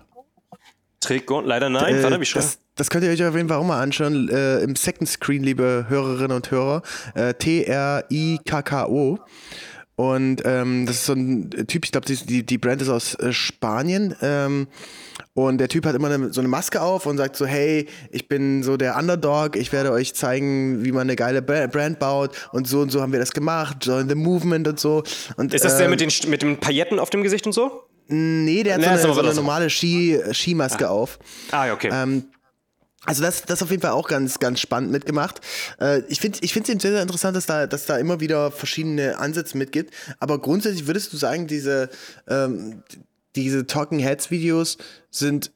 Trikot? 1.00 1.42
Leider 1.42 1.70
nein. 1.70 1.96
Äh, 1.96 2.04
Warte, 2.04 2.20
wie 2.20 2.26
das, 2.34 2.58
das 2.76 2.90
könnt 2.90 3.04
ihr 3.04 3.12
euch 3.12 3.24
auf 3.24 3.36
jeden 3.36 3.48
Fall 3.48 3.60
auch 3.60 3.64
mal 3.64 3.82
anschauen. 3.82 4.28
Äh, 4.30 4.60
Im 4.62 4.76
Second 4.76 5.08
Screen, 5.08 5.44
liebe 5.44 5.86
Hörerinnen 5.88 6.36
und 6.36 6.50
Hörer. 6.50 6.82
Äh, 7.14 7.36
T-R-I-K-K-O. 7.36 9.20
Und 9.96 10.42
ähm, 10.44 10.86
das 10.86 10.98
ist 10.98 11.06
so 11.06 11.14
ein 11.14 11.50
Typ, 11.68 11.86
ich 11.86 11.92
glaube, 11.92 12.06
die, 12.06 12.46
die 12.46 12.58
Brand 12.58 12.82
ist 12.82 12.90
aus 12.90 13.16
äh, 13.16 13.32
Spanien. 13.32 14.14
Ähm, 14.22 14.68
und 15.34 15.58
der 15.58 15.70
Typ 15.70 15.86
hat 15.86 15.96
immer 15.96 16.10
eine, 16.10 16.34
so 16.34 16.42
eine 16.42 16.48
Maske 16.48 16.82
auf 16.82 17.06
und 17.06 17.18
sagt 17.18 17.36
so, 17.36 17.46
hey, 17.46 17.88
ich 18.12 18.28
bin 18.28 18.64
so 18.64 18.78
der 18.78 18.98
Underdog, 18.98 19.56
ich 19.56 19.72
werde 19.72 19.92
euch 19.92 20.14
zeigen, 20.14 20.84
wie 20.84 20.92
man 20.92 21.04
eine 21.04 21.16
geile 21.16 21.42
Brand 21.42 22.00
baut 22.00 22.32
und 22.52 22.68
so 22.68 22.82
und 22.82 22.90
so 22.90 23.02
haben 23.02 23.12
wir 23.12 23.20
das 23.20 23.32
gemacht, 23.32 23.86
Join 23.86 24.10
the 24.10 24.16
Movement 24.16 24.68
und 24.68 24.80
so. 24.80 25.04
Und, 25.38 25.54
ist 25.54 25.64
das 25.64 25.78
der 25.78 25.90
mit 25.90 26.02
den, 26.02 26.12
mit 26.30 26.42
den 26.42 26.58
Pailletten 26.58 27.00
auf 27.00 27.10
dem 27.10 27.24
Gesicht 27.24 27.46
und 27.46 27.54
so? 27.54 27.84
Nee, 28.08 28.64
der 28.64 28.76
hat 28.76 28.82
nee, 28.82 28.88
so 28.98 29.08
eine, 29.08 29.14
so 29.14 29.20
eine 29.22 29.34
normale 29.34 29.70
Ski, 29.70 30.20
Skimaske 30.32 30.88
ah. 30.88 30.92
auf. 30.92 31.20
Ah, 31.52 31.72
okay. 31.74 31.90
Ähm, 31.92 32.26
also 33.06 33.22
das, 33.22 33.44
das 33.44 33.62
auf 33.62 33.70
jeden 33.72 33.82
Fall 33.82 33.92
auch 33.92 34.08
ganz, 34.08 34.40
ganz 34.40 34.60
spannend 34.60 34.92
mitgemacht. 34.92 35.42
Äh, 35.80 36.02
ich 36.08 36.20
finde 36.20 36.40
ich 36.42 36.54
finde 36.54 36.74
es 36.74 36.82
sehr, 36.82 36.92
sehr 36.92 37.02
interessant, 37.02 37.36
dass 37.38 37.46
da, 37.46 37.68
dass 37.68 37.86
da 37.86 37.98
immer 37.98 38.20
wieder 38.20 38.52
verschiedene 38.52 39.18
Ansätze 39.18 39.58
mitgibt. 39.58 39.94
Aber 40.20 40.40
grundsätzlich 40.40 40.88
würdest 40.88 41.14
du 41.14 41.18
sagen, 41.18 41.48
diese, 41.48 41.90
ähm, 42.28 42.84
diese 43.36 43.68
Talking 43.68 44.00
Heads 44.00 44.32
Videos 44.32 44.78
sind 45.12 45.52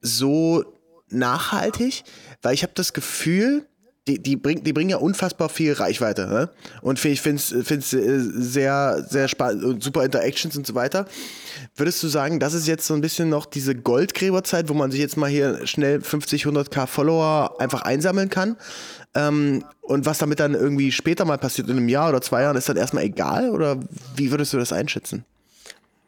so 0.00 0.64
nachhaltig, 1.08 2.04
weil 2.40 2.54
ich 2.54 2.62
habe 2.62 2.72
das 2.74 2.92
Gefühl, 2.92 3.66
die, 4.08 4.20
die, 4.20 4.36
bring, 4.36 4.64
die 4.64 4.72
bringen 4.72 4.90
ja 4.90 4.96
unfassbar 4.96 5.48
viel 5.48 5.74
Reichweite. 5.74 6.26
Ne? 6.26 6.50
Und 6.80 7.02
ich 7.04 7.20
finde 7.20 7.36
es 7.36 7.52
äh, 7.92 8.18
sehr, 8.18 9.04
sehr 9.08 9.28
spannend 9.28 9.62
und 9.64 9.82
super 9.82 10.04
Interactions 10.04 10.56
und 10.56 10.66
so 10.66 10.74
weiter. 10.74 11.06
Würdest 11.76 12.02
du 12.02 12.08
sagen, 12.08 12.40
das 12.40 12.52
ist 12.52 12.66
jetzt 12.66 12.86
so 12.86 12.94
ein 12.94 13.00
bisschen 13.00 13.28
noch 13.28 13.46
diese 13.46 13.76
Goldgräberzeit, 13.76 14.68
wo 14.68 14.74
man 14.74 14.90
sich 14.90 15.00
jetzt 15.00 15.16
mal 15.16 15.30
hier 15.30 15.66
schnell 15.66 16.00
50, 16.00 16.46
100k 16.46 16.86
Follower 16.88 17.60
einfach 17.60 17.82
einsammeln 17.82 18.28
kann? 18.28 18.56
Ähm, 19.14 19.64
und 19.82 20.04
was 20.04 20.18
damit 20.18 20.40
dann 20.40 20.54
irgendwie 20.54 20.90
später 20.90 21.24
mal 21.24 21.38
passiert, 21.38 21.68
in 21.68 21.76
einem 21.76 21.88
Jahr 21.88 22.08
oder 22.08 22.20
zwei 22.22 22.42
Jahren, 22.42 22.56
ist 22.56 22.68
dann 22.68 22.76
erstmal 22.76 23.04
egal? 23.04 23.50
Oder 23.50 23.78
wie 24.16 24.32
würdest 24.32 24.52
du 24.52 24.58
das 24.58 24.72
einschätzen? 24.72 25.24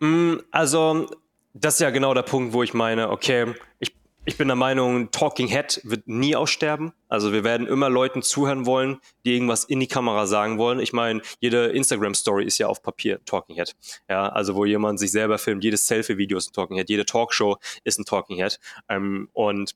Mm, 0.01 0.37
also, 0.51 1.09
das 1.53 1.75
ist 1.75 1.81
ja 1.81 1.91
genau 1.91 2.13
der 2.13 2.23
Punkt, 2.23 2.55
wo 2.55 2.65
ich 2.65 2.75
meine, 2.75 3.11
okay, 3.11 3.55
ich 3.79 3.95
ich 4.27 4.39
bin 4.39 4.49
der 4.49 4.57
Meinung, 4.57 5.11
Talking 5.11 5.49
Head 5.49 5.81
wird 5.85 6.09
nie 6.09 6.35
aussterben. 6.35 6.93
Also 7.09 7.33
wir 7.33 7.45
werden 7.45 7.67
immer 7.67 7.91
Leuten 7.91 8.23
zuhören 8.23 8.65
wollen, 8.65 8.99
die 9.25 9.35
irgendwas 9.35 9.65
in 9.65 9.81
die 9.81 9.87
Kamera 9.87 10.27
sagen 10.27 10.59
wollen. 10.59 10.81
Ich 10.81 10.93
meine, 10.93 11.21
jede 11.41 11.67
Instagram-Story 11.67 12.45
ist 12.45 12.59
ja 12.59 12.69
auf 12.69 12.83
Papier 12.83 13.23
Talking 13.27 13.57
Head. 13.57 13.75
Ja, 14.09 14.29
also 14.29 14.55
wo 14.55 14.65
jemand 14.65 14.99
sich 14.99 15.13
selber 15.13 15.39
filmt, 15.39 15.63
jedes 15.63 15.87
Selfie-Video 15.87 16.39
ist 16.39 16.51
ein 16.51 16.53
Talking 16.55 16.77
Head, 16.79 16.89
jede 16.89 17.05
Talkshow 17.05 17.59
ist 17.85 17.99
ein 17.99 18.05
Talking 18.05 18.37
Head. 18.37 18.59
Ähm, 18.89 19.29
und 19.35 19.75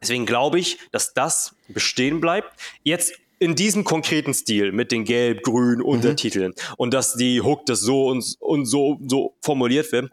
deswegen 0.00 0.26
glaube 0.26 0.60
ich, 0.60 0.78
dass 0.92 1.12
das 1.12 1.56
bestehen 1.68 2.20
bleibt. 2.20 2.52
Jetzt 2.84 3.14
in 3.40 3.56
diesem 3.56 3.82
konkreten 3.82 4.32
Stil 4.32 4.70
mit 4.70 4.92
den 4.92 5.04
gelb-grün 5.04 5.78
mhm. 5.78 5.84
Untertiteln 5.84 6.52
mhm. 6.52 6.74
und 6.76 6.94
dass 6.94 7.14
die 7.14 7.40
Hook 7.40 7.66
das 7.66 7.80
so 7.80 8.06
und, 8.06 8.36
und 8.38 8.66
so, 8.66 9.00
so 9.04 9.34
formuliert 9.40 9.90
wird, 9.90 10.12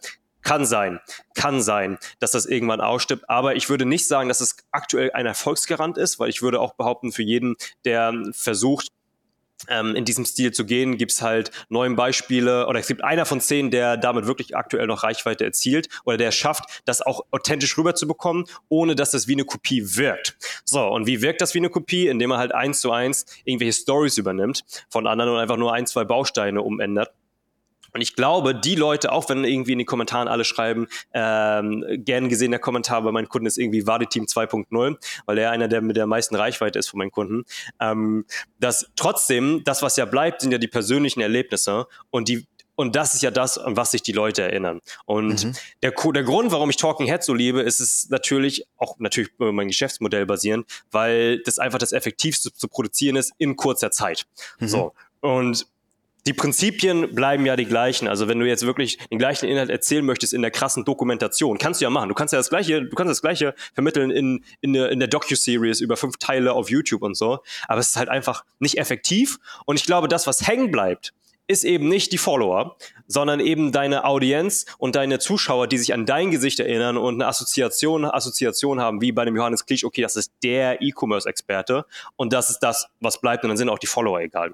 kann 0.49 0.65
sein, 0.65 0.99
kann 1.35 1.61
sein, 1.61 1.99
dass 2.17 2.31
das 2.31 2.47
irgendwann 2.47 2.81
ausstirbt, 2.81 3.29
aber 3.29 3.55
ich 3.55 3.69
würde 3.69 3.85
nicht 3.85 4.07
sagen, 4.07 4.29
dass 4.29 4.41
es 4.41 4.57
aktuell 4.71 5.11
ein 5.11 5.27
Erfolgsgarant 5.27 5.95
ist, 5.99 6.17
weil 6.17 6.29
ich 6.29 6.41
würde 6.41 6.59
auch 6.59 6.73
behaupten, 6.73 7.11
für 7.11 7.21
jeden, 7.21 7.55
der 7.85 8.15
versucht, 8.31 8.87
ähm, 9.67 9.95
in 9.95 10.05
diesem 10.05 10.25
Stil 10.25 10.51
zu 10.51 10.65
gehen, 10.65 10.97
gibt 10.97 11.11
es 11.11 11.21
halt 11.21 11.51
neun 11.69 11.95
Beispiele 11.95 12.65
oder 12.65 12.79
es 12.79 12.87
gibt 12.87 13.03
einer 13.03 13.27
von 13.27 13.41
zehn, 13.41 13.69
der 13.69 13.95
damit 13.95 14.25
wirklich 14.25 14.57
aktuell 14.57 14.87
noch 14.87 15.03
Reichweite 15.03 15.45
erzielt 15.45 15.87
oder 16.03 16.17
der 16.17 16.31
schafft, 16.31 16.81
das 16.85 17.03
auch 17.03 17.25
authentisch 17.29 17.77
rüberzubekommen, 17.77 18.45
ohne 18.69 18.95
dass 18.95 19.11
das 19.11 19.27
wie 19.27 19.33
eine 19.33 19.45
Kopie 19.45 19.97
wirkt. 19.97 20.35
So, 20.65 20.83
und 20.87 21.05
wie 21.05 21.21
wirkt 21.21 21.41
das 21.41 21.53
wie 21.53 21.59
eine 21.59 21.69
Kopie? 21.69 22.07
Indem 22.07 22.29
man 22.29 22.39
halt 22.39 22.55
eins 22.55 22.81
zu 22.81 22.91
eins 22.91 23.27
irgendwelche 23.43 23.73
Stories 23.73 24.17
übernimmt 24.17 24.63
von 24.89 25.05
anderen 25.05 25.31
und 25.31 25.37
einfach 25.37 25.57
nur 25.57 25.73
ein, 25.73 25.85
zwei 25.85 26.05
Bausteine 26.05 26.63
umändert. 26.63 27.11
Und 27.93 28.01
ich 28.01 28.15
glaube, 28.15 28.55
die 28.55 28.75
Leute, 28.75 29.11
auch 29.11 29.29
wenn 29.29 29.43
irgendwie 29.43 29.73
in 29.73 29.79
den 29.79 29.87
Kommentaren 29.87 30.27
alle 30.27 30.43
schreiben, 30.43 30.87
ähm, 31.13 31.85
gern 31.89 32.29
gesehener 32.29 32.59
Kommentar 32.59 33.01
bei 33.01 33.11
meinen 33.11 33.29
Kunden 33.29 33.47
ist 33.47 33.57
irgendwie 33.57 33.87
Wadi-Team 33.87 34.25
2.0, 34.25 34.97
weil 35.25 35.37
er 35.37 35.51
einer 35.51 35.67
der 35.67 35.81
mit 35.81 35.95
der 35.95 36.07
meisten 36.07 36.35
Reichweite 36.35 36.79
ist 36.79 36.89
von 36.89 36.99
meinen 36.99 37.11
Kunden, 37.11 37.43
ähm, 37.79 38.25
dass 38.59 38.89
trotzdem, 38.95 39.63
das, 39.63 39.81
was 39.81 39.97
ja 39.97 40.05
bleibt, 40.05 40.41
sind 40.41 40.51
ja 40.51 40.57
die 40.57 40.67
persönlichen 40.67 41.21
Erlebnisse 41.21 41.87
und 42.09 42.27
die 42.27 42.45
und 42.79 42.95
das 42.95 43.13
ist 43.13 43.23
ja 43.23 43.29
das, 43.29 43.57
an 43.57 43.75
was 43.75 43.91
sich 43.91 44.03
die 44.03 44.13
Leute 44.13 44.41
erinnern. 44.41 44.79
Und 45.05 45.43
mhm. 45.43 45.53
der, 45.83 45.91
der 45.91 46.23
Grund, 46.23 46.53
warum 46.53 46.69
ich 46.69 46.77
Talking 46.77 47.07
Head 47.07 47.25
so 47.25 47.33
liebe, 47.33 47.61
ist 47.61 47.81
es 47.81 48.07
natürlich 48.09 48.67
auch 48.77 48.97
natürlich 48.99 49.31
über 49.33 49.51
mein 49.51 49.67
Geschäftsmodell 49.67 50.25
basierend, 50.25 50.65
weil 50.89 51.43
das 51.43 51.59
einfach 51.59 51.77
das 51.77 51.91
effektivste 51.91 52.53
zu 52.53 52.69
produzieren 52.69 53.17
ist 53.17 53.33
in 53.37 53.57
kurzer 53.57 53.91
Zeit. 53.91 54.27
Mhm. 54.59 54.67
So. 54.69 54.93
Und 55.19 55.67
die 56.27 56.33
Prinzipien 56.33 57.15
bleiben 57.15 57.45
ja 57.45 57.55
die 57.55 57.65
gleichen. 57.65 58.07
Also 58.07 58.27
wenn 58.27 58.39
du 58.39 58.47
jetzt 58.47 58.65
wirklich 58.65 58.97
den 59.09 59.19
gleichen 59.19 59.47
Inhalt 59.47 59.69
erzählen 59.69 60.05
möchtest 60.05 60.33
in 60.33 60.41
der 60.41 60.51
krassen 60.51 60.85
Dokumentation, 60.85 61.57
kannst 61.57 61.81
du 61.81 61.85
ja 61.85 61.89
machen. 61.89 62.09
Du 62.09 62.15
kannst 62.15 62.33
ja 62.33 62.39
das 62.39 62.49
gleiche, 62.49 62.83
du 62.83 62.95
kannst 62.95 63.11
das 63.11 63.21
gleiche 63.21 63.55
vermitteln 63.73 64.11
in, 64.11 64.43
in 64.61 64.73
der, 64.73 64.89
in 64.89 64.99
der 64.99 65.07
Docu-Series 65.07 65.81
über 65.81 65.97
fünf 65.97 66.17
Teile 66.17 66.53
auf 66.53 66.69
YouTube 66.69 67.01
und 67.01 67.15
so. 67.15 67.39
Aber 67.67 67.79
es 67.79 67.89
ist 67.89 67.95
halt 67.95 68.09
einfach 68.09 68.43
nicht 68.59 68.77
effektiv. 68.77 69.37
Und 69.65 69.79
ich 69.79 69.85
glaube, 69.85 70.07
das, 70.07 70.27
was 70.27 70.45
hängen 70.47 70.71
bleibt, 70.71 71.13
ist 71.47 71.63
eben 71.63 71.89
nicht 71.89 72.11
die 72.11 72.19
Follower, 72.19 72.77
sondern 73.07 73.39
eben 73.39 73.71
deine 73.71 74.05
Audienz 74.05 74.67
und 74.77 74.95
deine 74.95 75.17
Zuschauer, 75.17 75.65
die 75.65 75.79
sich 75.79 75.95
an 75.95 76.05
dein 76.05 76.29
Gesicht 76.29 76.59
erinnern 76.59 76.95
und 76.95 77.15
eine 77.15 77.27
Assoziation, 77.27 78.05
Assoziation 78.05 78.79
haben, 78.79 79.01
wie 79.01 79.11
bei 79.11 79.25
dem 79.25 79.35
Johannes 79.35 79.65
Klisch, 79.65 79.83
okay, 79.83 80.03
das 80.03 80.15
ist 80.15 80.31
der 80.43 80.79
E-Commerce-Experte 80.83 81.85
und 82.17 82.33
das 82.33 82.51
ist 82.51 82.59
das, 82.59 82.87
was 82.99 83.19
bleibt 83.19 83.43
und 83.43 83.49
dann 83.49 83.57
sind 83.57 83.69
auch 83.69 83.79
die 83.79 83.87
Follower 83.87 84.21
egal. 84.21 84.53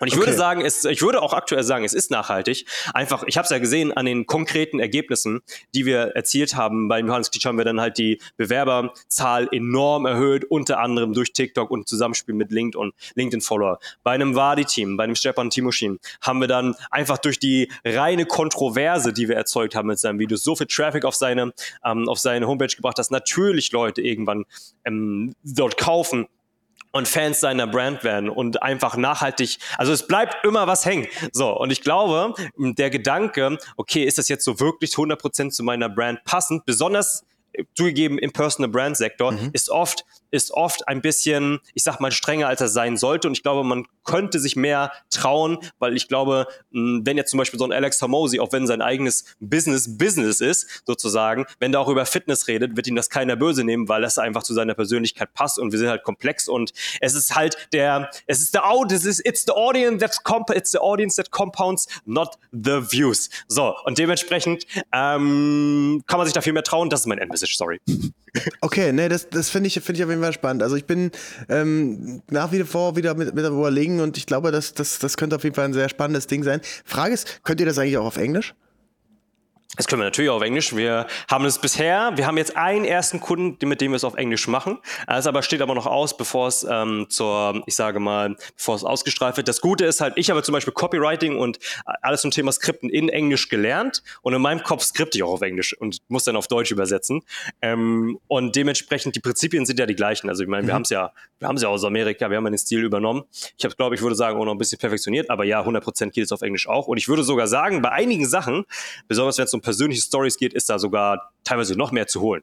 Und 0.00 0.08
ich 0.08 0.14
okay. 0.14 0.22
würde 0.22 0.32
sagen, 0.32 0.60
es, 0.60 0.84
ich 0.84 1.02
würde 1.02 1.22
auch 1.22 1.32
aktuell 1.32 1.62
sagen, 1.64 1.84
es 1.84 1.94
ist 1.94 2.10
nachhaltig. 2.10 2.66
Einfach, 2.94 3.24
ich 3.26 3.36
habe 3.36 3.44
es 3.44 3.50
ja 3.50 3.58
gesehen 3.58 3.92
an 3.92 4.06
den 4.06 4.26
konkreten 4.26 4.78
Ergebnissen, 4.78 5.40
die 5.74 5.86
wir 5.86 6.16
erzielt 6.16 6.54
haben. 6.54 6.88
Beim 6.88 7.06
Johannes 7.06 7.30
Klitsch 7.30 7.46
haben 7.46 7.58
wir 7.58 7.64
dann 7.64 7.80
halt 7.80 7.98
die 7.98 8.20
Bewerberzahl 8.36 9.48
enorm 9.52 10.06
erhöht, 10.06 10.44
unter 10.44 10.78
anderem 10.78 11.12
durch 11.12 11.32
TikTok 11.32 11.70
und 11.70 11.88
Zusammenspiel 11.88 12.34
mit 12.34 12.52
LinkedIn 12.52 12.80
und 12.80 12.94
LinkedIn-Follower. 13.14 13.78
Bei 14.02 14.12
einem 14.12 14.34
Wadi-Team, 14.34 14.96
bei 14.96 15.04
einem 15.04 15.16
Stepan 15.16 15.50
Timoschin, 15.50 15.98
haben 16.20 16.40
wir 16.40 16.48
dann 16.48 16.74
einfach 16.90 17.18
durch 17.18 17.38
die 17.38 17.70
reine 17.84 18.26
Kontroverse, 18.26 19.12
die 19.12 19.28
wir 19.28 19.36
erzeugt 19.36 19.74
haben 19.74 19.88
mit 19.88 19.98
seinem 19.98 20.18
Video, 20.18 20.36
so 20.36 20.54
viel 20.54 20.66
Traffic 20.66 21.04
auf 21.04 21.14
seine, 21.14 21.52
ähm, 21.84 22.08
auf 22.08 22.18
seine 22.18 22.46
Homepage 22.46 22.74
gebracht, 22.74 22.98
dass 22.98 23.10
natürlich 23.10 23.72
Leute 23.72 24.02
irgendwann 24.02 24.44
ähm, 24.84 25.34
dort 25.42 25.76
kaufen 25.76 26.26
und 26.92 27.08
Fans 27.08 27.40
seiner 27.40 27.66
Brand 27.66 28.04
werden 28.04 28.28
und 28.28 28.62
einfach 28.62 28.96
nachhaltig, 28.96 29.58
also 29.76 29.92
es 29.92 30.06
bleibt 30.06 30.44
immer 30.44 30.66
was 30.66 30.84
hängen. 30.84 31.06
So, 31.32 31.56
und 31.56 31.70
ich 31.70 31.82
glaube, 31.82 32.34
der 32.56 32.90
Gedanke, 32.90 33.58
okay, 33.76 34.04
ist 34.04 34.18
das 34.18 34.28
jetzt 34.28 34.44
so 34.44 34.60
wirklich 34.60 34.92
100% 34.92 35.50
zu 35.50 35.62
meiner 35.62 35.88
Brand 35.88 36.24
passend, 36.24 36.64
besonders 36.66 37.24
zugegeben 37.74 38.18
im 38.18 38.32
Personal 38.32 38.70
Brand 38.70 38.96
Sektor, 38.96 39.32
mhm. 39.32 39.50
ist 39.52 39.70
oft 39.70 40.04
ist 40.30 40.52
oft 40.52 40.86
ein 40.88 41.00
bisschen, 41.00 41.60
ich 41.74 41.82
sag 41.84 42.00
mal, 42.00 42.12
strenger, 42.12 42.48
als 42.48 42.60
er 42.60 42.68
sein 42.68 42.96
sollte. 42.96 43.28
Und 43.28 43.34
ich 43.34 43.42
glaube, 43.42 43.64
man 43.64 43.86
könnte 44.04 44.40
sich 44.40 44.56
mehr 44.56 44.92
trauen, 45.10 45.58
weil 45.78 45.96
ich 45.96 46.08
glaube, 46.08 46.46
wenn 46.70 47.16
jetzt 47.16 47.30
zum 47.30 47.38
Beispiel 47.38 47.58
so 47.58 47.64
ein 47.64 47.72
Alex 47.72 48.00
Hormozy, 48.00 48.40
auch 48.40 48.52
wenn 48.52 48.66
sein 48.66 48.82
eigenes 48.82 49.24
Business 49.40 49.96
Business 49.98 50.40
ist, 50.40 50.82
sozusagen, 50.86 51.46
wenn 51.58 51.72
der 51.72 51.80
auch 51.80 51.88
über 51.88 52.06
Fitness 52.06 52.48
redet, 52.48 52.76
wird 52.76 52.86
ihm 52.86 52.96
das 52.96 53.10
keiner 53.10 53.36
böse 53.36 53.64
nehmen, 53.64 53.88
weil 53.88 54.02
das 54.02 54.18
einfach 54.18 54.42
zu 54.42 54.54
seiner 54.54 54.74
Persönlichkeit 54.74 55.32
passt 55.34 55.58
und 55.58 55.72
wir 55.72 55.78
sind 55.78 55.88
halt 55.88 56.02
komplex 56.02 56.48
und 56.48 56.72
es 57.00 57.14
ist 57.14 57.34
halt 57.34 57.56
der, 57.72 58.10
es 58.26 58.40
ist 58.40 58.54
der 58.54 58.62
es 58.90 59.04
ist, 59.04 59.26
it's 59.26 59.44
the 59.44 59.52
audience 59.52 59.98
that 59.98 60.24
comp 60.24 60.50
it's 60.50 60.70
the 60.72 60.78
audience 60.78 61.16
that 61.16 61.30
compounds, 61.30 61.86
not 62.04 62.38
the 62.52 62.80
views. 62.90 63.28
So, 63.48 63.74
und 63.84 63.98
dementsprechend 63.98 64.66
ähm, 64.92 66.02
kann 66.06 66.18
man 66.18 66.26
sich 66.26 66.34
da 66.34 66.40
viel 66.40 66.52
mehr 66.52 66.62
trauen. 66.62 66.90
Das 66.90 67.00
ist 67.00 67.06
mein 67.06 67.18
Endmessage, 67.18 67.47
sorry. 67.56 67.80
Okay, 68.60 68.92
ne, 68.92 69.08
das, 69.08 69.30
das 69.30 69.48
finde 69.50 69.68
ich, 69.68 69.74
finde 69.80 69.98
ich 69.98 70.04
auf 70.04 70.10
jeden 70.10 70.22
Fall 70.22 70.34
spannend. 70.34 70.62
Also 70.62 70.76
ich 70.76 70.84
bin 70.84 71.10
ähm, 71.48 72.22
nach 72.30 72.52
wie 72.52 72.62
vor 72.62 72.94
wieder 72.94 73.14
mit, 73.14 73.34
mit 73.34 73.44
überlegen 73.44 74.00
und 74.00 74.16
ich 74.16 74.26
glaube, 74.26 74.52
das, 74.52 74.74
das, 74.74 74.98
das 74.98 75.16
könnte 75.16 75.34
auf 75.34 75.44
jeden 75.44 75.56
Fall 75.56 75.64
ein 75.64 75.72
sehr 75.72 75.88
spannendes 75.88 76.26
Ding 76.26 76.44
sein. 76.44 76.60
Frage 76.84 77.14
ist, 77.14 77.42
könnt 77.42 77.58
ihr 77.58 77.66
das 77.66 77.78
eigentlich 77.78 77.96
auch 77.96 78.04
auf 78.04 78.18
Englisch? 78.18 78.54
Das 79.78 79.86
können 79.86 80.00
wir 80.02 80.06
natürlich 80.06 80.28
auch 80.28 80.36
auf 80.36 80.42
Englisch. 80.42 80.74
Wir 80.74 81.06
haben 81.30 81.44
es 81.44 81.60
bisher, 81.60 82.10
wir 82.16 82.26
haben 82.26 82.36
jetzt 82.36 82.56
einen 82.56 82.84
ersten 82.84 83.20
Kunden, 83.20 83.68
mit 83.68 83.80
dem 83.80 83.92
wir 83.92 83.96
es 83.96 84.02
auf 84.02 84.16
Englisch 84.16 84.48
machen. 84.48 84.78
Es 85.06 85.28
aber 85.28 85.42
steht 85.42 85.62
aber 85.62 85.76
noch 85.76 85.86
aus, 85.86 86.16
bevor 86.16 86.48
es 86.48 86.66
ähm, 86.68 87.06
zur, 87.08 87.62
ich 87.64 87.76
sage 87.76 88.00
mal, 88.00 88.34
bevor 88.56 88.74
es 88.74 88.82
ausgestrahlt 88.82 89.36
wird. 89.36 89.46
Das 89.46 89.60
Gute 89.60 89.84
ist 89.84 90.00
halt, 90.00 90.14
ich 90.16 90.30
habe 90.30 90.42
zum 90.42 90.52
Beispiel 90.52 90.74
Copywriting 90.74 91.38
und 91.38 91.60
alles 92.02 92.22
zum 92.22 92.32
Thema 92.32 92.50
Skripten 92.50 92.90
in 92.90 93.08
Englisch 93.08 93.48
gelernt 93.48 94.02
und 94.22 94.34
in 94.34 94.42
meinem 94.42 94.64
Kopf 94.64 94.82
skripte 94.82 95.16
ich 95.16 95.22
auch 95.22 95.30
auf 95.30 95.42
Englisch 95.42 95.78
und 95.78 95.98
muss 96.08 96.24
dann 96.24 96.34
auf 96.34 96.48
Deutsch 96.48 96.72
übersetzen. 96.72 97.20
Ähm, 97.62 98.18
und 98.26 98.56
dementsprechend, 98.56 99.14
die 99.14 99.20
Prinzipien 99.20 99.64
sind 99.64 99.78
ja 99.78 99.86
die 99.86 99.94
gleichen. 99.94 100.28
Also 100.28 100.42
ich 100.42 100.48
meine, 100.48 100.64
mhm. 100.64 100.66
wir 100.66 100.74
haben 100.74 100.82
es 100.82 100.90
ja, 100.90 101.12
wir 101.38 101.46
haben 101.46 101.54
es 101.54 101.62
ja 101.62 101.68
aus 101.68 101.84
Amerika, 101.84 102.28
wir 102.28 102.36
haben 102.36 102.44
ja 102.44 102.50
den 102.50 102.58
Stil 102.58 102.82
übernommen. 102.82 103.22
Ich 103.56 103.64
habe, 103.64 103.76
glaube 103.76 103.94
ich, 103.94 104.02
würde 104.02 104.16
sagen, 104.16 104.40
auch 104.40 104.44
noch 104.44 104.52
ein 104.52 104.58
bisschen 104.58 104.78
perfektioniert, 104.78 105.30
aber 105.30 105.44
ja, 105.44 105.62
100% 105.62 106.10
geht 106.10 106.24
es 106.24 106.32
auf 106.32 106.42
Englisch 106.42 106.68
auch. 106.68 106.88
Und 106.88 106.96
ich 106.96 107.08
würde 107.08 107.22
sogar 107.22 107.46
sagen, 107.46 107.80
bei 107.80 107.92
einigen 107.92 108.26
Sachen, 108.26 108.64
besonders 109.06 109.38
wenn 109.38 109.44
es 109.44 109.54
um 109.54 109.67
persönliche 109.68 110.00
Stories 110.00 110.38
geht, 110.38 110.54
ist 110.54 110.70
da 110.70 110.78
sogar 110.78 111.30
teilweise 111.44 111.76
noch 111.76 111.92
mehr 111.92 112.06
zu 112.06 112.22
holen. 112.22 112.42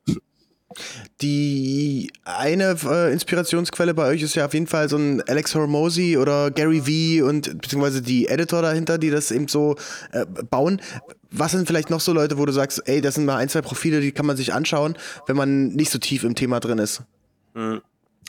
Die 1.21 2.11
eine 2.23 2.75
äh, 2.85 3.11
Inspirationsquelle 3.11 3.95
bei 3.95 4.07
euch 4.09 4.21
ist 4.21 4.35
ja 4.35 4.45
auf 4.45 4.53
jeden 4.53 4.67
Fall 4.67 4.89
so 4.89 4.97
ein 4.97 5.23
Alex 5.23 5.55
Hormozy 5.55 6.17
oder 6.17 6.51
Gary 6.51 6.81
V 6.81 7.27
und 7.27 7.61
beziehungsweise 7.61 8.03
die 8.03 8.27
Editor 8.27 8.61
dahinter, 8.61 8.99
die 8.99 9.09
das 9.09 9.31
eben 9.31 9.47
so 9.47 9.75
äh, 10.11 10.25
bauen. 10.51 10.79
Was 11.31 11.53
sind 11.53 11.65
vielleicht 11.65 11.89
noch 11.89 11.99
so 11.99 12.13
Leute, 12.13 12.37
wo 12.37 12.45
du 12.45 12.51
sagst, 12.51 12.83
ey, 12.85 13.01
das 13.01 13.15
sind 13.15 13.25
mal 13.25 13.37
ein, 13.37 13.49
zwei 13.49 13.61
Profile, 13.61 14.01
die 14.01 14.11
kann 14.11 14.27
man 14.27 14.37
sich 14.37 14.53
anschauen, 14.53 14.95
wenn 15.25 15.35
man 15.35 15.69
nicht 15.69 15.89
so 15.89 15.97
tief 15.97 16.23
im 16.23 16.35
Thema 16.35 16.59
drin 16.59 16.77
ist? 16.77 17.01
Mhm. 17.55 17.81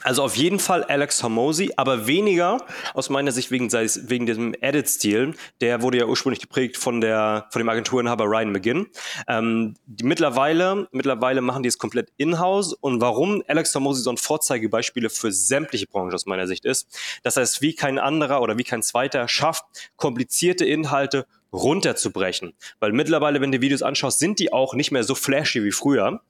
Also 0.03 0.23
auf 0.23 0.35
jeden 0.35 0.59
Fall 0.59 0.83
Alex 0.83 1.23
Hormozy, 1.23 1.71
aber 1.75 2.05
weniger 2.05 2.63
aus 2.93 3.09
meiner 3.09 3.31
Sicht 3.31 3.49
wegen, 3.49 3.71
wegen 3.71 4.25
diesem 4.27 4.53
Edit-Stil. 4.61 5.33
Der 5.59 5.81
wurde 5.81 5.97
ja 5.97 6.05
ursprünglich 6.05 6.39
geprägt 6.39 6.77
von, 6.77 7.01
der, 7.01 7.47
von 7.51 7.59
dem 7.59 7.67
Agenturinhaber 7.67 8.25
Ryan 8.25 8.51
McGinn. 8.51 8.87
Ähm, 9.27 9.73
die 9.87 10.03
mittlerweile, 10.03 10.87
mittlerweile 10.91 11.41
machen 11.41 11.63
die 11.63 11.69
es 11.69 11.79
komplett 11.79 12.11
in-house. 12.17 12.73
Und 12.73 13.01
warum 13.01 13.43
Alex 13.47 13.73
Hormozy 13.73 14.03
so 14.03 14.11
ein 14.11 14.17
Vorzeigebeispiel 14.17 15.09
für 15.09 15.31
sämtliche 15.31 15.87
Branchen 15.87 16.13
aus 16.13 16.27
meiner 16.27 16.45
Sicht 16.45 16.65
ist, 16.65 16.87
dass 17.23 17.35
er 17.35 17.43
es 17.43 17.61
wie 17.61 17.73
kein 17.73 17.97
anderer 17.97 18.41
oder 18.41 18.57
wie 18.59 18.63
kein 18.63 18.83
zweiter 18.83 19.27
schafft, 19.27 19.65
komplizierte 19.95 20.63
Inhalte 20.63 21.25
runterzubrechen. 21.53 22.53
Weil 22.79 22.91
mittlerweile, 22.91 23.41
wenn 23.41 23.51
du 23.51 23.61
Videos 23.61 23.81
anschaust, 23.81 24.19
sind 24.19 24.39
die 24.39 24.53
auch 24.53 24.73
nicht 24.73 24.91
mehr 24.91 25.03
so 25.03 25.15
flashy 25.15 25.63
wie 25.63 25.71
früher. 25.71 26.21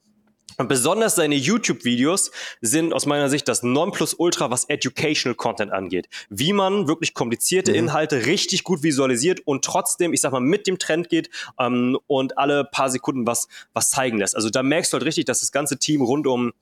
Und 0.60 0.66
besonders 0.66 1.14
seine 1.14 1.36
YouTube-Videos 1.36 2.32
sind 2.60 2.92
aus 2.92 3.06
meiner 3.06 3.30
Sicht 3.30 3.46
das 3.46 3.62
Nonplusultra, 3.62 4.50
was 4.50 4.64
Educational 4.64 5.36
Content 5.36 5.70
angeht. 5.70 6.08
Wie 6.30 6.52
man 6.52 6.88
wirklich 6.88 7.14
komplizierte 7.14 7.70
mhm. 7.70 7.78
Inhalte 7.78 8.26
richtig 8.26 8.64
gut 8.64 8.82
visualisiert 8.82 9.38
und 9.46 9.64
trotzdem, 9.64 10.12
ich 10.12 10.20
sag 10.20 10.32
mal, 10.32 10.40
mit 10.40 10.66
dem 10.66 10.80
Trend 10.80 11.10
geht 11.10 11.30
ähm, 11.60 11.96
und 12.08 12.38
alle 12.38 12.64
paar 12.64 12.90
Sekunden 12.90 13.24
was, 13.24 13.46
was 13.72 13.90
zeigen 13.90 14.18
lässt. 14.18 14.34
Also 14.34 14.50
da 14.50 14.64
merkst 14.64 14.92
du 14.92 14.96
halt 14.96 15.04
richtig, 15.04 15.26
dass 15.26 15.40
das 15.40 15.52
ganze 15.52 15.78
Team 15.78 16.02
rund 16.02 16.26
um 16.26 16.52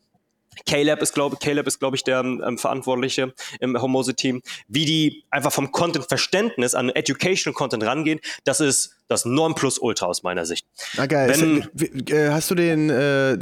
Caleb 0.65 1.03
ist, 1.03 1.15
glaube 1.15 1.37
Caleb 1.37 1.67
ist, 1.67 1.79
glaube 1.79 1.97
ich, 1.97 2.05
der 2.05 2.21
ähm, 2.21 2.59
Verantwortliche 2.59 3.35
im 3.61 3.81
Homose-Team, 3.81 4.43
wie 4.69 4.85
die 4.85 5.25
einfach 5.31 5.53
vom 5.53 5.73
Content-Verständnis 5.73 6.75
an 6.75 6.91
Educational 6.91 7.55
Content 7.55 7.85
rangehen, 7.85 8.21
das 8.45 8.61
ist 8.61 8.97
das 9.09 9.25
Nonplusultra 9.25 10.07
aus 10.07 10.23
meiner 10.23 10.47
Sicht. 10.47 10.67
Ah, 10.97 11.07
geil. 11.07 11.33
Wenn, 11.75 12.07
äh, 12.09 12.31
hast 12.31 12.51
du 12.51 12.55
den, 12.55 12.91
äh, 12.91 13.37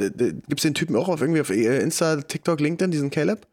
gibt's 0.49 0.63
den 0.63 0.75
Typen 0.75 0.97
auch 0.97 1.09
auf 1.09 1.21
irgendwie 1.21 1.41
auf 1.41 1.51
äh, 1.51 1.79
Insta, 1.79 2.21
TikTok, 2.21 2.61
LinkedIn, 2.61 2.91
diesen 2.91 3.11
Caleb? 3.11 3.47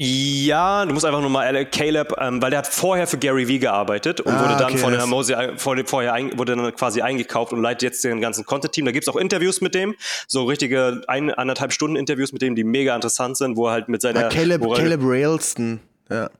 Ja, 0.00 0.86
du 0.86 0.94
musst 0.94 1.04
einfach 1.04 1.20
nur 1.20 1.28
mal 1.28 1.66
Caleb, 1.66 2.14
ähm, 2.20 2.40
weil 2.40 2.50
der 2.50 2.60
hat 2.60 2.68
vorher 2.68 3.08
für 3.08 3.18
Gary 3.18 3.48
Vee 3.48 3.58
gearbeitet 3.58 4.20
und 4.20 4.32
ah, 4.32 4.44
wurde 4.44 4.56
dann 4.56 4.72
okay, 4.72 4.78
von 4.78 4.92
der 4.92 5.06
Mose 5.06 5.54
vor, 5.56 5.76
vorher 5.86 6.12
ein, 6.12 6.38
wurde 6.38 6.54
dann 6.54 6.74
quasi 6.76 7.02
eingekauft 7.02 7.52
und 7.52 7.62
leitet 7.62 7.82
jetzt 7.82 8.04
den 8.04 8.20
ganzen 8.20 8.44
Content-Team. 8.44 8.84
Da 8.84 8.92
gibt's 8.92 9.08
auch 9.08 9.16
Interviews 9.16 9.60
mit 9.60 9.74
dem, 9.74 9.96
so 10.28 10.44
richtige 10.44 11.02
ein, 11.08 11.34
anderthalb 11.34 11.72
Stunden 11.72 11.96
Interviews 11.96 12.32
mit 12.32 12.42
dem, 12.42 12.54
die 12.54 12.62
mega 12.62 12.94
interessant 12.94 13.36
sind, 13.36 13.56
wo 13.56 13.66
er 13.66 13.72
halt 13.72 13.88
mit 13.88 14.00
seiner 14.00 14.26
ah, 14.26 14.28
Caleb, 14.28 14.62
Caleb 14.72 15.00
Railston. 15.02 15.80
Ja. 16.08 16.30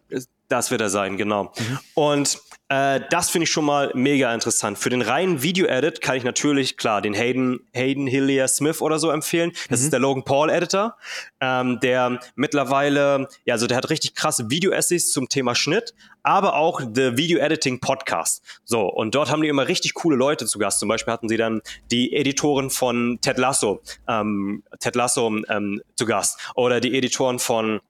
Das 0.49 0.71
wird 0.71 0.81
er 0.81 0.89
sein, 0.89 1.17
genau. 1.17 1.53
Mhm. 1.59 1.79
Und 1.95 2.39
äh, 2.69 3.01
das 3.11 3.31
finde 3.31 3.45
ich 3.45 3.51
schon 3.51 3.65
mal 3.65 3.91
mega 3.95 4.33
interessant. 4.35 4.79
Für 4.79 4.91
den 4.91 5.01
reinen 5.01 5.43
Video-Edit 5.43 6.01
kann 6.03 6.17
ich 6.17 6.25
natürlich, 6.25 6.77
klar, 6.77 7.01
den 7.01 7.15
Hayden, 7.15 7.61
Hayden 7.73 8.07
Hillier 8.07 8.47
Smith 8.47 8.83
oder 8.83 8.99
so 8.99 9.11
empfehlen. 9.11 9.53
Das 9.71 9.81
mhm. 9.81 9.85
ist 9.85 9.93
der 9.93 10.01
Logan 10.01 10.25
Paul-Editor, 10.25 10.97
ähm, 11.41 11.81
der 11.81 12.21
mittlerweile, 12.35 13.29
ja, 13.45 13.55
also 13.55 13.67
der 13.67 13.77
hat 13.79 13.89
richtig 13.89 14.15
krasse 14.15 14.51
Video-Essays 14.51 15.13
zum 15.13 15.29
Thema 15.29 15.55
Schnitt, 15.55 15.95
aber 16.23 16.57
auch 16.57 16.81
The 16.81 17.17
Video 17.17 17.39
Editing 17.39 17.81
Podcast. 17.81 18.43
So, 18.65 18.83
und 18.83 19.15
dort 19.15 19.31
haben 19.31 19.41
die 19.41 19.49
immer 19.49 19.67
richtig 19.67 19.95
coole 19.95 20.17
Leute 20.17 20.45
zu 20.45 20.59
Gast. 20.59 20.81
Zum 20.81 20.91
Beispiel 20.91 21.13
hatten 21.13 21.29
sie 21.29 21.39
dann 21.39 21.63
die 21.91 22.13
Editoren 22.13 22.69
von 22.69 23.19
Ted 23.23 23.39
Lasso, 23.39 23.81
ähm, 24.07 24.63
Ted 24.79 24.95
Lasso 24.95 25.35
ähm, 25.49 25.81
zu 25.97 26.05
Gast 26.05 26.39
oder 26.55 26.81
die 26.81 26.95
Editoren 26.95 27.39
von 27.39 27.81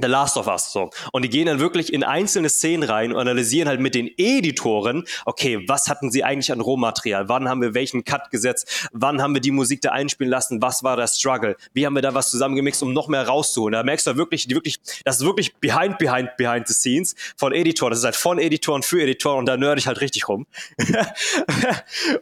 The 0.00 0.08
Last 0.08 0.36
of 0.36 0.46
Us 0.46 0.72
so. 0.72 0.90
Und 1.12 1.22
die 1.22 1.28
gehen 1.28 1.46
dann 1.46 1.58
wirklich 1.58 1.92
in 1.92 2.04
einzelne 2.04 2.48
Szenen 2.48 2.88
rein 2.88 3.12
und 3.12 3.18
analysieren 3.18 3.68
halt 3.68 3.80
mit 3.80 3.94
den 3.94 4.10
Editoren, 4.16 5.04
okay, 5.24 5.64
was 5.66 5.88
hatten 5.88 6.10
sie 6.10 6.24
eigentlich 6.24 6.52
an 6.52 6.60
Rohmaterial? 6.60 7.28
Wann 7.28 7.48
haben 7.48 7.60
wir 7.60 7.74
welchen 7.74 8.04
Cut 8.04 8.30
gesetzt? 8.30 8.88
Wann 8.92 9.22
haben 9.22 9.34
wir 9.34 9.40
die 9.40 9.50
Musik 9.50 9.80
da 9.80 9.90
einspielen 9.90 10.30
lassen? 10.30 10.62
Was 10.62 10.82
war 10.82 10.96
der 10.96 11.06
Struggle? 11.06 11.56
Wie 11.72 11.86
haben 11.86 11.94
wir 11.94 12.02
da 12.02 12.14
was 12.14 12.30
zusammengemixt, 12.30 12.82
um 12.82 12.92
noch 12.92 13.08
mehr 13.08 13.26
rauszuholen? 13.26 13.72
Da 13.72 13.82
merkst 13.82 14.06
du 14.06 14.16
wirklich, 14.16 14.46
die 14.46 14.54
wirklich, 14.54 14.78
das 15.04 15.18
ist 15.20 15.24
wirklich 15.24 15.54
behind, 15.56 15.98
behind, 15.98 16.36
behind 16.36 16.68
the 16.68 16.74
scenes 16.74 17.14
von 17.36 17.52
Editoren. 17.52 17.90
Das 17.90 18.00
ist 18.00 18.04
halt 18.04 18.16
von 18.16 18.38
Editoren 18.38 18.82
für 18.82 19.02
Editoren 19.02 19.40
und 19.40 19.46
da 19.46 19.56
nerd 19.56 19.78
ich 19.78 19.86
halt 19.86 20.00
richtig 20.00 20.28
rum. 20.28 20.46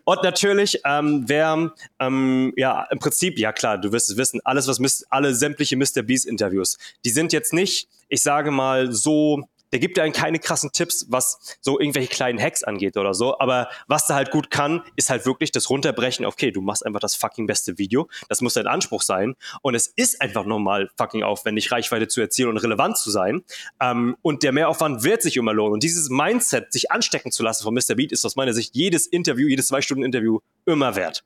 und 0.04 0.22
natürlich, 0.22 0.80
ähm, 0.84 1.24
wer, 1.26 1.72
ähm, 2.00 2.52
ja, 2.56 2.86
im 2.90 2.98
Prinzip, 2.98 3.38
ja 3.38 3.52
klar, 3.52 3.78
du 3.78 3.92
wirst 3.92 4.10
es 4.10 4.16
wissen, 4.16 4.40
alles, 4.44 4.68
was, 4.68 5.04
alle 5.10 5.34
sämtliche 5.34 5.76
Mr. 5.76 6.02
Beast 6.02 6.26
Interviews, 6.26 6.78
die 7.04 7.10
sind 7.10 7.32
jetzt 7.32 7.52
nicht 7.52 7.67
nicht, 7.68 7.88
ich 8.09 8.22
sage 8.22 8.50
mal, 8.50 8.92
so, 8.92 9.42
der 9.72 9.81
gibt 9.81 9.98
einem 9.98 10.14
keine 10.14 10.38
krassen 10.38 10.70
Tipps, 10.72 11.07
was 11.11 11.59
so 11.61 11.78
irgendwelche 11.78 12.09
kleinen 12.09 12.40
Hacks 12.40 12.64
angeht 12.64 12.96
oder 12.96 13.12
so. 13.12 13.38
Aber 13.38 13.68
was 13.87 14.07
der 14.07 14.16
halt 14.16 14.31
gut 14.31 14.50
kann, 14.50 14.83
ist 14.96 15.11
halt 15.11 15.26
wirklich 15.26 15.52
das 15.52 15.68
Runterbrechen. 15.68 16.24
Okay, 16.24 16.50
du 16.50 16.62
machst 16.62 16.87
einfach 16.87 17.00
das 17.00 17.14
fucking 17.14 17.46
beste 17.46 17.76
Video. 17.76 18.09
Das 18.31 18.40
muss 18.40 18.54
dein 18.54 18.66
Anspruch 18.66 19.02
sein. 19.02 19.35
Und 19.61 19.74
es 19.74 19.88
ist 19.88 20.22
einfach 20.22 20.46
normal 20.46 20.88
fucking 20.96 21.22
aufwendig, 21.22 21.70
Reichweite 21.70 22.09
zu 22.09 22.22
erzielen 22.22 22.48
und 22.48 22.57
relevant 22.57 22.96
zu 22.96 23.11
sein. 23.11 23.44
Ähm, 23.78 24.16
und 24.22 24.42
der 24.42 24.52
Mehraufwand 24.52 25.04
wird 25.04 25.20
sich 25.20 25.37
immer 25.37 25.52
lohnen. 25.52 25.74
Und 25.74 25.83
dieses 25.83 26.09
Mindset, 26.09 26.72
sich 26.72 26.90
anstecken 26.90 27.31
zu 27.31 27.42
lassen 27.42 27.62
von 27.62 27.74
Mr. 27.74 27.94
Beat, 27.94 28.12
ist 28.12 28.24
aus 28.24 28.37
meiner 28.37 28.54
Sicht 28.54 28.74
jedes 28.74 29.07
Interview, 29.07 29.48
jedes 29.48 29.66
zwei 29.66 29.83
Stunden 29.83 30.02
Interview 30.02 30.38
immer 30.64 30.96
wert. 30.96 31.24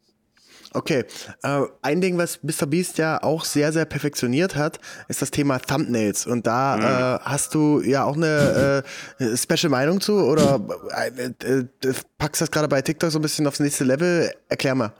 Okay, 0.75 1.05
äh, 1.43 1.63
ein 1.83 2.01
Ding, 2.01 2.17
was 2.17 2.43
MrBeast 2.43 2.99
ja 2.99 3.23
auch 3.23 3.45
sehr, 3.45 3.73
sehr 3.73 3.85
perfektioniert 3.85 4.57
hat, 4.57 4.79
ist 5.09 5.21
das 5.21 5.31
Thema 5.31 5.59
Thumbnails. 5.59 6.27
Und 6.27 6.47
da 6.47 6.77
mhm. 6.77 6.83
äh, 6.83 7.29
hast 7.29 7.55
du 7.55 7.83
ja 7.83 8.05
auch 8.05 8.17
eine 8.17 8.83
äh, 9.19 9.37
special 9.37 9.71
Meinung 9.71 10.01
zu 10.01 10.15
oder 10.15 10.61
äh, 10.97 11.33
äh, 11.47 11.65
packst 12.19 12.41
das 12.41 12.51
gerade 12.51 12.69
bei 12.69 12.81
TikTok 12.81 13.11
so 13.11 13.19
ein 13.19 13.23
bisschen 13.23 13.47
aufs 13.47 13.61
nächste 13.61 13.85
Level? 13.85 14.33
Erklär 14.49 14.75
mal. 14.75 14.93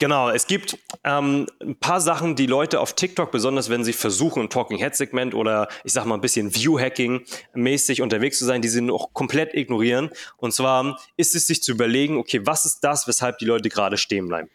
Genau, 0.00 0.28
es 0.28 0.46
gibt 0.48 0.76
ähm, 1.04 1.46
ein 1.62 1.76
paar 1.76 2.00
Sachen, 2.00 2.34
die 2.34 2.46
Leute 2.46 2.80
auf 2.80 2.94
TikTok, 2.94 3.30
besonders 3.30 3.70
wenn 3.70 3.84
sie 3.84 3.92
versuchen, 3.92 4.42
ein 4.42 4.50
Talking 4.50 4.78
Head 4.78 4.96
Segment 4.96 5.34
oder 5.34 5.68
ich 5.84 5.92
sag 5.92 6.04
mal 6.04 6.16
ein 6.16 6.20
bisschen 6.20 6.52
View-Hacking 6.52 7.24
mäßig 7.54 8.02
unterwegs 8.02 8.38
zu 8.38 8.44
sein, 8.44 8.60
die 8.60 8.68
sie 8.68 8.80
noch 8.80 9.12
komplett 9.12 9.54
ignorieren. 9.54 10.10
Und 10.36 10.52
zwar 10.52 10.98
ist 11.16 11.36
es 11.36 11.46
sich 11.46 11.62
zu 11.62 11.72
überlegen, 11.72 12.18
okay, 12.18 12.40
was 12.44 12.64
ist 12.64 12.80
das, 12.80 13.06
weshalb 13.06 13.38
die 13.38 13.44
Leute 13.44 13.68
gerade 13.68 13.96
stehen 13.96 14.26
bleiben? 14.26 14.50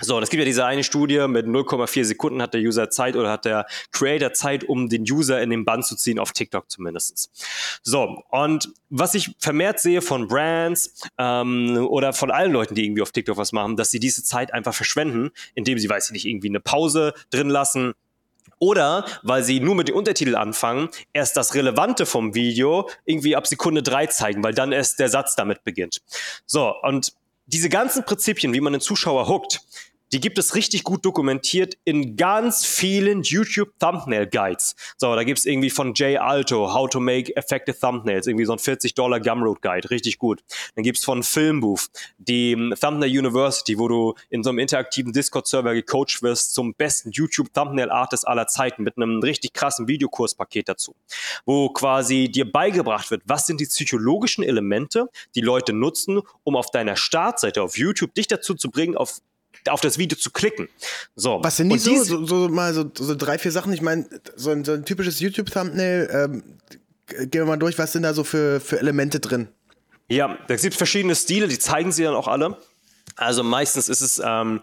So, 0.00 0.16
und 0.16 0.22
es 0.22 0.30
gibt 0.30 0.40
ja 0.40 0.46
diese 0.46 0.64
eine 0.64 0.84
Studie, 0.84 1.28
mit 1.28 1.46
0,4 1.46 2.04
Sekunden 2.04 2.40
hat 2.40 2.54
der 2.54 2.62
User 2.62 2.88
Zeit 2.88 3.14
oder 3.14 3.30
hat 3.30 3.44
der 3.44 3.66
Creator 3.92 4.32
Zeit, 4.32 4.64
um 4.64 4.88
den 4.88 5.02
User 5.02 5.42
in 5.42 5.50
den 5.50 5.64
Bann 5.66 5.82
zu 5.82 5.96
ziehen, 5.96 6.18
auf 6.18 6.32
TikTok 6.32 6.70
zumindest. 6.70 7.30
So, 7.82 8.22
und 8.30 8.70
was 8.88 9.14
ich 9.14 9.34
vermehrt 9.38 9.80
sehe 9.80 10.00
von 10.00 10.28
Brands 10.28 11.02
ähm, 11.18 11.86
oder 11.88 12.14
von 12.14 12.30
allen 12.30 12.52
Leuten, 12.52 12.74
die 12.74 12.86
irgendwie 12.86 13.02
auf 13.02 13.12
TikTok 13.12 13.36
was 13.36 13.52
machen, 13.52 13.76
dass 13.76 13.90
sie 13.90 14.00
diese 14.00 14.24
Zeit 14.24 14.54
einfach 14.54 14.74
verschwenden, 14.74 15.30
indem 15.54 15.78
sie, 15.78 15.90
weiß 15.90 16.06
ich 16.06 16.12
nicht, 16.12 16.24
irgendwie 16.24 16.48
eine 16.48 16.60
Pause 16.60 17.12
drin 17.30 17.50
lassen, 17.50 17.92
oder 18.58 19.04
weil 19.22 19.42
sie 19.42 19.58
nur 19.58 19.74
mit 19.74 19.88
den 19.88 19.96
Untertiteln 19.96 20.36
anfangen, 20.36 20.88
erst 21.12 21.36
das 21.36 21.54
Relevante 21.54 22.06
vom 22.06 22.34
Video 22.34 22.88
irgendwie 23.04 23.34
ab 23.34 23.46
Sekunde 23.48 23.82
drei 23.82 24.06
zeigen, 24.06 24.44
weil 24.44 24.54
dann 24.54 24.70
erst 24.70 25.00
der 25.00 25.08
Satz 25.08 25.34
damit 25.34 25.64
beginnt. 25.64 26.00
So, 26.46 26.72
und 26.82 27.12
diese 27.52 27.68
ganzen 27.68 28.04
Prinzipien, 28.04 28.52
wie 28.52 28.60
man 28.60 28.72
den 28.72 28.80
Zuschauer 28.80 29.28
hookt, 29.28 29.60
die 30.12 30.20
gibt 30.20 30.38
es 30.38 30.54
richtig 30.54 30.84
gut 30.84 31.04
dokumentiert 31.04 31.78
in 31.84 32.16
ganz 32.16 32.66
vielen 32.66 33.22
YouTube 33.22 33.70
Thumbnail 33.78 34.26
Guides. 34.26 34.74
So, 34.98 35.14
da 35.14 35.24
gibt 35.24 35.38
es 35.38 35.46
irgendwie 35.46 35.70
von 35.70 35.94
Jay 35.94 36.18
Alto, 36.18 36.74
How 36.74 36.88
to 36.90 37.00
Make 37.00 37.34
Effective 37.34 37.78
Thumbnails, 37.78 38.26
irgendwie 38.26 38.44
so 38.44 38.52
ein 38.52 38.58
40 38.58 38.94
Dollar 38.94 39.20
Gumroad 39.20 39.62
Guide, 39.62 39.90
richtig 39.90 40.18
gut. 40.18 40.42
Dann 40.74 40.84
gibt 40.84 40.98
es 40.98 41.04
von 41.04 41.22
Filmbooth 41.22 41.88
die 42.18 42.54
um, 42.54 42.74
Thumbnail 42.78 43.10
University, 43.10 43.78
wo 43.78 43.88
du 43.88 44.14
in 44.28 44.42
so 44.42 44.50
einem 44.50 44.58
interaktiven 44.58 45.12
Discord-Server 45.12 45.74
gecoacht 45.74 46.22
wirst 46.22 46.52
zum 46.52 46.74
besten 46.74 47.10
YouTube 47.10 47.52
Thumbnail 47.52 47.90
Artist 47.90 48.26
aller 48.26 48.46
Zeiten 48.46 48.82
mit 48.82 48.96
einem 48.96 49.20
richtig 49.20 49.54
krassen 49.54 49.88
Videokurspaket 49.88 50.68
dazu, 50.68 50.94
wo 51.46 51.70
quasi 51.70 52.30
dir 52.30 52.50
beigebracht 52.50 53.10
wird, 53.10 53.22
was 53.26 53.46
sind 53.46 53.60
die 53.60 53.66
psychologischen 53.66 54.44
Elemente, 54.44 55.08
die 55.34 55.40
Leute 55.40 55.72
nutzen, 55.72 56.20
um 56.44 56.56
auf 56.56 56.70
deiner 56.70 56.96
Startseite 56.96 57.62
auf 57.62 57.78
YouTube 57.78 58.14
dich 58.14 58.26
dazu 58.26 58.54
zu 58.54 58.70
bringen, 58.70 58.96
auf 58.96 59.20
auf 59.68 59.80
das 59.80 59.98
Video 59.98 60.18
zu 60.18 60.30
klicken. 60.30 60.68
So. 61.14 61.40
Was 61.42 61.56
sind 61.56 61.70
die 61.70 61.78
so, 61.78 62.02
so, 62.02 62.26
so, 62.26 62.48
mal 62.48 62.74
so, 62.74 62.90
so 62.94 63.14
drei, 63.14 63.38
vier 63.38 63.52
Sachen? 63.52 63.72
Ich 63.72 63.82
meine, 63.82 64.06
so 64.36 64.50
ein, 64.50 64.64
so 64.64 64.72
ein 64.72 64.84
typisches 64.84 65.20
YouTube-Thumbnail, 65.20 66.10
ähm, 66.12 66.42
gehen 67.06 67.30
wir 67.32 67.44
mal 67.44 67.56
durch, 67.56 67.78
was 67.78 67.92
sind 67.92 68.02
da 68.02 68.14
so 68.14 68.24
für, 68.24 68.60
für 68.60 68.78
Elemente 68.78 69.20
drin? 69.20 69.48
Ja, 70.08 70.36
da 70.48 70.56
gibt 70.56 70.72
es 70.72 70.76
verschiedene 70.76 71.14
Stile, 71.14 71.48
die 71.48 71.58
zeigen 71.58 71.92
sie 71.92 72.02
dann 72.02 72.14
auch 72.14 72.28
alle. 72.28 72.58
Also 73.16 73.42
meistens 73.42 73.88
ist 73.88 74.00
es 74.00 74.20
ähm, 74.24 74.60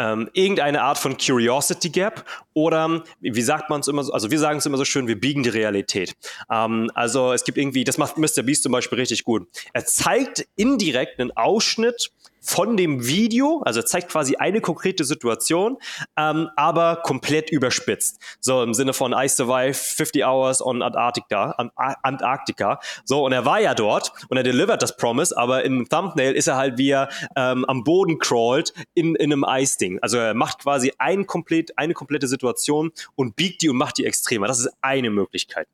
ähm, 0.00 0.30
irgendeine 0.32 0.82
Art 0.82 0.98
von 0.98 1.16
Curiosity 1.18 1.90
Gap 1.90 2.24
oder 2.54 3.02
wie 3.20 3.42
sagt 3.42 3.68
man 3.68 3.80
es 3.80 3.88
immer 3.88 4.02
so, 4.02 4.12
also 4.12 4.30
wir 4.30 4.38
sagen 4.38 4.58
es 4.58 4.66
immer 4.66 4.78
so 4.78 4.84
schön, 4.84 5.06
wir 5.06 5.20
biegen 5.20 5.42
die 5.42 5.50
Realität. 5.50 6.14
Ähm, 6.50 6.90
also 6.94 7.32
es 7.32 7.44
gibt 7.44 7.58
irgendwie, 7.58 7.84
das 7.84 7.98
macht 7.98 8.16
Mr. 8.16 8.42
Beast 8.42 8.62
zum 8.62 8.72
Beispiel 8.72 8.98
richtig 8.98 9.24
gut. 9.24 9.46
Er 9.74 9.84
zeigt 9.84 10.46
indirekt 10.56 11.20
einen 11.20 11.36
Ausschnitt 11.36 12.10
von 12.40 12.76
dem 12.76 13.06
Video, 13.06 13.62
also 13.64 13.82
zeigt 13.82 14.10
quasi 14.10 14.36
eine 14.36 14.60
konkrete 14.60 15.04
Situation, 15.04 15.76
ähm, 16.16 16.48
aber 16.56 16.96
komplett 16.96 17.50
überspitzt. 17.50 18.18
So 18.40 18.62
im 18.62 18.74
Sinne 18.74 18.92
von 18.92 19.12
I 19.12 19.28
survived 19.28 19.76
50 19.76 20.24
hours 20.24 20.64
on 20.64 20.82
Antarctica, 20.82 21.54
Antarctica. 22.02 22.80
So, 23.04 23.24
und 23.24 23.32
er 23.32 23.44
war 23.44 23.60
ja 23.60 23.74
dort 23.74 24.12
und 24.28 24.36
er 24.36 24.42
delivered 24.42 24.82
das 24.82 24.96
Promise, 24.96 25.36
aber 25.36 25.64
im 25.64 25.88
Thumbnail 25.88 26.34
ist 26.34 26.48
er 26.48 26.56
halt, 26.56 26.78
wie 26.78 26.90
er 26.90 27.08
ähm, 27.36 27.64
am 27.66 27.84
Boden 27.84 28.18
crawlt 28.18 28.72
in, 28.94 29.14
in 29.16 29.32
einem 29.32 29.44
Eisding. 29.44 29.89
Also 30.00 30.18
er 30.18 30.34
macht 30.34 30.60
quasi 30.60 30.92
ein 30.98 31.26
komplett, 31.26 31.76
eine 31.78 31.94
komplette 31.94 32.28
Situation 32.28 32.92
und 33.16 33.36
biegt 33.36 33.62
die 33.62 33.68
und 33.68 33.76
macht 33.76 33.98
die 33.98 34.06
extremer. 34.06 34.46
Das 34.46 34.60
ist 34.60 34.70
eine 34.80 35.10
Möglichkeit. 35.10 35.66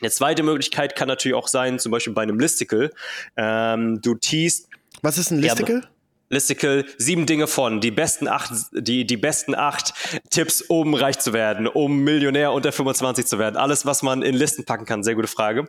Eine 0.00 0.10
zweite 0.10 0.42
Möglichkeit 0.42 0.94
kann 0.94 1.08
natürlich 1.08 1.34
auch 1.36 1.48
sein, 1.48 1.78
zum 1.78 1.90
Beispiel 1.92 2.12
bei 2.12 2.22
einem 2.22 2.38
Listicle. 2.38 2.92
Ähm, 3.36 4.00
du 4.02 4.14
teast 4.14 4.68
was 5.02 5.18
ist 5.18 5.30
ein 5.30 5.38
Listicle? 5.38 5.82
Ja, 5.82 5.88
Listicle, 6.30 6.84
sieben 6.98 7.26
Dinge 7.26 7.46
von, 7.46 7.80
die 7.80 7.90
besten 7.90 8.28
acht, 8.28 8.52
die, 8.72 9.06
die 9.06 9.16
besten 9.16 9.54
acht 9.54 9.94
Tipps, 10.30 10.62
um 10.62 10.94
reich 10.94 11.18
zu 11.18 11.32
werden, 11.32 11.66
um 11.66 12.00
Millionär 12.00 12.52
unter 12.52 12.72
25 12.72 13.26
zu 13.26 13.38
werden. 13.38 13.56
Alles, 13.56 13.86
was 13.86 14.02
man 14.02 14.22
in 14.22 14.34
Listen 14.34 14.64
packen 14.64 14.84
kann, 14.84 15.02
sehr 15.02 15.14
gute 15.14 15.28
Frage. 15.28 15.68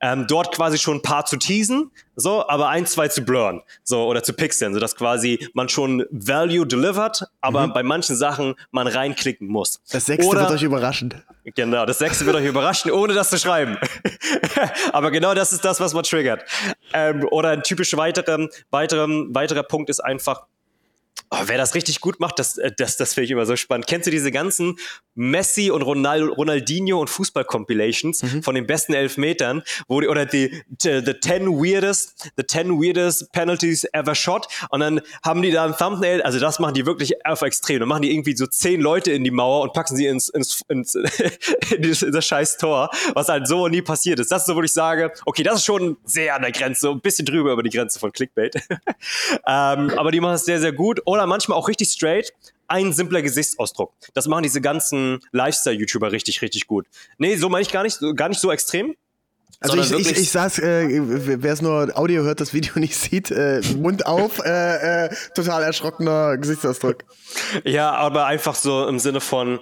Ähm, 0.00 0.26
dort 0.26 0.54
quasi 0.54 0.78
schon 0.78 0.98
ein 0.98 1.02
paar 1.02 1.26
zu 1.26 1.36
teasen, 1.36 1.90
so, 2.16 2.48
aber 2.48 2.68
ein, 2.68 2.86
zwei 2.86 3.08
zu 3.08 3.22
blurren, 3.22 3.62
so, 3.84 4.06
oder 4.06 4.22
zu 4.22 4.32
pixeln, 4.32 4.74
sodass 4.74 4.96
quasi 4.96 5.48
man 5.52 5.68
schon 5.68 6.04
Value 6.10 6.66
delivered, 6.66 7.24
aber 7.40 7.66
mhm. 7.66 7.72
bei 7.72 7.82
manchen 7.82 8.16
Sachen 8.16 8.54
man 8.70 8.86
reinklicken 8.86 9.46
muss. 9.46 9.80
Das 9.90 10.06
sechste 10.06 10.28
oder, 10.28 10.40
wird 10.40 10.52
euch 10.52 10.62
überraschen. 10.62 11.14
Genau, 11.54 11.86
das 11.86 11.98
sechste 11.98 12.26
wird 12.26 12.36
euch 12.36 12.46
überraschen, 12.46 12.90
ohne 12.90 13.14
das 13.14 13.30
zu 13.30 13.38
schreiben. 13.38 13.78
aber 14.92 15.10
genau 15.10 15.34
das 15.34 15.52
ist 15.52 15.64
das, 15.64 15.80
was 15.80 15.94
man 15.94 16.02
triggert. 16.02 16.44
Ähm, 16.92 17.26
oder 17.30 17.50
ein 17.50 17.62
typisch 17.62 17.96
weiterer, 17.96 18.48
weiterer, 18.70 19.08
weiterer 19.08 19.62
Punkt 19.62 19.90
ist 19.90 20.00
einfach, 20.00 20.46
Oh, 21.30 21.38
wer 21.44 21.58
das 21.58 21.74
richtig 21.74 22.00
gut 22.00 22.20
macht, 22.20 22.38
das, 22.38 22.58
äh, 22.58 22.72
das, 22.76 22.96
das 22.96 23.14
finde 23.14 23.26
ich 23.26 23.30
immer 23.30 23.46
so 23.46 23.56
spannend. 23.56 23.86
Kennst 23.86 24.06
du 24.06 24.10
diese 24.10 24.32
ganzen 24.32 24.78
Messi 25.14 25.70
und 25.70 25.82
Ronald, 25.82 26.36
Ronaldinho 26.36 27.00
und 27.00 27.10
Fußball-Compilations 27.10 28.22
mhm. 28.22 28.42
von 28.42 28.54
den 28.54 28.66
besten 28.66 28.94
Elfmetern, 28.94 29.62
wo 29.88 30.00
die, 30.00 30.08
oder 30.08 30.26
die, 30.26 30.62
the, 30.80 31.02
the 31.04 31.18
10 31.20 31.48
weirdest, 31.48 32.30
the 32.36 32.46
10 32.46 32.80
weirdest 32.80 33.30
penalties 33.32 33.84
ever 33.92 34.14
shot 34.14 34.46
und 34.70 34.80
dann 34.80 35.00
haben 35.24 35.42
die 35.42 35.50
da 35.50 35.64
ein 35.64 35.76
Thumbnail, 35.76 36.22
also 36.22 36.38
das 36.38 36.58
machen 36.58 36.74
die 36.74 36.86
wirklich 36.86 37.26
auf 37.26 37.42
extrem. 37.42 37.80
Dann 37.80 37.88
machen 37.88 38.02
die 38.02 38.12
irgendwie 38.12 38.36
so 38.36 38.46
zehn 38.46 38.80
Leute 38.80 39.12
in 39.12 39.24
die 39.24 39.30
Mauer 39.30 39.62
und 39.62 39.72
packen 39.72 39.96
sie 39.96 40.06
ins, 40.06 40.28
ins, 40.28 40.62
ins 40.68 40.94
in, 41.74 41.82
das, 41.82 42.02
in 42.02 42.12
das 42.12 42.24
scheiß 42.24 42.56
Tor, 42.56 42.90
was 43.14 43.28
halt 43.28 43.48
so 43.48 43.68
nie 43.68 43.82
passiert 43.82 44.20
ist. 44.20 44.30
Das 44.30 44.42
ist 44.42 44.46
so, 44.46 44.56
wo 44.56 44.62
ich 44.62 44.72
sage, 44.72 45.12
okay, 45.26 45.42
das 45.42 45.56
ist 45.56 45.64
schon 45.64 45.96
sehr 46.04 46.34
an 46.34 46.42
der 46.42 46.52
Grenze, 46.52 46.90
ein 46.90 47.00
bisschen 47.00 47.26
drüber 47.26 47.52
über 47.52 47.62
die 47.62 47.70
Grenze 47.70 47.98
von 47.98 48.12
Clickbait. 48.12 48.54
ähm, 49.46 49.90
aber 49.96 50.10
die 50.10 50.20
machen 50.20 50.34
es 50.34 50.44
sehr, 50.44 50.60
sehr 50.60 50.72
gut. 50.72 51.00
Und 51.04 51.17
oder 51.18 51.26
manchmal 51.26 51.58
auch 51.58 51.68
richtig 51.68 51.90
straight, 51.90 52.32
ein 52.68 52.92
simpler 52.92 53.22
Gesichtsausdruck. 53.22 53.92
Das 54.14 54.26
machen 54.28 54.42
diese 54.42 54.60
ganzen 54.60 55.20
Lifestyle-YouTuber 55.32 56.12
richtig, 56.12 56.42
richtig 56.42 56.66
gut. 56.66 56.86
Nee, 57.16 57.36
so 57.36 57.48
meine 57.48 57.62
ich 57.62 57.72
gar 57.72 57.82
nicht, 57.82 57.98
gar 58.14 58.28
nicht 58.28 58.40
so 58.40 58.50
extrem. 58.52 58.94
Also 59.60 59.76
ich, 59.76 59.90
ich, 59.90 60.16
ich 60.16 60.30
saß, 60.30 60.60
äh, 60.60 61.42
wer 61.42 61.52
es 61.52 61.60
nur 61.62 61.90
Audio 61.96 62.22
hört, 62.22 62.40
das 62.40 62.54
Video 62.54 62.72
nicht 62.78 62.94
sieht, 62.94 63.30
äh, 63.30 63.60
Mund 63.76 64.06
auf, 64.06 64.38
äh, 64.44 65.06
äh, 65.06 65.14
total 65.34 65.64
erschrockener 65.64 66.36
Gesichtsausdruck. 66.36 67.04
Ja, 67.64 67.92
aber 67.92 68.26
einfach 68.26 68.54
so 68.54 68.86
im 68.86 69.00
Sinne 69.00 69.20
von, 69.20 69.58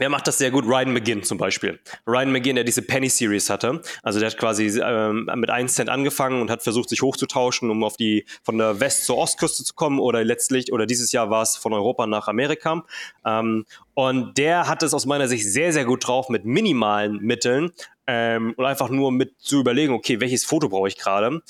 Wer 0.00 0.08
macht 0.08 0.26
das 0.26 0.38
sehr 0.38 0.50
gut? 0.50 0.64
Ryan 0.64 0.94
McGinn 0.94 1.22
zum 1.24 1.36
Beispiel. 1.36 1.78
Ryan 2.06 2.32
McGinn, 2.32 2.54
der 2.56 2.64
diese 2.64 2.80
Penny 2.80 3.10
Series 3.10 3.50
hatte. 3.50 3.82
Also 4.02 4.18
der 4.18 4.30
hat 4.30 4.38
quasi 4.38 4.80
ähm, 4.82 5.28
mit 5.34 5.50
1 5.50 5.74
Cent 5.74 5.90
angefangen 5.90 6.40
und 6.40 6.50
hat 6.50 6.62
versucht, 6.62 6.88
sich 6.88 7.02
hochzutauschen, 7.02 7.68
um 7.68 7.84
auf 7.84 7.98
die 7.98 8.24
von 8.42 8.56
der 8.56 8.80
West- 8.80 9.04
zur 9.04 9.18
Ostküste 9.18 9.62
zu 9.62 9.74
kommen 9.74 9.98
oder 9.98 10.24
letztlich, 10.24 10.72
oder 10.72 10.86
dieses 10.86 11.12
Jahr 11.12 11.28
war 11.28 11.42
es 11.42 11.54
von 11.58 11.74
Europa 11.74 12.06
nach 12.06 12.28
Amerika. 12.28 12.82
Ähm, 13.26 13.66
und 13.92 14.38
der 14.38 14.68
hat 14.68 14.82
es 14.82 14.94
aus 14.94 15.04
meiner 15.04 15.28
Sicht 15.28 15.44
sehr, 15.44 15.74
sehr 15.74 15.84
gut 15.84 16.06
drauf 16.06 16.30
mit 16.30 16.46
minimalen 16.46 17.18
Mitteln 17.18 17.70
ähm, 18.06 18.54
und 18.56 18.64
einfach 18.64 18.88
nur 18.88 19.12
mit 19.12 19.34
zu 19.38 19.60
überlegen, 19.60 19.92
okay, 19.92 20.18
welches 20.18 20.46
Foto 20.46 20.70
brauche 20.70 20.88
ich 20.88 20.96
gerade, 20.96 21.42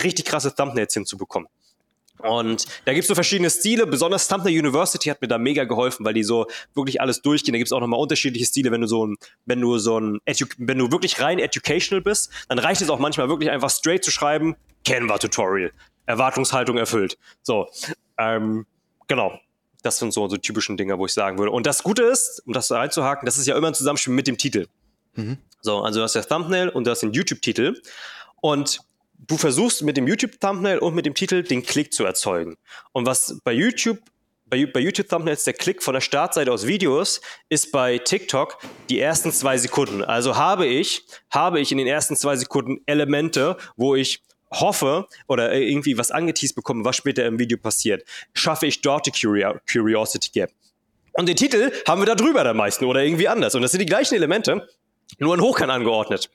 richtig 0.00 0.26
krasse 0.26 0.54
Thumbnails 0.54 0.94
hinzubekommen. 0.94 1.48
Und 2.28 2.66
da 2.84 2.92
gibt's 2.92 3.08
so 3.08 3.14
verschiedene 3.14 3.50
Stile, 3.50 3.86
besonders 3.86 4.28
Thumbnail 4.28 4.58
University 4.58 5.08
hat 5.08 5.20
mir 5.20 5.28
da 5.28 5.38
mega 5.38 5.64
geholfen, 5.64 6.04
weil 6.04 6.14
die 6.14 6.24
so 6.24 6.46
wirklich 6.74 7.00
alles 7.00 7.22
durchgehen. 7.22 7.52
Da 7.52 7.58
gibt's 7.58 7.72
auch 7.72 7.80
nochmal 7.80 8.00
unterschiedliche 8.00 8.46
Stile, 8.46 8.70
wenn 8.70 8.80
du 8.80 8.86
so 8.86 9.06
ein, 9.06 9.16
wenn 9.44 9.60
du 9.60 9.78
so 9.78 9.98
ein, 9.98 10.20
Edu 10.24 10.46
wenn 10.58 10.78
du 10.78 10.90
wirklich 10.90 11.20
rein 11.20 11.38
educational 11.38 12.02
bist, 12.02 12.30
dann 12.48 12.58
reicht 12.58 12.82
es 12.82 12.90
auch 12.90 12.98
manchmal 12.98 13.28
wirklich 13.28 13.50
einfach 13.50 13.70
straight 13.70 14.04
zu 14.04 14.10
schreiben, 14.10 14.56
Canva-Tutorial, 14.84 15.72
Erwartungshaltung 16.06 16.78
erfüllt. 16.78 17.18
So, 17.42 17.68
ähm, 18.18 18.66
genau. 19.06 19.38
Das 19.82 19.98
sind 19.98 20.12
so, 20.12 20.26
so 20.28 20.36
typischen 20.36 20.76
Dinge, 20.76 20.98
wo 20.98 21.06
ich 21.06 21.12
sagen 21.12 21.38
würde. 21.38 21.52
Und 21.52 21.64
das 21.64 21.84
Gute 21.84 22.02
ist, 22.02 22.42
um 22.44 22.52
das 22.52 22.72
reinzuhaken, 22.72 23.24
das 23.24 23.38
ist 23.38 23.46
ja 23.46 23.56
immer 23.56 23.68
ein 23.68 23.74
Zusammenspiel 23.74 24.12
mit 24.12 24.26
dem 24.26 24.36
Titel. 24.36 24.66
Mhm. 25.14 25.38
So, 25.60 25.80
also 25.82 26.00
du 26.00 26.02
hast 26.04 26.14
das 26.14 26.26
Thumbnail 26.26 26.70
und 26.70 26.86
du 26.86 26.90
hast 26.90 27.00
den 27.00 27.12
YouTube-Titel. 27.12 27.80
Und 28.40 28.80
du 29.18 29.36
versuchst 29.36 29.82
mit 29.82 29.96
dem 29.96 30.06
YouTube-Thumbnail 30.06 30.78
und 30.78 30.94
mit 30.94 31.06
dem 31.06 31.14
Titel 31.14 31.42
den 31.42 31.62
Klick 31.62 31.92
zu 31.92 32.04
erzeugen. 32.04 32.56
Und 32.92 33.06
was 33.06 33.38
bei 33.44 33.52
YouTube 33.52 33.98
bei, 34.48 34.64
bei 34.64 34.80
YouTube-Thumbnails 34.80 35.44
der 35.44 35.54
Klick 35.54 35.82
von 35.82 35.94
der 35.94 36.00
Startseite 36.00 36.52
aus 36.52 36.66
Videos 36.66 37.20
ist 37.48 37.72
bei 37.72 37.98
TikTok 37.98 38.58
die 38.88 39.00
ersten 39.00 39.32
zwei 39.32 39.58
Sekunden. 39.58 40.04
Also 40.04 40.36
habe 40.36 40.66
ich, 40.66 41.02
habe 41.30 41.60
ich 41.60 41.72
in 41.72 41.78
den 41.78 41.88
ersten 41.88 42.16
zwei 42.16 42.36
Sekunden 42.36 42.80
Elemente, 42.86 43.56
wo 43.76 43.96
ich 43.96 44.22
hoffe 44.52 45.06
oder 45.26 45.52
irgendwie 45.52 45.98
was 45.98 46.12
angeteased 46.12 46.54
bekomme, 46.54 46.84
was 46.84 46.96
später 46.96 47.26
im 47.26 47.38
Video 47.38 47.58
passiert. 47.58 48.04
Schaffe 48.32 48.66
ich 48.66 48.80
dort 48.80 49.06
die 49.06 49.12
Curiosity 49.70 50.30
Gap. 50.32 50.52
Und 51.14 51.28
den 51.28 51.36
Titel 51.36 51.72
haben 51.88 52.00
wir 52.00 52.06
da 52.06 52.14
drüber 52.14 52.44
der 52.44 52.54
meisten 52.54 52.84
oder 52.84 53.02
irgendwie 53.02 53.26
anders. 53.26 53.54
Und 53.54 53.62
das 53.62 53.72
sind 53.72 53.80
die 53.80 53.86
gleichen 53.86 54.14
Elemente, 54.14 54.68
nur 55.18 55.34
in 55.34 55.40
Hochkant 55.40 55.72
angeordnet. 55.72 56.30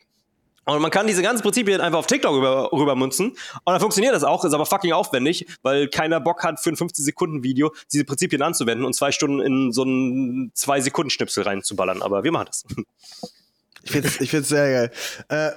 Und 0.65 0.81
man 0.81 0.91
kann 0.91 1.07
diese 1.07 1.23
ganzen 1.23 1.41
Prinzipien 1.41 1.81
einfach 1.81 1.99
auf 1.99 2.07
TikTok 2.07 2.33
rüber, 2.33 2.69
rübermunzen. 2.71 3.29
Und 3.29 3.37
dann 3.65 3.79
funktioniert 3.79 4.13
das 4.13 4.23
auch, 4.23 4.45
ist 4.45 4.53
aber 4.53 4.65
fucking 4.65 4.93
aufwendig, 4.93 5.47
weil 5.63 5.87
keiner 5.87 6.19
Bock 6.19 6.43
hat, 6.43 6.59
für 6.59 6.69
ein 6.69 6.75
15-Sekunden-Video 6.75 7.73
diese 7.91 8.05
Prinzipien 8.05 8.41
anzuwenden 8.41 8.85
und 8.85 8.93
zwei 8.93 9.11
Stunden 9.11 9.39
in 9.41 9.71
so 9.71 9.83
einen 9.83 10.51
Zwei-Sekunden-Schnipsel 10.53 11.43
reinzuballern. 11.43 12.01
Aber 12.01 12.23
wir 12.23 12.31
machen 12.31 12.47
das. 12.47 12.65
Ich 13.83 13.91
finde 13.91 14.07
es 14.07 14.21
ich 14.21 14.29
sehr 14.29 14.71
geil. 14.71 14.91
Äh, 15.29 15.51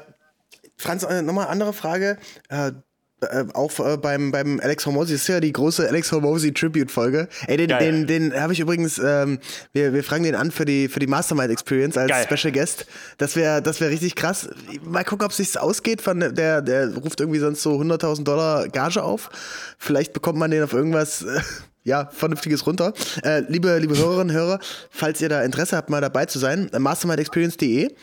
Franz, 0.79 1.03
äh, 1.03 1.21
nochmal 1.21 1.49
andere 1.49 1.75
Frage. 1.75 2.19
Äh, 2.49 2.73
äh, 3.21 3.45
auch 3.55 3.79
äh, 3.81 3.97
beim, 3.97 4.33
beim 4.33 4.61
Alex 4.61 4.87
Hormozy, 4.87 5.13
das 5.13 5.23
ist 5.23 5.29
ja 5.29 5.41
die 5.41 5.53
große 5.53 5.87
Alex 5.89 6.13
Hormozy 6.13 6.53
Tribute-Folge. 6.53 7.29
Ey, 7.47 7.57
den, 7.57 7.69
den, 7.79 8.07
den 8.07 8.41
habe 8.41 8.53
ich 8.53 8.61
übrigens, 8.61 8.99
ähm, 8.99 9.39
wir, 9.73 9.93
wir 9.93 10.05
fragen 10.05 10.25
den 10.25 10.35
an 10.35 10.51
für 10.51 10.65
die, 10.65 10.89
für 10.89 11.01
die 11.01 11.07
Mastermind 11.07 11.51
Experience 11.51 11.97
als 11.97 12.11
Geil. 12.11 12.27
Special 12.27 12.53
Guest. 12.53 12.87
Das 13.19 13.37
wäre 13.37 13.63
das 13.63 13.81
wär 13.81 13.91
richtig 13.91 14.15
krass. 14.15 14.49
Mal 14.85 15.05
gucken, 15.05 15.25
ob 15.25 15.31
es 15.31 15.39
sich 15.39 15.59
ausgeht. 15.59 16.03
Von 16.03 16.21
der, 16.21 16.63
der 16.63 16.95
ruft 16.95 17.21
irgendwie 17.21 17.39
sonst 17.39 17.63
so 17.63 17.81
100.000 17.81 18.25
Dollar 18.25 18.69
Gage 18.69 19.03
auf. 19.03 19.31
Vielleicht 19.79 20.13
bekommt 20.13 20.39
man 20.39 20.51
den 20.51 20.63
auf 20.63 20.73
irgendwas. 20.73 21.23
Äh, 21.23 21.41
ja, 21.85 22.09
vernünftiges 22.13 22.67
runter. 22.67 22.95
Äh, 23.23 23.41
liebe, 23.49 23.79
liebe 23.79 23.97
Hörerinnen 23.97 24.31
und 24.31 24.33
Hörer, 24.33 24.59
falls 24.91 25.21
ihr 25.21 25.29
da 25.29 25.43
Interesse 25.43 25.77
habt, 25.77 25.91
mal 25.91 26.01
dabei 26.01 26.27
zu 26.27 26.39
sein, 26.39 26.71
mastermindexperience.de 26.77 27.95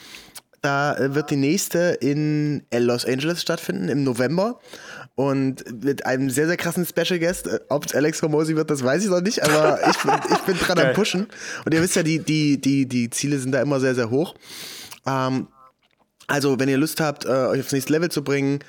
Da 0.61 0.95
äh, 0.95 1.15
wird 1.15 1.31
die 1.31 1.35
nächste 1.35 1.97
in 1.99 2.63
Los 2.71 3.05
Angeles 3.05 3.41
stattfinden 3.41 3.89
im 3.89 4.03
November 4.03 4.59
und 5.21 5.83
mit 5.83 6.03
einem 6.07 6.31
sehr, 6.31 6.47
sehr 6.47 6.57
krassen 6.57 6.83
Special 6.83 7.19
Guest. 7.19 7.45
Äh, 7.45 7.59
Ob 7.69 7.85
es 7.85 7.93
Alex 7.93 8.23
Hormosi 8.23 8.55
wird, 8.55 8.71
das 8.71 8.83
weiß 8.83 9.03
ich 9.03 9.09
noch 9.09 9.21
nicht, 9.21 9.43
aber 9.43 9.79
ich, 9.89 9.97
ich 10.31 10.39
bin 10.39 10.57
dran 10.57 10.79
am 10.79 10.93
Pushen. 10.93 11.27
Und 11.63 11.73
ihr 11.73 11.81
wisst 11.81 11.95
ja, 11.95 12.01
die, 12.01 12.17
die, 12.17 12.59
die, 12.59 12.87
die 12.87 13.09
Ziele 13.11 13.37
sind 13.37 13.51
da 13.51 13.61
immer 13.61 13.79
sehr, 13.79 13.93
sehr 13.93 14.09
hoch. 14.09 14.33
Ähm, 15.05 15.47
also, 16.25 16.59
wenn 16.59 16.69
ihr 16.69 16.77
Lust 16.77 16.99
habt, 16.99 17.25
äh, 17.25 17.29
euch 17.29 17.59
aufs 17.59 17.71
nächste 17.71 17.93
Level 17.93 18.09
zu 18.09 18.23
bringen, 18.23 18.59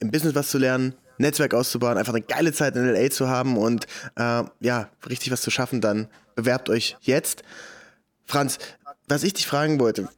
im 0.00 0.10
Business 0.10 0.34
was 0.34 0.50
zu 0.50 0.58
lernen, 0.58 0.94
Netzwerk 1.18 1.54
auszubauen, 1.54 1.96
einfach 1.96 2.14
eine 2.14 2.22
geile 2.22 2.52
Zeit 2.52 2.74
in 2.74 2.92
LA 2.92 3.10
zu 3.10 3.28
haben 3.28 3.56
und 3.56 3.86
äh, 4.16 4.42
ja, 4.58 4.88
richtig 5.08 5.30
was 5.30 5.42
zu 5.42 5.52
schaffen, 5.52 5.80
dann 5.80 6.08
bewerbt 6.34 6.70
euch 6.70 6.96
jetzt. 7.02 7.44
Franz, 8.24 8.58
was 9.06 9.22
ich 9.22 9.34
dich 9.34 9.46
fragen 9.46 9.78
wollte, 9.78 10.08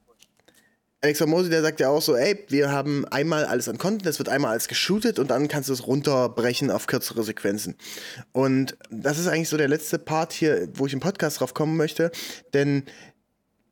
Alex 1.05 1.19
Mosi, 1.27 1.51
der 1.51 1.63
sagt 1.63 1.81
ja 1.81 1.89
auch 1.89 2.01
so, 2.01 2.15
ey, 2.15 2.45
wir 2.47 2.71
haben 2.71 3.05
einmal 3.09 3.45
alles 3.45 3.69
an 3.69 3.77
Content, 3.77 4.07
das 4.07 4.21
wird 4.21 4.29
einmal 4.29 4.53
alles 4.53 4.69
geshootet 4.69 5.19
und 5.19 5.33
dann 5.33 5.49
kannst 5.49 5.69
du 5.69 5.73
es 5.73 5.85
runterbrechen 5.85 6.71
auf 6.71 6.87
kürzere 6.87 7.25
Sequenzen. 7.25 7.75
Und 8.31 8.77
das 8.89 9.19
ist 9.19 9.27
eigentlich 9.27 9.49
so 9.49 9.57
der 9.57 9.67
letzte 9.67 9.99
Part 9.99 10.33
hier, 10.33 10.69
wo 10.75 10.87
ich 10.87 10.93
im 10.93 11.01
Podcast 11.01 11.41
drauf 11.41 11.55
kommen 11.55 11.77
möchte, 11.77 12.13
denn 12.55 12.85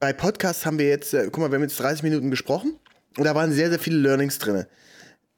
bei 0.00 0.12
Podcasts 0.12 0.66
haben 0.66 0.80
wir 0.80 0.88
jetzt, 0.88 1.14
äh, 1.14 1.26
guck 1.26 1.38
mal, 1.38 1.52
wir 1.52 1.54
haben 1.54 1.62
jetzt 1.62 1.78
30 1.78 2.02
Minuten 2.02 2.32
gesprochen 2.32 2.76
und 3.16 3.22
da 3.22 3.32
waren 3.36 3.52
sehr, 3.52 3.70
sehr 3.70 3.78
viele 3.78 3.98
Learnings 3.98 4.38
drin. 4.38 4.66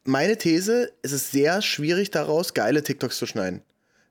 Meine 0.05 0.38
These, 0.38 0.92
es 1.02 1.12
ist 1.12 1.31
sehr 1.31 1.61
schwierig 1.61 2.11
daraus, 2.11 2.55
geile 2.55 2.83
TikToks 2.83 3.18
zu 3.18 3.26
schneiden 3.26 3.62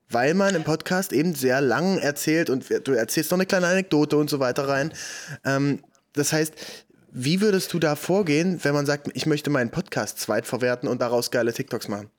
weil 0.08 0.34
man 0.34 0.54
im 0.54 0.62
Podcast 0.62 1.10
eben 1.14 1.34
sehr 1.34 1.62
lang 1.62 1.96
erzählt 1.96 2.50
und 2.50 2.66
du 2.86 2.92
erzählst 2.92 3.30
noch 3.30 3.38
eine 3.38 3.46
kleine 3.46 3.68
Anekdote 3.68 4.18
und 4.18 4.28
so 4.28 4.40
weiter 4.40 4.68
rein. 4.68 4.92
Ähm, 5.42 5.80
das 6.12 6.34
heißt, 6.34 6.52
wie 7.14 7.42
würdest 7.42 7.72
du 7.74 7.78
da 7.78 7.94
vorgehen, 7.94 8.58
wenn 8.62 8.72
man 8.72 8.86
sagt, 8.86 9.10
ich 9.12 9.26
möchte 9.26 9.50
meinen 9.50 9.70
Podcast 9.70 10.18
zweitverwerten 10.18 10.88
und 10.88 11.02
daraus 11.02 11.30
geile 11.30 11.52
TikToks 11.52 11.88
machen? 11.88 12.10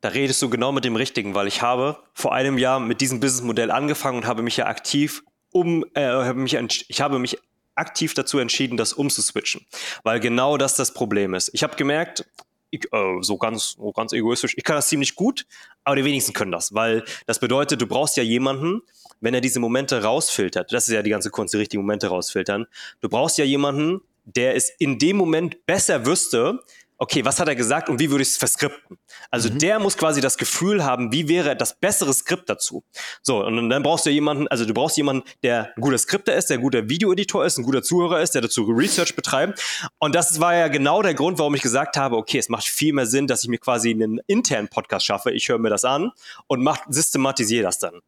Da 0.00 0.08
redest 0.08 0.42
du 0.42 0.50
genau 0.50 0.72
mit 0.72 0.84
dem 0.84 0.96
Richtigen, 0.96 1.34
weil 1.34 1.46
ich 1.46 1.62
habe 1.62 1.98
vor 2.12 2.34
einem 2.34 2.58
Jahr 2.58 2.80
mit 2.80 3.00
diesem 3.00 3.20
Businessmodell 3.20 3.70
angefangen 3.70 4.18
und 4.18 4.26
habe 4.26 4.42
mich 4.42 4.56
ja 4.56 4.66
aktiv 4.66 5.22
um, 5.52 5.84
äh, 5.94 6.32
mich, 6.32 6.56
ich 6.88 7.00
habe 7.00 7.20
mich 7.20 7.38
aktiv 7.76 8.14
dazu 8.14 8.38
entschieden, 8.38 8.76
das 8.76 8.92
umzuswitchen, 8.92 9.64
weil 10.02 10.18
genau 10.18 10.56
das 10.56 10.74
das 10.74 10.92
Problem 10.92 11.34
ist. 11.34 11.50
Ich 11.52 11.62
habe 11.62 11.76
gemerkt, 11.76 12.26
ich, 12.70 12.92
äh, 12.92 13.18
so 13.20 13.38
ganz, 13.38 13.76
so 13.78 13.92
ganz 13.92 14.12
egoistisch, 14.12 14.54
ich 14.56 14.64
kann 14.64 14.76
das 14.76 14.88
ziemlich 14.88 15.14
gut, 15.14 15.46
aber 15.84 15.94
die 15.94 16.04
wenigsten 16.04 16.32
können 16.32 16.50
das, 16.50 16.74
weil 16.74 17.04
das 17.26 17.38
bedeutet, 17.38 17.80
du 17.80 17.86
brauchst 17.86 18.16
ja 18.16 18.24
jemanden, 18.24 18.82
wenn 19.20 19.34
er 19.34 19.40
diese 19.40 19.60
Momente 19.60 20.02
rausfiltert. 20.02 20.72
Das 20.72 20.88
ist 20.88 20.94
ja 20.94 21.02
die 21.02 21.10
ganze 21.10 21.30
Kunst, 21.30 21.54
die 21.54 21.58
richtigen 21.58 21.82
Momente 21.82 22.08
rausfiltern. 22.08 22.66
Du 23.00 23.08
brauchst 23.08 23.38
ja 23.38 23.44
jemanden, 23.44 24.00
der 24.26 24.54
es 24.54 24.70
in 24.78 24.98
dem 24.98 25.16
Moment 25.16 25.64
besser 25.66 26.04
wüsste, 26.04 26.60
okay, 26.98 27.24
was 27.24 27.38
hat 27.40 27.48
er 27.48 27.54
gesagt 27.54 27.88
und 27.88 27.98
wie 27.98 28.10
würde 28.10 28.22
ich 28.22 28.30
es 28.30 28.36
verskripten? 28.36 28.98
Also 29.30 29.50
mhm. 29.50 29.58
der 29.58 29.78
muss 29.78 29.96
quasi 29.96 30.20
das 30.20 30.38
Gefühl 30.38 30.84
haben, 30.84 31.12
wie 31.12 31.28
wäre 31.28 31.56
das 31.56 31.78
bessere 31.78 32.12
Skript 32.12 32.48
dazu? 32.48 32.84
So, 33.22 33.44
und 33.44 33.68
dann 33.68 33.82
brauchst 33.82 34.06
du 34.06 34.10
jemanden, 34.10 34.48
also 34.48 34.64
du 34.64 34.72
brauchst 34.72 34.96
jemanden, 34.96 35.22
der 35.42 35.72
ein 35.76 35.80
guter 35.80 35.98
Skripter 35.98 36.34
ist, 36.34 36.48
der 36.48 36.58
ein 36.58 36.62
guter 36.62 36.88
Videoeditor 36.88 37.44
ist, 37.44 37.58
ein 37.58 37.64
guter 37.64 37.82
Zuhörer 37.82 38.20
ist, 38.20 38.34
der 38.34 38.42
dazu 38.42 38.64
Research 38.64 39.14
betreibt. 39.14 39.62
Und 39.98 40.14
das 40.14 40.40
war 40.40 40.54
ja 40.54 40.68
genau 40.68 41.02
der 41.02 41.14
Grund, 41.14 41.38
warum 41.38 41.54
ich 41.54 41.62
gesagt 41.62 41.96
habe, 41.96 42.16
okay, 42.16 42.38
es 42.38 42.48
macht 42.48 42.64
viel 42.64 42.92
mehr 42.92 43.06
Sinn, 43.06 43.26
dass 43.26 43.42
ich 43.42 43.48
mir 43.48 43.58
quasi 43.58 43.90
einen 43.90 44.20
internen 44.26 44.68
Podcast 44.68 45.04
schaffe. 45.04 45.32
Ich 45.32 45.48
höre 45.48 45.58
mir 45.58 45.70
das 45.70 45.84
an 45.84 46.12
und 46.46 46.62
mach, 46.62 46.78
systematisiere 46.88 47.62
das 47.62 47.78
dann. 47.78 48.00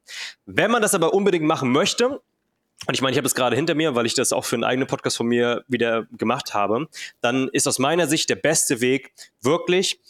Wenn 0.47 0.71
man 0.71 0.83
das 0.83 0.95
aber 0.95 1.13
unbedingt 1.13 1.45
machen 1.45 1.71
möchte, 1.71 2.21
und 2.87 2.95
ich 2.95 3.03
meine, 3.03 3.13
ich 3.13 3.19
habe 3.19 3.27
es 3.27 3.35
gerade 3.35 3.57
hinter 3.57 3.75
mir, 3.75 3.95
weil 3.95 4.07
ich 4.07 4.15
das 4.15 4.33
auch 4.33 4.45
für 4.45 4.57
einen 4.57 4.65
eigenen 4.65 4.87
Podcast 4.87 5.17
von 5.17 5.27
mir 5.27 5.65
wieder 5.69 6.07
gemacht 6.13 6.55
habe, 6.55 6.89
dann 7.21 7.49
ist 7.49 7.67
aus 7.67 7.79
meiner 7.79 8.07
Sicht 8.07 8.31
der 8.31 8.37
beste 8.37 8.81
Weg 8.81 9.13
wirklich 9.43 10.01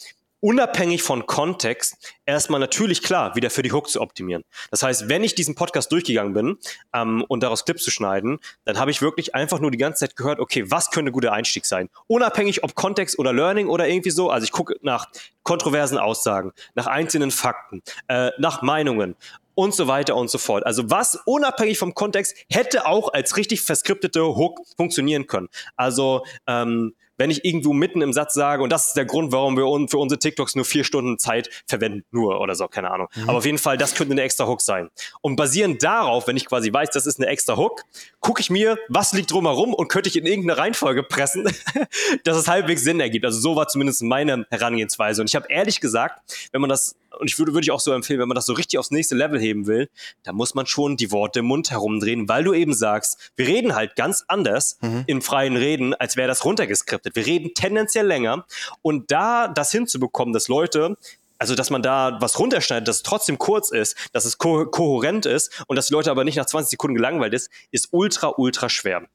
unabhängig 0.41 1.03
von 1.03 1.25
Kontext 1.25 2.15
erstmal 2.25 2.59
natürlich 2.59 3.03
klar, 3.03 3.35
wieder 3.35 3.49
für 3.49 3.61
die 3.61 3.71
Hook 3.71 3.89
zu 3.89 4.01
optimieren. 4.01 4.43
Das 4.71 4.83
heißt, 4.83 5.09
wenn 5.09 5.23
ich 5.23 5.35
diesen 5.35 5.55
Podcast 5.55 5.91
durchgegangen 5.91 6.33
bin 6.33 6.57
ähm, 6.93 7.25
und 7.27 7.43
daraus 7.43 7.65
Clips 7.65 7.83
zu 7.83 7.91
schneiden, 7.91 8.39
dann 8.65 8.79
habe 8.79 8.91
ich 8.91 9.01
wirklich 9.01 9.35
einfach 9.35 9.59
nur 9.59 9.71
die 9.71 9.77
ganze 9.77 10.05
Zeit 10.05 10.15
gehört, 10.15 10.39
okay, 10.39 10.69
was 10.69 10.91
könnte 10.91 11.11
guter 11.11 11.33
Einstieg 11.33 11.65
sein? 11.65 11.89
Unabhängig 12.07 12.63
ob 12.63 12.75
Kontext 12.75 13.19
oder 13.19 13.33
Learning 13.33 13.67
oder 13.67 13.87
irgendwie 13.87 14.11
so. 14.11 14.29
Also 14.29 14.45
ich 14.45 14.51
gucke 14.51 14.75
nach 14.81 15.07
kontroversen 15.43 15.97
Aussagen, 15.97 16.53
nach 16.75 16.87
einzelnen 16.87 17.31
Fakten, 17.31 17.81
äh, 18.07 18.31
nach 18.37 18.61
Meinungen 18.61 19.15
und 19.59 19.75
so 19.75 19.87
weiter 19.87 20.15
und 20.15 20.29
so 20.29 20.37
fort. 20.37 20.65
Also 20.65 20.89
was 20.89 21.19
unabhängig 21.25 21.77
vom 21.77 21.93
Kontext 21.93 22.33
hätte 22.49 22.85
auch 22.85 23.13
als 23.13 23.35
richtig 23.35 23.61
verskriptete 23.61 24.23
Hook 24.23 24.61
funktionieren 24.77 25.27
können. 25.27 25.49
Also 25.75 26.23
ähm, 26.47 26.93
wenn 27.19 27.29
ich 27.29 27.43
irgendwo 27.43 27.73
mitten 27.73 28.01
im 28.01 28.13
Satz 28.13 28.33
sage, 28.33 28.63
und 28.63 28.71
das 28.71 28.87
ist 28.87 28.97
der 28.97 29.03
Grund, 29.03 29.33
warum 29.33 29.57
wir 29.57 29.87
für 29.89 29.97
unsere 29.97 30.17
TikToks 30.17 30.55
nur 30.55 30.63
vier 30.63 30.85
Stunden 30.85 31.19
Zeit 31.19 31.49
verwenden, 31.67 32.05
nur 32.11 32.39
oder 32.39 32.55
so, 32.55 32.69
keine 32.69 32.89
Ahnung. 32.89 33.09
Mhm. 33.13 33.29
Aber 33.29 33.39
auf 33.39 33.45
jeden 33.45 33.57
Fall, 33.57 33.77
das 33.77 33.93
könnte 33.93 34.13
eine 34.13 34.21
extra 34.21 34.47
Hook 34.47 34.61
sein. 34.61 34.89
Und 35.19 35.35
basierend 35.35 35.83
darauf, 35.83 36.27
wenn 36.27 36.37
ich 36.37 36.45
quasi 36.45 36.71
weiß, 36.71 36.91
das 36.91 37.05
ist 37.05 37.19
eine 37.19 37.27
extra 37.27 37.57
Hook, 37.57 37.83
gucke 38.21 38.39
ich 38.39 38.49
mir, 38.49 38.77
was 38.87 39.11
liegt 39.11 39.31
drumherum 39.31 39.73
und 39.73 39.89
könnte 39.89 40.07
ich 40.07 40.15
in 40.15 40.25
irgendeine 40.25 40.57
Reihenfolge 40.57 41.03
pressen, 41.03 41.43
dass 42.23 42.37
es 42.37 42.47
halbwegs 42.47 42.83
Sinn 42.83 43.01
ergibt. 43.01 43.25
Also 43.25 43.39
so 43.39 43.57
war 43.57 43.67
zumindest 43.67 44.01
meine 44.01 44.45
Herangehensweise. 44.49 45.21
Und 45.21 45.29
ich 45.29 45.35
habe 45.35 45.47
ehrlich 45.49 45.81
gesagt, 45.81 46.21
wenn 46.53 46.61
man 46.61 46.69
das 46.69 46.95
und 47.17 47.29
ich 47.29 47.37
würde, 47.39 47.53
würde 47.53 47.65
ich 47.65 47.71
auch 47.71 47.79
so 47.79 47.91
empfehlen, 47.91 48.19
wenn 48.19 48.27
man 48.27 48.35
das 48.35 48.45
so 48.45 48.53
richtig 48.53 48.79
aufs 48.79 48.91
nächste 48.91 49.15
Level 49.15 49.39
heben 49.39 49.67
will, 49.67 49.89
da 50.23 50.33
muss 50.33 50.55
man 50.55 50.65
schon 50.65 50.97
die 50.97 51.11
Worte 51.11 51.39
im 51.39 51.45
Mund 51.45 51.71
herumdrehen, 51.71 52.29
weil 52.29 52.43
du 52.43 52.53
eben 52.53 52.73
sagst, 52.73 53.31
wir 53.35 53.47
reden 53.47 53.75
halt 53.75 53.95
ganz 53.95 54.23
anders 54.27 54.77
mhm. 54.81 55.03
in 55.07 55.21
freien 55.21 55.57
Reden, 55.57 55.93
als 55.93 56.17
wäre 56.17 56.27
das 56.27 56.45
runtergeskriptet. 56.45 57.15
Wir 57.15 57.25
reden 57.25 57.53
tendenziell 57.53 58.05
länger 58.05 58.45
und 58.81 59.11
da 59.11 59.47
das 59.47 59.71
hinzubekommen, 59.71 60.33
dass 60.33 60.47
Leute 60.47 60.97
also 61.41 61.55
dass 61.55 61.69
man 61.69 61.81
da 61.81 62.17
was 62.19 62.37
runterschneidet, 62.37 62.87
dass 62.87 62.97
es 62.97 63.03
trotzdem 63.03 63.37
kurz 63.37 63.71
ist, 63.71 63.95
dass 64.11 64.25
es 64.25 64.37
ko 64.37 64.65
kohärent 64.65 65.25
ist 65.25 65.63
und 65.67 65.77
dass 65.77 65.87
die 65.87 65.93
Leute 65.93 66.11
aber 66.11 66.25
nicht 66.25 66.35
nach 66.35 66.45
20 66.45 66.71
Sekunden 66.71 66.95
gelangweilt 66.95 67.33
ist, 67.33 67.49
ist 67.71 67.87
ultra, 67.91 68.33
ultra 68.35 68.67
schwer. 68.67 69.07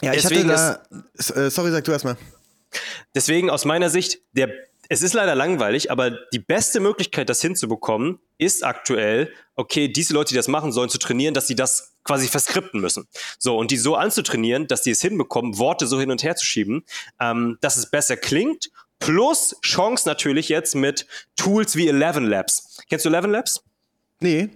Ja, 0.00 0.12
ich 0.12 0.22
Deswegen 0.22 0.52
hatte 0.52 0.80
da, 0.88 0.98
ist, 1.14 1.36
äh, 1.36 1.50
sorry, 1.50 1.72
sag 1.72 1.82
du 1.82 1.90
erstmal. 1.90 2.16
Deswegen 3.14 3.50
aus 3.50 3.64
meiner 3.64 3.90
Sicht 3.90 4.20
der 4.32 4.50
es 4.88 5.02
ist 5.02 5.12
leider 5.12 5.34
langweilig, 5.34 5.90
aber 5.90 6.10
die 6.10 6.38
beste 6.38 6.80
Möglichkeit, 6.80 7.28
das 7.28 7.42
hinzubekommen, 7.42 8.18
ist 8.38 8.64
aktuell, 8.64 9.32
okay, 9.54 9.88
diese 9.88 10.14
Leute, 10.14 10.30
die 10.30 10.36
das 10.36 10.48
machen 10.48 10.72
sollen, 10.72 10.88
zu 10.88 10.98
trainieren, 10.98 11.34
dass 11.34 11.46
sie 11.46 11.54
das 11.54 11.94
quasi 12.04 12.26
verskripten 12.26 12.80
müssen. 12.80 13.06
So, 13.38 13.58
und 13.58 13.70
die 13.70 13.76
so 13.76 13.96
anzutrainieren, 13.96 14.66
dass 14.66 14.82
die 14.82 14.90
es 14.90 15.02
hinbekommen, 15.02 15.58
Worte 15.58 15.86
so 15.86 16.00
hin 16.00 16.10
und 16.10 16.22
her 16.22 16.36
zu 16.36 16.46
schieben, 16.46 16.84
ähm, 17.20 17.58
dass 17.60 17.76
es 17.76 17.90
besser 17.90 18.16
klingt. 18.16 18.70
Plus 18.98 19.56
Chance 19.62 20.08
natürlich 20.08 20.48
jetzt 20.48 20.74
mit 20.74 21.06
Tools 21.36 21.76
wie 21.76 21.88
Eleven 21.88 22.26
Labs. 22.26 22.78
Kennst 22.88 23.04
du 23.04 23.10
Eleven 23.10 23.30
Labs? 23.30 23.62
Nee. 24.20 24.48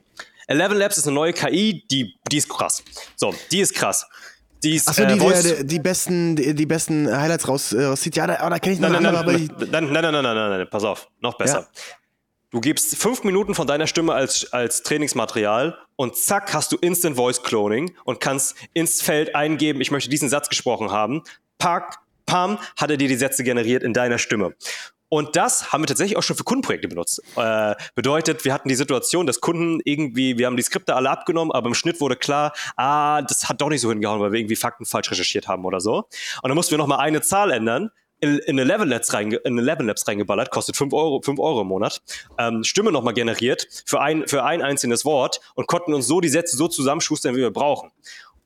Eleven 0.46 0.78
Labs 0.78 0.96
ist 0.96 1.06
eine 1.06 1.14
neue 1.14 1.32
KI, 1.32 1.84
die, 1.90 2.18
die 2.30 2.38
ist 2.38 2.48
krass. 2.48 2.82
So, 3.16 3.34
die 3.50 3.60
ist 3.60 3.74
krass. 3.74 4.06
Die 4.62 4.76
ist, 4.76 4.88
Achso, 4.88 5.04
die, 5.04 5.18
äh, 5.18 5.58
die, 5.58 5.66
die, 5.66 5.78
besten, 5.80 6.36
die, 6.36 6.54
die, 6.54 6.66
besten 6.66 7.10
Highlights 7.10 7.48
raus, 7.48 7.72
äh, 7.72 7.84
rauszieht. 7.84 8.14
Ja, 8.14 8.26
da, 8.26 8.48
da 8.48 8.58
kenne 8.58 8.74
ich 8.74 8.80
noch 8.80 8.90
nein, 8.90 9.02
nein, 9.02 9.14
andere, 9.14 9.36
nein, 9.36 9.50
aber 9.50 9.66
nein, 9.66 9.84
nein, 9.84 9.92
nein, 9.92 10.12
nein, 10.12 10.24
nein, 10.24 10.34
nein, 10.34 10.58
nein, 10.58 10.68
pass 10.70 10.84
auf, 10.84 11.08
noch 11.20 11.36
besser. 11.36 11.60
Ja. 11.60 11.68
Du 12.52 12.60
gibst 12.60 12.94
fünf 12.96 13.24
Minuten 13.24 13.54
von 13.54 13.66
deiner 13.66 13.86
Stimme 13.86 14.12
als, 14.12 14.52
als 14.52 14.82
Trainingsmaterial 14.82 15.78
und 15.96 16.16
zack, 16.16 16.52
hast 16.52 16.70
du 16.70 16.76
Instant 16.76 17.16
Voice 17.16 17.42
Cloning 17.42 17.96
und 18.04 18.20
kannst 18.20 18.56
ins 18.74 19.00
Feld 19.00 19.34
eingeben, 19.34 19.80
ich 19.80 19.90
möchte 19.90 20.10
diesen 20.10 20.28
Satz 20.28 20.50
gesprochen 20.50 20.90
haben. 20.90 21.22
Pack, 21.56 21.98
pam, 22.26 22.58
hat 22.76 22.90
er 22.90 22.98
dir 22.98 23.08
die 23.08 23.16
Sätze 23.16 23.42
generiert 23.42 23.82
in 23.82 23.94
deiner 23.94 24.18
Stimme. 24.18 24.54
Und 25.12 25.36
das 25.36 25.74
haben 25.74 25.82
wir 25.82 25.88
tatsächlich 25.88 26.16
auch 26.16 26.22
schon 26.22 26.36
für 26.36 26.44
Kundenprojekte 26.44 26.88
benutzt. 26.88 27.22
Äh, 27.36 27.74
bedeutet, 27.94 28.46
wir 28.46 28.54
hatten 28.54 28.70
die 28.70 28.74
Situation, 28.74 29.26
dass 29.26 29.40
Kunden 29.40 29.78
irgendwie, 29.84 30.38
wir 30.38 30.46
haben 30.46 30.56
die 30.56 30.62
Skripte 30.62 30.96
alle 30.96 31.10
abgenommen, 31.10 31.52
aber 31.52 31.66
im 31.66 31.74
Schnitt 31.74 32.00
wurde 32.00 32.16
klar, 32.16 32.54
ah, 32.78 33.20
das 33.20 33.46
hat 33.46 33.60
doch 33.60 33.68
nicht 33.68 33.82
so 33.82 33.90
hingehauen, 33.90 34.22
weil 34.22 34.32
wir 34.32 34.40
irgendwie 34.40 34.56
Fakten 34.56 34.86
falsch 34.86 35.10
recherchiert 35.10 35.48
haben 35.48 35.66
oder 35.66 35.80
so. 35.80 35.96
Und 35.96 36.48
dann 36.48 36.54
mussten 36.54 36.70
wir 36.70 36.78
nochmal 36.78 37.00
eine 37.00 37.20
Zahl 37.20 37.50
ändern, 37.50 37.90
in, 38.20 38.38
in 38.38 38.58
eine 38.58 38.64
Level 38.64 38.88
Labs, 38.88 39.12
reingeballert, 39.12 40.50
kostet 40.50 40.76
5 40.76 40.94
Euro, 40.94 41.20
5 41.20 41.38
Euro 41.40 41.60
im 41.62 41.66
Monat, 41.66 42.00
ähm, 42.38 42.64
Stimme 42.64 42.92
nochmal 42.92 43.14
generiert 43.14 43.66
für 43.84 44.00
ein, 44.00 44.26
für 44.28 44.44
ein 44.44 44.62
einzelnes 44.62 45.04
Wort 45.04 45.40
und 45.54 45.66
konnten 45.66 45.92
uns 45.92 46.06
so 46.06 46.20
die 46.20 46.28
Sätze 46.28 46.56
so 46.56 46.68
zusammenschustern, 46.68 47.34
wie 47.34 47.40
wir 47.40 47.50
brauchen. 47.50 47.90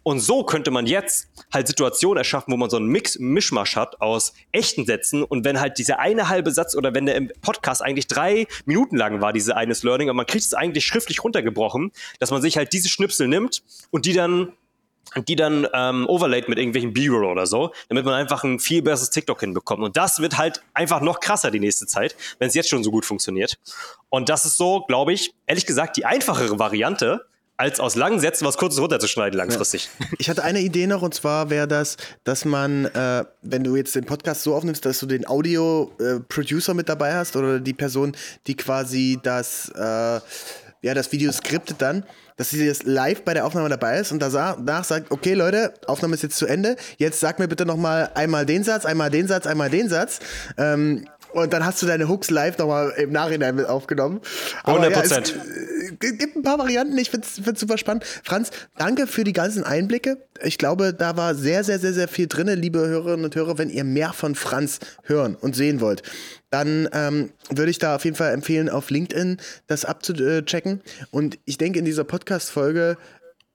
Und 0.06 0.20
so 0.20 0.44
könnte 0.44 0.70
man 0.70 0.86
jetzt 0.86 1.26
halt 1.52 1.66
Situationen 1.66 2.18
erschaffen, 2.18 2.52
wo 2.52 2.56
man 2.56 2.70
so 2.70 2.76
einen 2.76 2.86
Mix, 2.86 3.18
Mischmasch 3.18 3.74
hat 3.74 4.00
aus 4.00 4.34
echten 4.52 4.86
Sätzen 4.86 5.24
und 5.24 5.44
wenn 5.44 5.58
halt 5.58 5.78
dieser 5.78 5.98
eine 5.98 6.28
halbe 6.28 6.52
Satz 6.52 6.76
oder 6.76 6.94
wenn 6.94 7.06
der 7.06 7.16
im 7.16 7.32
Podcast 7.42 7.82
eigentlich 7.82 8.06
drei 8.06 8.46
Minuten 8.66 8.96
lang 8.96 9.20
war, 9.20 9.32
diese 9.32 9.56
eines 9.56 9.82
Learning, 9.82 10.08
aber 10.08 10.18
man 10.18 10.26
kriegt 10.26 10.44
es 10.44 10.54
eigentlich 10.54 10.86
schriftlich 10.86 11.24
runtergebrochen, 11.24 11.90
dass 12.20 12.30
man 12.30 12.40
sich 12.40 12.56
halt 12.56 12.72
diese 12.72 12.88
Schnipsel 12.88 13.26
nimmt 13.26 13.64
und 13.90 14.06
die 14.06 14.12
dann 14.12 14.52
die 15.26 15.34
dann 15.34 15.66
ähm, 15.72 16.06
overlaid 16.06 16.48
mit 16.48 16.58
irgendwelchen 16.58 16.92
B-Roll 16.92 17.24
oder 17.24 17.46
so, 17.48 17.72
damit 17.88 18.04
man 18.04 18.14
einfach 18.14 18.44
ein 18.44 18.60
viel 18.60 18.82
besseres 18.82 19.10
TikTok 19.10 19.40
hinbekommt. 19.40 19.82
Und 19.82 19.96
das 19.96 20.20
wird 20.20 20.38
halt 20.38 20.62
einfach 20.72 21.00
noch 21.00 21.18
krasser 21.18 21.50
die 21.50 21.60
nächste 21.60 21.86
Zeit, 21.86 22.14
wenn 22.38 22.46
es 22.46 22.54
jetzt 22.54 22.68
schon 22.68 22.84
so 22.84 22.92
gut 22.92 23.04
funktioniert. 23.04 23.58
Und 24.08 24.28
das 24.28 24.44
ist 24.44 24.56
so, 24.56 24.82
glaube 24.82 25.12
ich, 25.12 25.34
ehrlich 25.46 25.66
gesagt, 25.66 25.96
die 25.96 26.04
einfachere 26.04 26.60
Variante, 26.60 27.26
als 27.56 27.80
aus 27.80 27.96
langen 27.96 28.20
Sätzen 28.20 28.46
was 28.46 28.56
Kurzes 28.56 28.80
runterzuschneiden 28.80 29.36
langfristig. 29.36 29.88
Ja. 29.98 30.06
Ich 30.18 30.28
hatte 30.28 30.44
eine 30.44 30.60
Idee 30.60 30.86
noch 30.86 31.02
und 31.02 31.14
zwar 31.14 31.50
wäre 31.50 31.66
das, 31.66 31.96
dass 32.24 32.44
man, 32.44 32.86
äh, 32.86 33.24
wenn 33.42 33.64
du 33.64 33.76
jetzt 33.76 33.94
den 33.94 34.04
Podcast 34.04 34.42
so 34.42 34.54
aufnimmst, 34.54 34.84
dass 34.84 34.98
du 34.98 35.06
den 35.06 35.26
Audio-Producer 35.26 36.72
äh, 36.72 36.74
mit 36.74 36.88
dabei 36.88 37.14
hast 37.14 37.36
oder 37.36 37.60
die 37.60 37.72
Person, 37.72 38.16
die 38.46 38.56
quasi 38.56 39.18
das, 39.22 39.70
äh, 39.74 39.80
ja, 39.80 40.94
das 40.94 41.10
Video 41.12 41.32
skriptet 41.32 41.80
dann, 41.80 42.04
dass 42.36 42.50
sie 42.50 42.64
jetzt 42.64 42.84
live 42.84 43.22
bei 43.22 43.32
der 43.32 43.46
Aufnahme 43.46 43.70
dabei 43.70 43.98
ist 43.98 44.12
und 44.12 44.20
danach 44.20 44.84
sagt, 44.84 45.10
okay 45.10 45.32
Leute, 45.32 45.72
Aufnahme 45.86 46.14
ist 46.14 46.22
jetzt 46.22 46.36
zu 46.36 46.46
Ende, 46.46 46.76
jetzt 46.98 47.20
sag 47.20 47.38
mir 47.38 47.48
bitte 47.48 47.64
nochmal 47.64 48.10
einmal 48.14 48.44
den 48.44 48.62
Satz, 48.62 48.84
einmal 48.84 49.10
den 49.10 49.26
Satz, 49.26 49.46
einmal 49.46 49.70
den 49.70 49.88
Satz. 49.88 50.20
Ähm, 50.58 51.06
und 51.36 51.52
dann 51.52 51.66
hast 51.66 51.82
du 51.82 51.86
deine 51.86 52.08
Hooks 52.08 52.30
live 52.30 52.56
nochmal 52.56 52.94
im 52.96 53.12
Nachhinein 53.12 53.54
mit 53.56 53.66
aufgenommen. 53.66 54.22
100 54.64 54.92
Prozent. 54.94 55.34
Ja, 55.36 55.42
es 56.00 56.18
gibt 56.18 56.34
ein 56.34 56.42
paar 56.42 56.58
Varianten. 56.58 56.96
Ich 56.96 57.10
finde 57.10 57.26
es 57.26 57.60
super 57.60 57.76
spannend. 57.76 58.04
Franz, 58.24 58.50
danke 58.78 59.06
für 59.06 59.22
die 59.22 59.34
ganzen 59.34 59.62
Einblicke. 59.62 60.16
Ich 60.42 60.56
glaube, 60.56 60.94
da 60.94 61.18
war 61.18 61.34
sehr, 61.34 61.62
sehr, 61.62 61.78
sehr, 61.78 61.92
sehr 61.92 62.08
viel 62.08 62.26
drin, 62.26 62.48
liebe 62.48 62.78
Hörerinnen 62.78 63.26
und 63.26 63.34
Hörer. 63.34 63.58
Wenn 63.58 63.68
ihr 63.68 63.84
mehr 63.84 64.14
von 64.14 64.34
Franz 64.34 64.78
hören 65.02 65.34
und 65.34 65.54
sehen 65.54 65.82
wollt, 65.82 66.02
dann 66.48 66.88
ähm, 66.92 67.30
würde 67.50 67.70
ich 67.70 67.78
da 67.78 67.96
auf 67.96 68.04
jeden 68.06 68.16
Fall 68.16 68.32
empfehlen, 68.32 68.70
auf 68.70 68.88
LinkedIn 68.88 69.36
das 69.66 69.84
abzuchecken. 69.84 70.80
Und 71.10 71.38
ich 71.44 71.58
denke, 71.58 71.78
in 71.78 71.84
dieser 71.84 72.04
Podcast-Folge, 72.04 72.96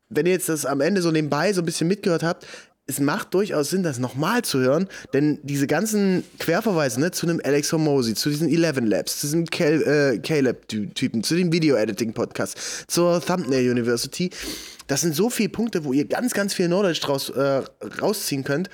wenn 0.09 0.27
ihr 0.27 0.34
jetzt 0.34 0.49
das 0.49 0.67
am 0.67 0.82
Ende 0.82 1.01
so 1.01 1.09
nebenbei 1.09 1.51
so 1.51 1.63
ein 1.63 1.65
bisschen 1.65 1.88
mitgehört 1.88 2.21
habt, 2.21 2.45
es 2.91 2.99
macht 2.99 3.33
durchaus 3.33 3.69
Sinn, 3.69 3.83
das 3.83 3.99
nochmal 3.99 4.43
zu 4.43 4.59
hören, 4.59 4.87
denn 5.13 5.39
diese 5.43 5.67
ganzen 5.67 6.23
Querverweise 6.39 6.99
ne, 6.99 7.11
zu 7.11 7.25
einem 7.25 7.41
Alex 7.43 7.71
Hormozy, 7.71 8.13
zu 8.13 8.29
diesen 8.29 8.49
Eleven 8.49 8.85
Labs, 8.85 9.19
zu 9.19 9.27
diesem 9.27 9.45
äh, 9.45 10.19
Caleb-Typen, 10.19 11.23
zu 11.23 11.35
dem 11.35 11.51
Video-Editing-Podcast, 11.51 12.85
zur 12.87 13.23
Thumbnail 13.25 13.71
University, 13.71 14.29
das 14.91 14.99
sind 14.99 15.15
so 15.15 15.29
viele 15.29 15.47
Punkte, 15.47 15.85
wo 15.85 15.93
ihr 15.93 16.05
ganz, 16.05 16.33
ganz 16.33 16.53
viel 16.53 16.67
Knowledge 16.67 16.99
draus 16.99 17.29
äh, 17.29 17.61
rausziehen 18.01 18.43
könnt. 18.43 18.69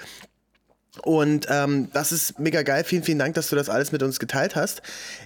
Und 1.04 1.48
ähm, 1.50 1.89
das 1.93 2.12
ist 2.12 2.39
mega 2.39 2.62
geil. 2.64 2.84
Vielen, 2.84 3.04
vielen 3.04 3.20
Dank, 3.20 3.36
dass 3.36 3.50
du 3.50 3.56
das 3.56 3.70
alles 3.70 3.91
mit 3.91 4.04
uns 4.04 4.20
geteilt 4.20 4.56
hast. 4.56 4.82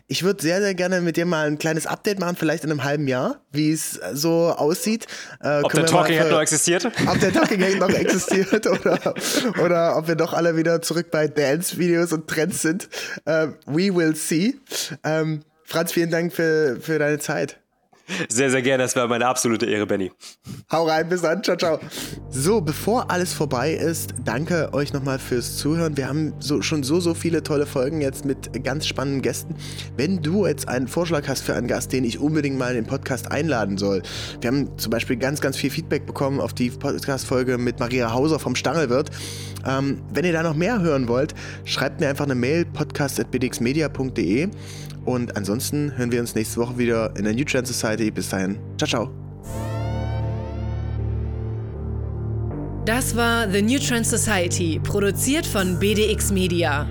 Ich 0.08 0.24
würde 0.24 0.42
sehr, 0.42 0.62
sehr 0.62 0.74
gerne 0.74 1.02
mit 1.02 1.18
dir 1.18 1.26
mal 1.26 1.48
ein 1.48 1.58
kleines 1.58 1.88
Update 1.88 2.20
machen, 2.20 2.36
vielleicht 2.36 2.64
in 2.64 2.72
einem 2.72 2.84
halben 2.84 3.08
Jahr, 3.08 3.42
wie 3.52 3.72
es 3.72 4.00
so 4.14 4.50
aussieht. 4.50 5.08
Äh, 5.42 5.62
ob 5.62 5.72
der 5.72 5.86
Talking 5.86 6.18
Head 6.18 6.32
noch 6.32 6.42
existiert? 6.42 6.86
Ob 7.08 7.20
der 7.20 7.32
Talking 7.32 7.62
Head 7.62 7.80
noch 7.80 7.90
existiert 7.90 8.68
oder, 8.68 9.16
oder 9.64 9.98
ob 9.98 10.08
wir 10.08 10.16
doch 10.16 10.34
alle 10.34 10.56
wieder 10.56 10.82
zurück 10.82 11.12
bei 11.12 11.28
Dance-Videos 11.28 12.14
und 12.14 12.28
Trends 12.28 12.62
sind. 12.62 12.90
Äh, 13.26 13.48
we 13.66 13.94
will 13.96 14.16
see. 14.16 14.56
Ähm, 15.04 15.42
Franz, 15.64 15.94
vielen 15.94 16.12
Dank 16.12 16.34
für, 16.34 16.80
für 16.82 17.00
deine 17.00 17.20
Zeit. 17.20 17.61
Sehr, 18.30 18.50
sehr 18.50 18.62
gerne. 18.62 18.84
Das 18.84 18.96
war 18.96 19.08
meine 19.08 19.26
absolute 19.28 19.66
Ehre, 19.66 19.86
Benny. 19.86 20.12
Hau 20.72 20.88
rein, 20.88 21.10
bis 21.10 21.22
dann. 21.22 21.44
Ciao, 21.44 21.58
ciao. 21.58 21.80
So, 22.30 22.62
bevor 22.62 23.12
alles 23.12 23.34
vorbei 23.34 23.74
ist, 23.74 24.14
danke 24.24 24.74
euch 24.74 24.94
nochmal 24.94 25.20
fürs 25.20 25.58
Zuhören. 25.58 25.98
Wir 25.98 26.08
haben 26.08 26.34
so, 26.40 26.62
schon 26.62 26.84
so, 26.84 27.00
so 27.00 27.14
viele 27.14 27.44
tolle 27.44 27.66
Folgen 27.66 28.02
jetzt 28.02 28.26
mit 28.26 28.64
ganz 28.64 28.88
spannenden 28.88 29.22
Gästen. 29.22 29.56
Wenn 29.98 30.22
du 30.22 30.46
jetzt 30.46 30.68
einen 30.68 30.88
Vorschlag 30.88 31.28
hast 31.28 31.42
für 31.42 31.56
einen 31.56 31.68
Gast, 31.68 31.94
den 31.94 32.04
ich 32.04 32.20
unbedingt 32.20 32.58
mal 32.58 32.70
in 32.70 32.76
den 32.76 32.86
Podcast 32.86 33.32
einladen 33.32 33.78
soll. 33.78 34.02
Wir 34.40 34.50
haben 34.50 34.78
zum 34.78 34.92
Beispiel 34.92 35.18
ganz, 35.18 35.42
ganz 35.42 35.58
viel 35.58 35.70
Feedback 35.70 36.06
bekommen 36.06 36.40
auf 36.40 36.54
die 36.54 36.70
Podcast-Folge 36.70 37.58
mit 37.58 37.80
Maria 37.80 38.14
Hauser 38.14 38.40
vom 38.40 38.56
Stangelwirt. 38.56 39.10
Ähm, 39.66 40.02
wenn 40.14 40.26
ihr 40.26 40.34
da 40.34 40.44
noch 40.44 40.56
mehr 40.56 40.82
hören 40.82 41.08
wollt, 41.08 41.34
schreibt 41.66 42.00
mir 42.00 42.10
einfach 42.10 42.26
eine 42.26 42.36
Mail 42.36 42.66
podcast.bdxmedia.de 42.66 44.50
und 45.06 45.36
ansonsten 45.36 45.98
hören 45.98 46.12
wir 46.12 46.20
uns 46.20 46.36
nächste 46.36 46.58
Woche 46.60 46.78
wieder 46.78 47.16
in 47.16 47.24
der 47.24 47.34
New 47.34 47.46
Trend 47.46 47.68
Society. 47.68 48.12
Bis 48.12 48.30
dahin. 48.30 48.58
Ciao, 48.78 48.88
ciao. 48.88 49.10
Das 52.86 53.16
war 53.16 53.50
The 53.50 53.62
New 53.62 53.80
Trend 53.80 54.08
Society, 54.08 54.80
produziert 54.84 55.46
von 55.46 55.78
BDX 55.80 56.32
Media. 56.32 56.88